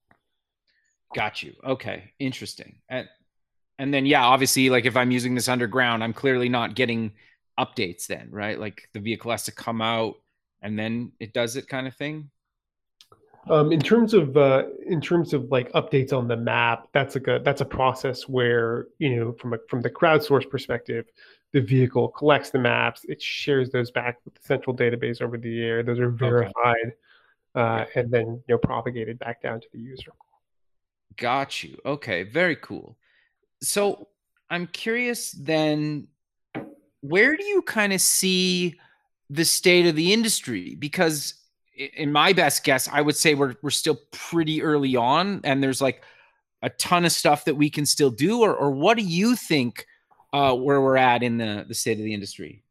Got 1.14 1.42
you. 1.42 1.54
Okay. 1.64 2.12
Interesting. 2.18 2.76
And, 2.88 3.08
and 3.78 3.92
then, 3.92 4.04
yeah, 4.06 4.22
obviously, 4.24 4.68
like 4.70 4.84
if 4.84 4.96
I'm 4.96 5.10
using 5.10 5.34
this 5.34 5.48
underground, 5.48 6.04
I'm 6.04 6.12
clearly 6.12 6.48
not 6.48 6.74
getting 6.74 7.12
updates 7.58 8.06
then, 8.06 8.28
right? 8.30 8.58
Like 8.58 8.88
the 8.92 9.00
vehicle 9.00 9.30
has 9.30 9.44
to 9.44 9.52
come 9.52 9.80
out 9.80 10.16
and 10.62 10.78
then 10.78 11.12
it 11.18 11.32
does 11.32 11.56
it 11.56 11.66
kind 11.68 11.86
of 11.86 11.96
thing. 11.96 12.30
Um, 13.48 13.72
in 13.72 13.80
terms 13.80 14.12
of 14.12 14.36
uh, 14.36 14.64
in 14.86 15.00
terms 15.00 15.32
of 15.32 15.50
like 15.50 15.72
updates 15.72 16.12
on 16.12 16.28
the 16.28 16.36
map, 16.36 16.88
that's 16.92 17.14
like 17.14 17.26
a 17.26 17.40
that's 17.42 17.62
a 17.62 17.64
process 17.64 18.28
where 18.28 18.88
you 18.98 19.16
know 19.16 19.32
from 19.32 19.54
a 19.54 19.58
from 19.68 19.80
the 19.80 19.88
crowdsource 19.88 20.48
perspective, 20.48 21.06
the 21.52 21.60
vehicle 21.60 22.08
collects 22.08 22.50
the 22.50 22.58
maps, 22.58 23.04
it 23.08 23.20
shares 23.20 23.70
those 23.70 23.90
back 23.90 24.18
with 24.24 24.34
the 24.34 24.40
central 24.42 24.76
database 24.76 25.22
over 25.22 25.38
the 25.38 25.62
air. 25.62 25.82
Those 25.82 25.98
are 25.98 26.10
verified, 26.10 26.92
uh, 27.54 27.86
and 27.94 28.10
then 28.10 28.42
you 28.46 28.54
know 28.54 28.58
propagated 28.58 29.18
back 29.18 29.42
down 29.42 29.60
to 29.60 29.66
the 29.72 29.80
user. 29.80 30.12
Got 31.16 31.64
you. 31.64 31.78
Okay, 31.84 32.22
very 32.24 32.56
cool. 32.56 32.96
So 33.62 34.08
I'm 34.48 34.66
curious 34.66 35.32
then, 35.32 36.08
where 37.00 37.36
do 37.36 37.44
you 37.44 37.62
kind 37.62 37.92
of 37.92 38.00
see 38.00 38.78
the 39.28 39.44
state 39.44 39.86
of 39.86 39.96
the 39.96 40.12
industry? 40.12 40.76
Because 40.76 41.34
in 41.76 42.12
my 42.12 42.32
best 42.32 42.64
guess, 42.64 42.88
I 42.88 43.00
would 43.00 43.16
say 43.16 43.34
we're 43.34 43.54
we're 43.62 43.70
still 43.70 43.98
pretty 44.10 44.62
early 44.62 44.96
on, 44.96 45.40
and 45.44 45.62
there's 45.62 45.80
like 45.80 46.02
a 46.62 46.70
ton 46.70 47.04
of 47.04 47.12
stuff 47.12 47.44
that 47.46 47.54
we 47.54 47.70
can 47.70 47.86
still 47.86 48.10
do. 48.10 48.40
Or 48.40 48.54
or 48.54 48.70
what 48.70 48.96
do 48.96 49.02
you 49.02 49.36
think 49.36 49.86
uh, 50.32 50.54
where 50.54 50.80
we're 50.80 50.96
at 50.96 51.22
in 51.22 51.38
the 51.38 51.64
the 51.66 51.74
state 51.74 51.98
of 51.98 52.04
the 52.04 52.14
industry? 52.14 52.62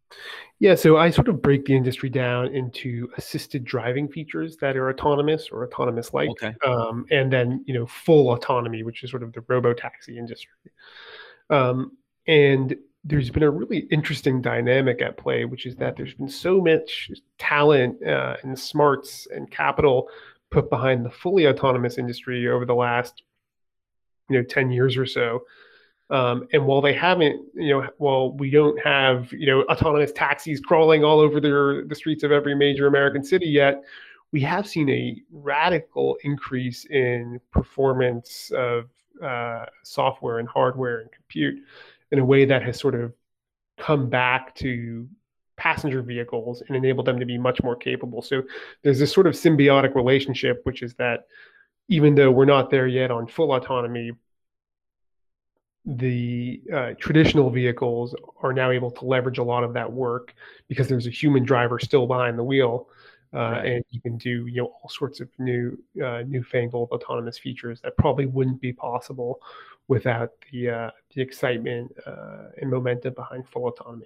Yeah, 0.62 0.76
so 0.76 0.98
I 0.98 1.10
sort 1.10 1.30
of 1.30 1.42
break 1.42 1.66
the 1.66 1.76
industry 1.76 2.10
down 2.10 2.54
into 2.54 3.10
assisted 3.16 3.64
driving 3.64 4.10
features 4.10 4.58
that 4.58 4.76
are 4.76 4.90
autonomous 4.90 5.48
or 5.50 5.66
autonomous 5.66 6.14
like, 6.14 6.30
Okay. 6.32 6.54
um, 6.66 7.06
and 7.12 7.32
then 7.32 7.64
you 7.66 7.74
know 7.74 7.86
full 7.86 8.34
autonomy, 8.34 8.84
which 8.84 9.04
is 9.04 9.10
sort 9.10 9.24
of 9.24 9.32
the 9.32 9.42
robo 9.48 9.74
taxi 9.74 10.18
industry. 10.18 10.52
Um, 11.50 11.94
and 12.28 12.76
there's 13.04 13.30
been 13.30 13.44
a 13.44 13.50
really 13.50 13.88
interesting 13.92 14.42
dynamic 14.42 15.02
at 15.02 15.18
play, 15.18 15.46
which 15.46 15.66
is 15.66 15.76
that 15.78 15.96
there's 15.96 16.14
been 16.14 16.30
so 16.30 16.62
much 16.62 17.12
talent 17.38 18.04
uh, 18.06 18.36
and 18.44 18.58
smarts 18.58 19.28
and 19.34 19.50
capital 19.50 20.10
put 20.52 20.70
behind 20.70 21.06
the 21.06 21.12
fully 21.12 21.48
autonomous 21.48 21.98
industry 21.98 22.48
over 22.48 22.66
the 22.66 22.76
last, 22.76 23.24
you 24.30 24.38
know, 24.38 24.44
10 24.44 24.72
years 24.72 24.98
or 24.98 25.06
so. 25.06 25.44
Um, 26.10 26.48
and 26.54 26.66
while 26.66 26.82
they 26.82 26.94
haven't, 26.94 27.40
you 27.54 27.70
know, 27.70 27.88
while 28.00 28.32
we 28.34 28.50
don't 28.50 28.80
have, 28.84 29.32
you 29.32 29.46
know, 29.46 29.62
autonomous 29.64 30.12
taxis 30.12 30.60
crawling 30.60 31.04
all 31.04 31.20
over 31.20 31.40
the, 31.40 31.86
the 31.88 31.96
streets 31.96 32.24
of 32.24 32.32
every 32.32 32.56
major 32.56 32.88
American 32.88 33.24
city 33.24 33.48
yet, 33.48 33.84
we 34.32 34.42
have 34.42 34.68
seen 34.68 34.90
a 34.90 35.22
radical 35.32 36.18
increase 36.24 36.86
in 36.86 37.40
performance 37.52 38.52
of 38.56 38.90
uh, 39.24 39.66
software 39.84 40.40
and 40.40 40.48
hardware 40.48 41.02
and 41.02 41.12
compute 41.12 41.60
in 42.12 42.20
a 42.20 42.26
way 42.26 42.46
that 42.46 42.64
has 42.64 42.80
sort 42.80 42.96
of 42.96 43.14
come 43.78 44.10
back 44.10 44.56
to 44.56 45.08
passenger 45.58 46.02
vehicles 46.02 46.64
and 46.68 46.76
enabled 46.76 47.06
them 47.06 47.20
to 47.20 47.26
be 47.26 47.38
much 47.38 47.62
more 47.62 47.76
capable. 47.76 48.22
So 48.22 48.44
there's 48.82 49.00
this 49.00 49.12
sort 49.12 49.28
of 49.28 49.34
symbiotic 49.34 49.94
relationship, 49.94 50.62
which 50.64 50.82
is 50.82 50.96
that 50.96 51.28
even 51.90 52.16
though 52.16 52.32
we're 52.32 52.46
not 52.46 52.70
there 52.70 52.88
yet 52.88 53.12
on 53.12 53.28
full 53.28 53.54
autonomy, 53.54 54.12
the 55.86 56.62
uh, 56.74 56.92
traditional 57.00 57.50
vehicles 57.50 58.16
are 58.42 58.54
now 58.54 58.70
able 58.72 58.92
to 58.92 59.06
leverage 59.06 59.38
a 59.38 59.44
lot 59.44 59.64
of 59.64 59.74
that 59.74 59.92
work 59.92 60.34
because 60.68 60.88
there's 60.88 61.08
a 61.08 61.12
human 61.12 61.44
driver 61.44 61.80
still 61.80 62.08
behind 62.08 62.38
the 62.38 62.44
wheel. 62.44 62.88
Uh, 63.32 63.38
right. 63.38 63.66
and 63.68 63.86
you 63.92 64.02
can 64.02 64.18
do 64.18 64.48
you 64.48 64.60
know 64.60 64.74
all 64.82 64.90
sorts 64.90 65.20
of 65.20 65.30
new 65.38 65.78
uh, 66.04 66.24
newfangled 66.26 66.90
autonomous 66.90 67.38
features 67.38 67.80
that 67.80 67.96
probably 67.96 68.26
wouldn't 68.26 68.60
be 68.60 68.74
possible 68.74 69.40
without 69.90 70.34
the 70.52 70.70
uh, 70.70 70.92
the 71.14 71.22
excitement 71.22 71.92
uh, 72.06 72.46
and 72.62 72.70
momentum 72.70 73.14
behind 73.16 73.46
full 73.50 73.68
autonomy. 73.68 74.06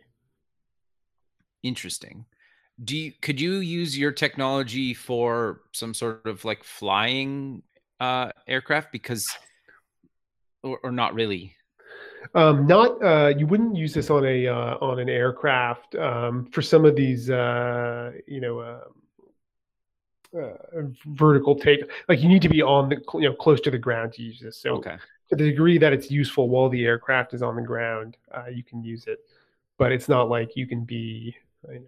Interesting. 1.62 2.26
Do 2.84 2.98
you 2.98 3.12
could 3.22 3.40
you 3.40 3.58
use 3.58 3.96
your 3.96 4.12
technology 4.12 4.96
for 4.96 5.62
some 5.74 5.94
sort 5.94 6.26
of 6.26 6.44
like 6.44 6.64
flying 6.64 7.62
uh, 8.00 8.32
aircraft 8.48 8.92
because 8.92 9.28
or, 10.64 10.80
or 10.84 10.92
not 10.92 11.14
really? 11.14 11.56
Um, 12.34 12.66
not 12.66 13.04
uh, 13.04 13.34
you 13.38 13.46
wouldn't 13.46 13.76
use 13.76 13.94
this 13.94 14.10
on 14.10 14.26
a 14.26 14.48
uh, 14.48 14.78
on 14.82 15.00
an 15.00 15.10
aircraft 15.10 15.96
um, 15.96 16.46
for 16.46 16.62
some 16.62 16.86
of 16.86 16.96
these 16.96 17.30
uh, 17.30 18.12
you 18.26 18.40
know 18.40 18.60
uh, 18.60 20.40
uh, 20.40 20.54
vertical 21.08 21.56
take. 21.56 21.82
Like 22.08 22.22
you 22.22 22.30
need 22.30 22.42
to 22.42 22.50
be 22.50 22.62
on 22.62 22.90
the 22.90 23.02
you 23.16 23.30
know 23.30 23.36
close 23.36 23.60
to 23.62 23.72
the 23.72 23.78
ground 23.78 24.14
to 24.14 24.24
use 24.24 24.40
this. 24.40 24.62
So 24.62 24.76
okay 24.78 24.98
to 25.38 25.44
the 25.44 25.50
degree 25.50 25.78
that 25.78 25.94
it's 25.94 26.10
useful 26.12 26.50
while 26.50 26.70
the 26.70 26.86
aircraft 26.86 27.34
is 27.34 27.42
on 27.42 27.56
the 27.56 27.62
ground, 27.62 28.18
uh, 28.34 28.48
you 28.48 28.64
can 28.64 28.84
use 28.84 29.06
it. 29.08 29.20
But 29.78 29.92
it's 29.92 30.08
not 30.08 30.30
like 30.30 30.56
you 30.56 30.68
can 30.68 30.84
be 30.84 31.36
you 31.68 31.76
know, 31.76 31.86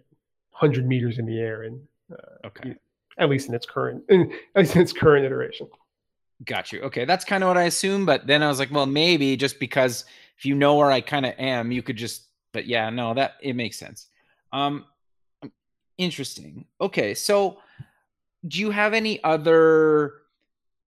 100 0.50 0.86
meters 0.86 1.18
in 1.18 1.26
the 1.26 1.38
air 1.38 1.64
and 1.64 1.80
uh, 2.12 2.46
okay. 2.46 2.74
At 3.18 3.30
least 3.30 3.48
in 3.48 3.54
its 3.54 3.66
current, 3.66 4.04
in, 4.08 4.32
at 4.54 4.62
least 4.62 4.76
in 4.76 4.82
its 4.82 4.92
current 4.92 5.24
iteration. 5.24 5.68
Got 6.44 6.70
you. 6.70 6.82
Okay, 6.82 7.06
that's 7.06 7.24
kind 7.24 7.42
of 7.42 7.48
what 7.48 7.56
I 7.56 7.62
assumed. 7.62 8.04
But 8.04 8.26
then 8.26 8.42
I 8.42 8.48
was 8.48 8.58
like, 8.58 8.70
well, 8.70 8.86
maybe 8.86 9.36
just 9.36 9.58
because 9.58 10.04
if 10.36 10.44
you 10.44 10.54
know 10.54 10.76
where 10.76 10.90
I 10.90 11.00
kind 11.00 11.24
of 11.24 11.32
am, 11.38 11.72
you 11.72 11.82
could 11.82 11.96
just. 11.96 12.24
But 12.52 12.66
yeah, 12.66 12.90
no, 12.90 13.14
that 13.14 13.34
it 13.40 13.54
makes 13.54 13.78
sense. 13.78 14.08
Um, 14.52 14.84
interesting. 15.96 16.66
Okay, 16.80 17.14
so 17.14 17.58
do 18.46 18.60
you 18.60 18.70
have 18.70 18.92
any 18.92 19.22
other 19.24 20.12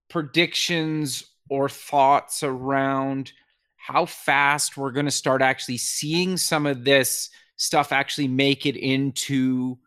predictions 0.09 1.25
or 1.49 1.69
thoughts 1.69 2.43
around 2.43 3.31
how 3.75 4.05
fast 4.05 4.77
we're 4.77 4.91
going 4.91 5.05
to 5.05 5.11
start 5.11 5.41
actually 5.41 5.77
seeing 5.77 6.37
some 6.37 6.65
of 6.65 6.83
this 6.83 7.29
stuff 7.55 7.91
actually 7.91 8.27
make 8.27 8.65
it 8.65 8.75
into 8.75 9.77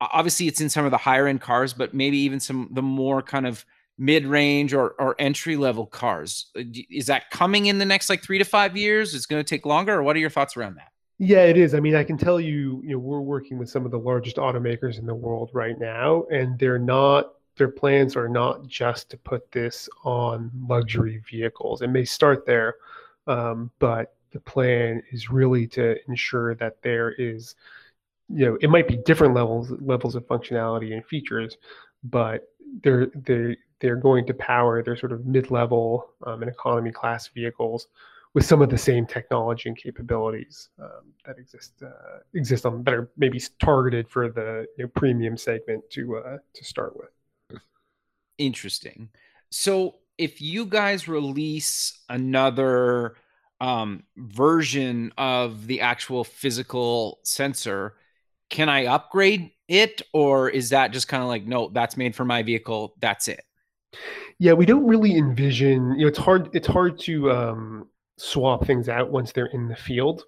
obviously 0.00 0.46
it's 0.46 0.60
in 0.60 0.70
some 0.70 0.84
of 0.84 0.90
the 0.90 0.96
higher 0.96 1.26
end 1.26 1.40
cars 1.40 1.72
but 1.72 1.92
maybe 1.94 2.18
even 2.18 2.40
some 2.40 2.68
the 2.72 2.82
more 2.82 3.22
kind 3.22 3.46
of 3.46 3.64
mid-range 4.00 4.72
or, 4.72 4.92
or 4.98 5.14
entry 5.18 5.56
level 5.56 5.84
cars. 5.84 6.46
Uh, 6.58 6.62
is 6.90 7.06
that 7.06 7.30
coming 7.30 7.66
in 7.66 7.76
the 7.78 7.84
next 7.84 8.08
like 8.08 8.22
three 8.22 8.38
to 8.38 8.44
five 8.44 8.74
years? 8.74 9.14
It's 9.14 9.26
going 9.26 9.44
to 9.44 9.48
take 9.48 9.66
longer 9.66 9.94
or 9.94 10.02
what 10.02 10.16
are 10.16 10.20
your 10.20 10.30
thoughts 10.30 10.56
around 10.56 10.76
that? 10.76 10.88
Yeah 11.18 11.42
it 11.42 11.58
is. 11.58 11.74
I 11.74 11.80
mean 11.80 11.94
i 11.94 12.02
can 12.02 12.16
tell 12.16 12.40
you 12.40 12.80
you 12.82 12.92
know 12.92 12.98
we're 12.98 13.20
working 13.20 13.58
with 13.58 13.68
some 13.68 13.84
of 13.84 13.90
the 13.90 13.98
largest 13.98 14.36
automakers 14.36 14.98
in 14.98 15.06
the 15.06 15.14
world 15.14 15.50
right 15.52 15.78
now 15.78 16.24
and 16.32 16.58
they're 16.58 16.78
not 16.78 17.34
their 17.60 17.68
plans 17.68 18.16
are 18.16 18.28
not 18.28 18.66
just 18.66 19.10
to 19.10 19.18
put 19.18 19.52
this 19.52 19.86
on 20.02 20.50
luxury 20.66 21.22
vehicles. 21.30 21.82
It 21.82 21.88
may 21.88 22.06
start 22.06 22.46
there, 22.46 22.76
um, 23.26 23.70
but 23.78 24.14
the 24.32 24.40
plan 24.40 25.02
is 25.12 25.28
really 25.28 25.66
to 25.66 25.96
ensure 26.08 26.54
that 26.54 26.80
there 26.80 27.12
is, 27.12 27.56
you 28.30 28.46
know, 28.46 28.56
it 28.62 28.70
might 28.70 28.88
be 28.88 28.96
different 28.96 29.34
levels 29.34 29.72
levels 29.82 30.14
of 30.14 30.26
functionality 30.26 30.94
and 30.94 31.04
features, 31.04 31.58
but 32.02 32.48
they're 32.82 33.08
they 33.14 33.58
they're 33.80 33.96
going 33.96 34.26
to 34.28 34.32
power 34.32 34.82
their 34.82 34.96
sort 34.96 35.12
of 35.12 35.26
mid-level 35.26 36.08
um, 36.26 36.40
and 36.40 36.50
economy 36.50 36.90
class 36.90 37.28
vehicles 37.28 37.88
with 38.32 38.46
some 38.46 38.62
of 38.62 38.70
the 38.70 38.78
same 38.78 39.04
technology 39.04 39.68
and 39.68 39.76
capabilities 39.76 40.70
um, 40.78 41.12
that 41.26 41.38
exist 41.38 41.74
uh, 41.84 42.20
exist 42.32 42.64
on 42.64 42.82
that 42.84 42.94
are 42.94 43.10
maybe 43.18 43.38
targeted 43.58 44.08
for 44.08 44.30
the 44.30 44.66
you 44.78 44.84
know, 44.84 44.90
premium 44.94 45.36
segment 45.36 45.84
to 45.90 46.16
uh, 46.16 46.38
to 46.54 46.64
start 46.64 46.96
with. 46.96 47.10
Interesting. 48.40 49.10
So 49.50 49.96
if 50.16 50.40
you 50.40 50.66
guys 50.66 51.08
release 51.08 52.00
another 52.08 53.16
um, 53.60 54.02
version 54.16 55.12
of 55.18 55.66
the 55.66 55.82
actual 55.82 56.24
physical 56.24 57.20
sensor, 57.22 57.94
can 58.48 58.68
I 58.68 58.86
upgrade 58.86 59.50
it, 59.68 60.02
or 60.12 60.48
is 60.48 60.70
that 60.70 60.92
just 60.92 61.06
kind 61.06 61.22
of 61.22 61.28
like, 61.28 61.46
no, 61.46 61.68
that's 61.68 61.96
made 61.96 62.16
for 62.16 62.24
my 62.24 62.42
vehicle, 62.42 62.94
that's 63.00 63.28
it? 63.28 63.44
Yeah, 64.38 64.54
we 64.54 64.66
don't 64.66 64.86
really 64.86 65.16
envision. 65.16 65.92
You 65.92 66.02
know, 66.02 66.08
it's 66.08 66.18
hard. 66.18 66.48
It's 66.54 66.66
hard 66.66 66.98
to 67.00 67.30
um, 67.30 67.88
swap 68.16 68.66
things 68.66 68.88
out 68.88 69.10
once 69.10 69.32
they're 69.32 69.46
in 69.46 69.68
the 69.68 69.76
field. 69.76 70.24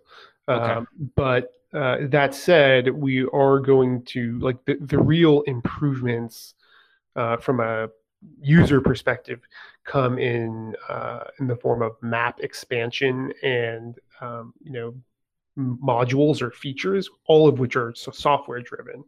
Okay. 0.49 0.73
Um, 0.73 0.87
but 1.17 1.53
uh, 1.73 1.99
that 2.09 2.35
said, 2.35 2.91
we 2.91 3.25
are 3.33 3.59
going 3.61 4.03
to 4.07 4.39
like 4.41 4.63
the, 4.67 4.77
the 4.81 4.99
real 4.99 5.43
improvements 5.43 6.55
uh, 7.17 7.39
from 7.39 7.61
a 7.61 7.89
user 8.41 8.81
perspective 8.81 9.41
come 9.85 10.19
in 10.19 10.75
uh, 10.89 11.25
in 11.39 11.47
the 11.47 11.57
form 11.57 11.83
of 11.83 11.93
map 12.03 12.41
expansion 12.41 13.33
and 13.43 13.99
um, 14.21 14.55
you 14.63 14.73
know 14.73 14.95
modules 15.59 16.41
or 16.41 16.51
features, 16.51 17.11
all 17.27 17.49
of 17.49 17.59
which 17.59 17.77
are 17.77 17.93
software 17.95 18.61
driven. 18.61 19.05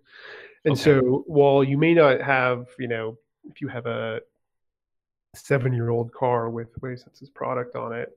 And 0.65 0.73
okay. 0.73 0.83
so 0.83 1.25
while 1.27 1.65
you 1.65 1.79
may 1.79 1.95
not 1.95 2.21
have, 2.21 2.67
you 2.79 2.89
know, 2.89 3.17
if 3.51 3.61
you 3.61 3.69
have 3.69 3.87
a 3.87 4.21
seven 5.35 5.73
year 5.73 5.91
old 5.91 6.13
car 6.13 6.51
with 6.51 6.79
WaveSense's 6.81 7.31
product 7.31 7.77
on 7.77 7.93
it, 7.93 8.17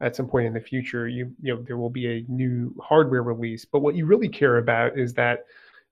at 0.00 0.14
some 0.14 0.28
point 0.28 0.46
in 0.46 0.54
the 0.54 0.60
future, 0.60 1.08
you 1.08 1.32
you 1.42 1.54
know 1.54 1.62
there 1.62 1.76
will 1.76 1.90
be 1.90 2.06
a 2.06 2.24
new 2.28 2.74
hardware 2.80 3.22
release. 3.22 3.64
But 3.64 3.80
what 3.80 3.96
you 3.96 4.06
really 4.06 4.28
care 4.28 4.58
about 4.58 4.96
is 4.98 5.12
that 5.14 5.46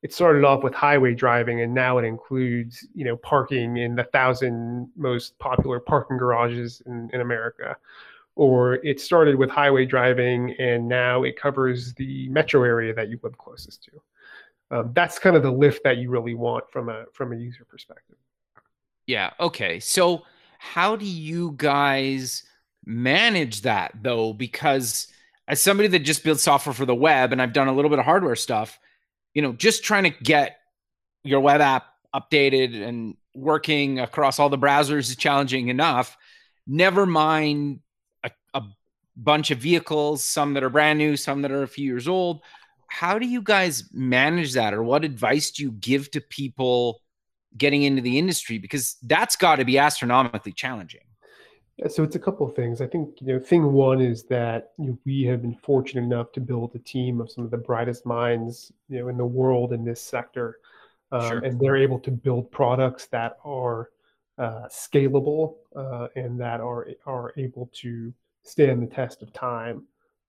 it 0.06 0.12
started 0.12 0.44
off 0.44 0.62
with 0.62 0.72
highway 0.72 1.12
driving 1.16 1.62
and 1.62 1.74
now 1.74 1.98
it 1.98 2.04
includes 2.04 2.86
you 2.94 3.04
know 3.04 3.16
parking 3.16 3.78
in 3.78 3.96
the 3.96 4.04
thousand 4.04 4.88
most 4.96 5.36
popular 5.40 5.80
parking 5.80 6.16
garages 6.16 6.80
in, 6.86 7.10
in 7.12 7.20
america. 7.20 7.76
Or 8.36 8.74
it 8.84 9.00
started 9.00 9.34
with 9.34 9.50
highway 9.50 9.84
driving 9.84 10.54
and 10.60 10.86
now 10.86 11.24
it 11.24 11.40
covers 11.40 11.92
the 11.94 12.28
metro 12.28 12.62
area 12.62 12.94
that 12.94 13.08
you 13.08 13.18
live 13.24 13.36
closest 13.36 13.82
to. 13.84 13.90
Um, 14.70 14.92
that's 14.94 15.18
kind 15.18 15.34
of 15.34 15.42
the 15.42 15.50
lift 15.50 15.82
that 15.82 15.96
you 15.96 16.08
really 16.08 16.34
want 16.34 16.70
from 16.70 16.88
a 16.88 17.06
from 17.12 17.32
a 17.32 17.36
user 17.36 17.64
perspective. 17.64 18.16
Yeah 19.08 19.32
okay. 19.40 19.80
So 19.80 20.22
how 20.58 20.94
do 20.94 21.04
you 21.04 21.54
guys 21.56 22.44
manage 22.84 23.62
that 23.62 23.90
though? 24.00 24.34
Because 24.34 25.08
as 25.48 25.60
somebody 25.60 25.88
that 25.88 26.00
just 26.00 26.22
builds 26.22 26.44
software 26.44 26.74
for 26.74 26.86
the 26.86 26.94
web 26.94 27.32
and 27.32 27.40
i've 27.40 27.52
done 27.52 27.68
a 27.68 27.72
little 27.72 27.88
bit 27.88 28.00
of 28.00 28.04
hardware 28.04 28.34
stuff 28.34 28.80
you 29.36 29.42
know, 29.42 29.52
just 29.52 29.84
trying 29.84 30.04
to 30.04 30.10
get 30.22 30.56
your 31.22 31.40
web 31.40 31.60
app 31.60 31.84
updated 32.14 32.82
and 32.82 33.18
working 33.34 34.00
across 34.00 34.38
all 34.38 34.48
the 34.48 34.56
browsers 34.56 35.10
is 35.10 35.16
challenging 35.16 35.68
enough. 35.68 36.16
Never 36.66 37.04
mind 37.04 37.80
a, 38.24 38.30
a 38.54 38.62
bunch 39.14 39.50
of 39.50 39.58
vehicles, 39.58 40.24
some 40.24 40.54
that 40.54 40.64
are 40.64 40.70
brand 40.70 40.98
new, 40.98 41.18
some 41.18 41.42
that 41.42 41.50
are 41.50 41.64
a 41.64 41.68
few 41.68 41.84
years 41.84 42.08
old. 42.08 42.40
How 42.88 43.18
do 43.18 43.26
you 43.26 43.42
guys 43.42 43.90
manage 43.92 44.54
that, 44.54 44.72
or 44.72 44.82
what 44.82 45.04
advice 45.04 45.50
do 45.50 45.64
you 45.64 45.72
give 45.72 46.10
to 46.12 46.22
people 46.22 47.02
getting 47.58 47.82
into 47.82 48.00
the 48.00 48.18
industry? 48.18 48.56
Because 48.56 48.96
that's 49.02 49.36
got 49.36 49.56
to 49.56 49.66
be 49.66 49.76
astronomically 49.76 50.52
challenging. 50.52 51.02
So 51.88 52.02
it's 52.02 52.16
a 52.16 52.18
couple 52.18 52.46
of 52.48 52.56
things. 52.56 52.80
I 52.80 52.86
think 52.86 53.20
you 53.20 53.34
know, 53.34 53.38
thing 53.38 53.72
one 53.72 54.00
is 54.00 54.24
that 54.24 54.70
you 54.78 54.86
know, 54.86 54.98
we 55.04 55.24
have 55.24 55.42
been 55.42 55.56
fortunate 55.62 56.02
enough 56.04 56.32
to 56.32 56.40
build 56.40 56.74
a 56.74 56.78
team 56.78 57.20
of 57.20 57.30
some 57.30 57.44
of 57.44 57.50
the 57.50 57.58
brightest 57.58 58.06
minds, 58.06 58.72
you 58.88 58.98
know, 58.98 59.08
in 59.08 59.16
the 59.18 59.26
world 59.26 59.72
in 59.74 59.84
this 59.84 60.00
sector, 60.00 60.58
um, 61.12 61.28
sure. 61.28 61.38
and 61.40 61.60
they're 61.60 61.76
able 61.76 61.98
to 62.00 62.10
build 62.10 62.50
products 62.50 63.06
that 63.08 63.36
are 63.44 63.90
uh, 64.38 64.66
scalable 64.70 65.56
uh, 65.76 66.08
and 66.16 66.40
that 66.40 66.60
are 66.60 66.88
are 67.04 67.34
able 67.36 67.70
to 67.74 68.12
stand 68.42 68.82
the 68.82 68.86
test 68.86 69.22
of 69.22 69.32
time. 69.32 69.82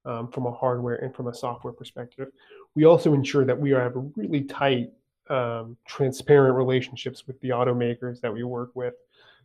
um, 0.06 0.30
from 0.30 0.45
a 0.45 0.52
hardware 0.52 0.95
and 0.95 1.14
from 1.14 1.28
a 1.28 1.34
software 1.34 1.74
perspective. 1.74 2.30
We 2.76 2.86
also 2.86 3.14
ensure 3.14 3.45
that 3.45 3.60
we 3.60 3.72
have 3.72 3.93
really 4.16 4.43
tight, 4.43 4.91
um, 5.30 5.76
transparent 5.86 6.56
relationships 6.56 7.28
with 7.28 7.39
the 7.41 7.50
automakers 7.50 8.22
that 8.22 8.34
we 8.34 8.43
work 8.43 8.72
with, 8.74 8.93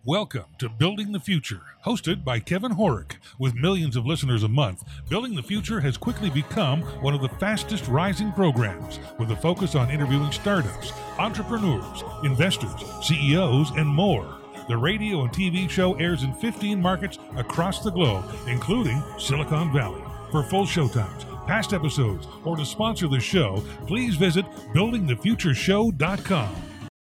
Welcome 0.04 0.44
to 0.58 0.68
Building 0.68 1.12
the 1.12 1.20
Future, 1.20 1.62
hosted 1.86 2.24
by 2.24 2.40
Kevin 2.40 2.72
Horek. 2.72 3.12
With 3.38 3.54
millions 3.54 3.96
of 3.96 4.04
listeners 4.04 4.42
a 4.42 4.48
month, 4.48 4.82
Building 5.08 5.34
the 5.34 5.42
Future 5.42 5.80
has 5.80 5.96
quickly 5.96 6.28
become 6.28 6.82
one 7.00 7.14
of 7.14 7.22
the 7.22 7.30
fastest 7.40 7.86
rising 7.88 8.32
programs 8.32 8.98
with 9.18 9.30
a 9.30 9.36
focus 9.36 9.74
on 9.74 9.90
interviewing 9.90 10.32
startups, 10.32 10.92
entrepreneurs, 11.18 12.02
investors, 12.24 12.84
CEOs, 13.02 13.70
and 13.76 13.86
more. 13.86 14.43
The 14.66 14.76
radio 14.76 15.22
and 15.22 15.30
TV 15.30 15.68
show 15.68 15.94
airs 15.94 16.22
in 16.22 16.32
15 16.32 16.80
markets 16.80 17.18
across 17.36 17.84
the 17.84 17.90
globe, 17.90 18.24
including 18.46 19.02
Silicon 19.18 19.70
Valley. 19.72 20.02
For 20.30 20.42
full 20.42 20.64
showtimes, 20.64 21.46
past 21.46 21.74
episodes, 21.74 22.26
or 22.44 22.56
to 22.56 22.64
sponsor 22.64 23.06
the 23.06 23.20
show, 23.20 23.62
please 23.86 24.16
visit 24.16 24.46
buildingthefutureshow.com. 24.72 26.73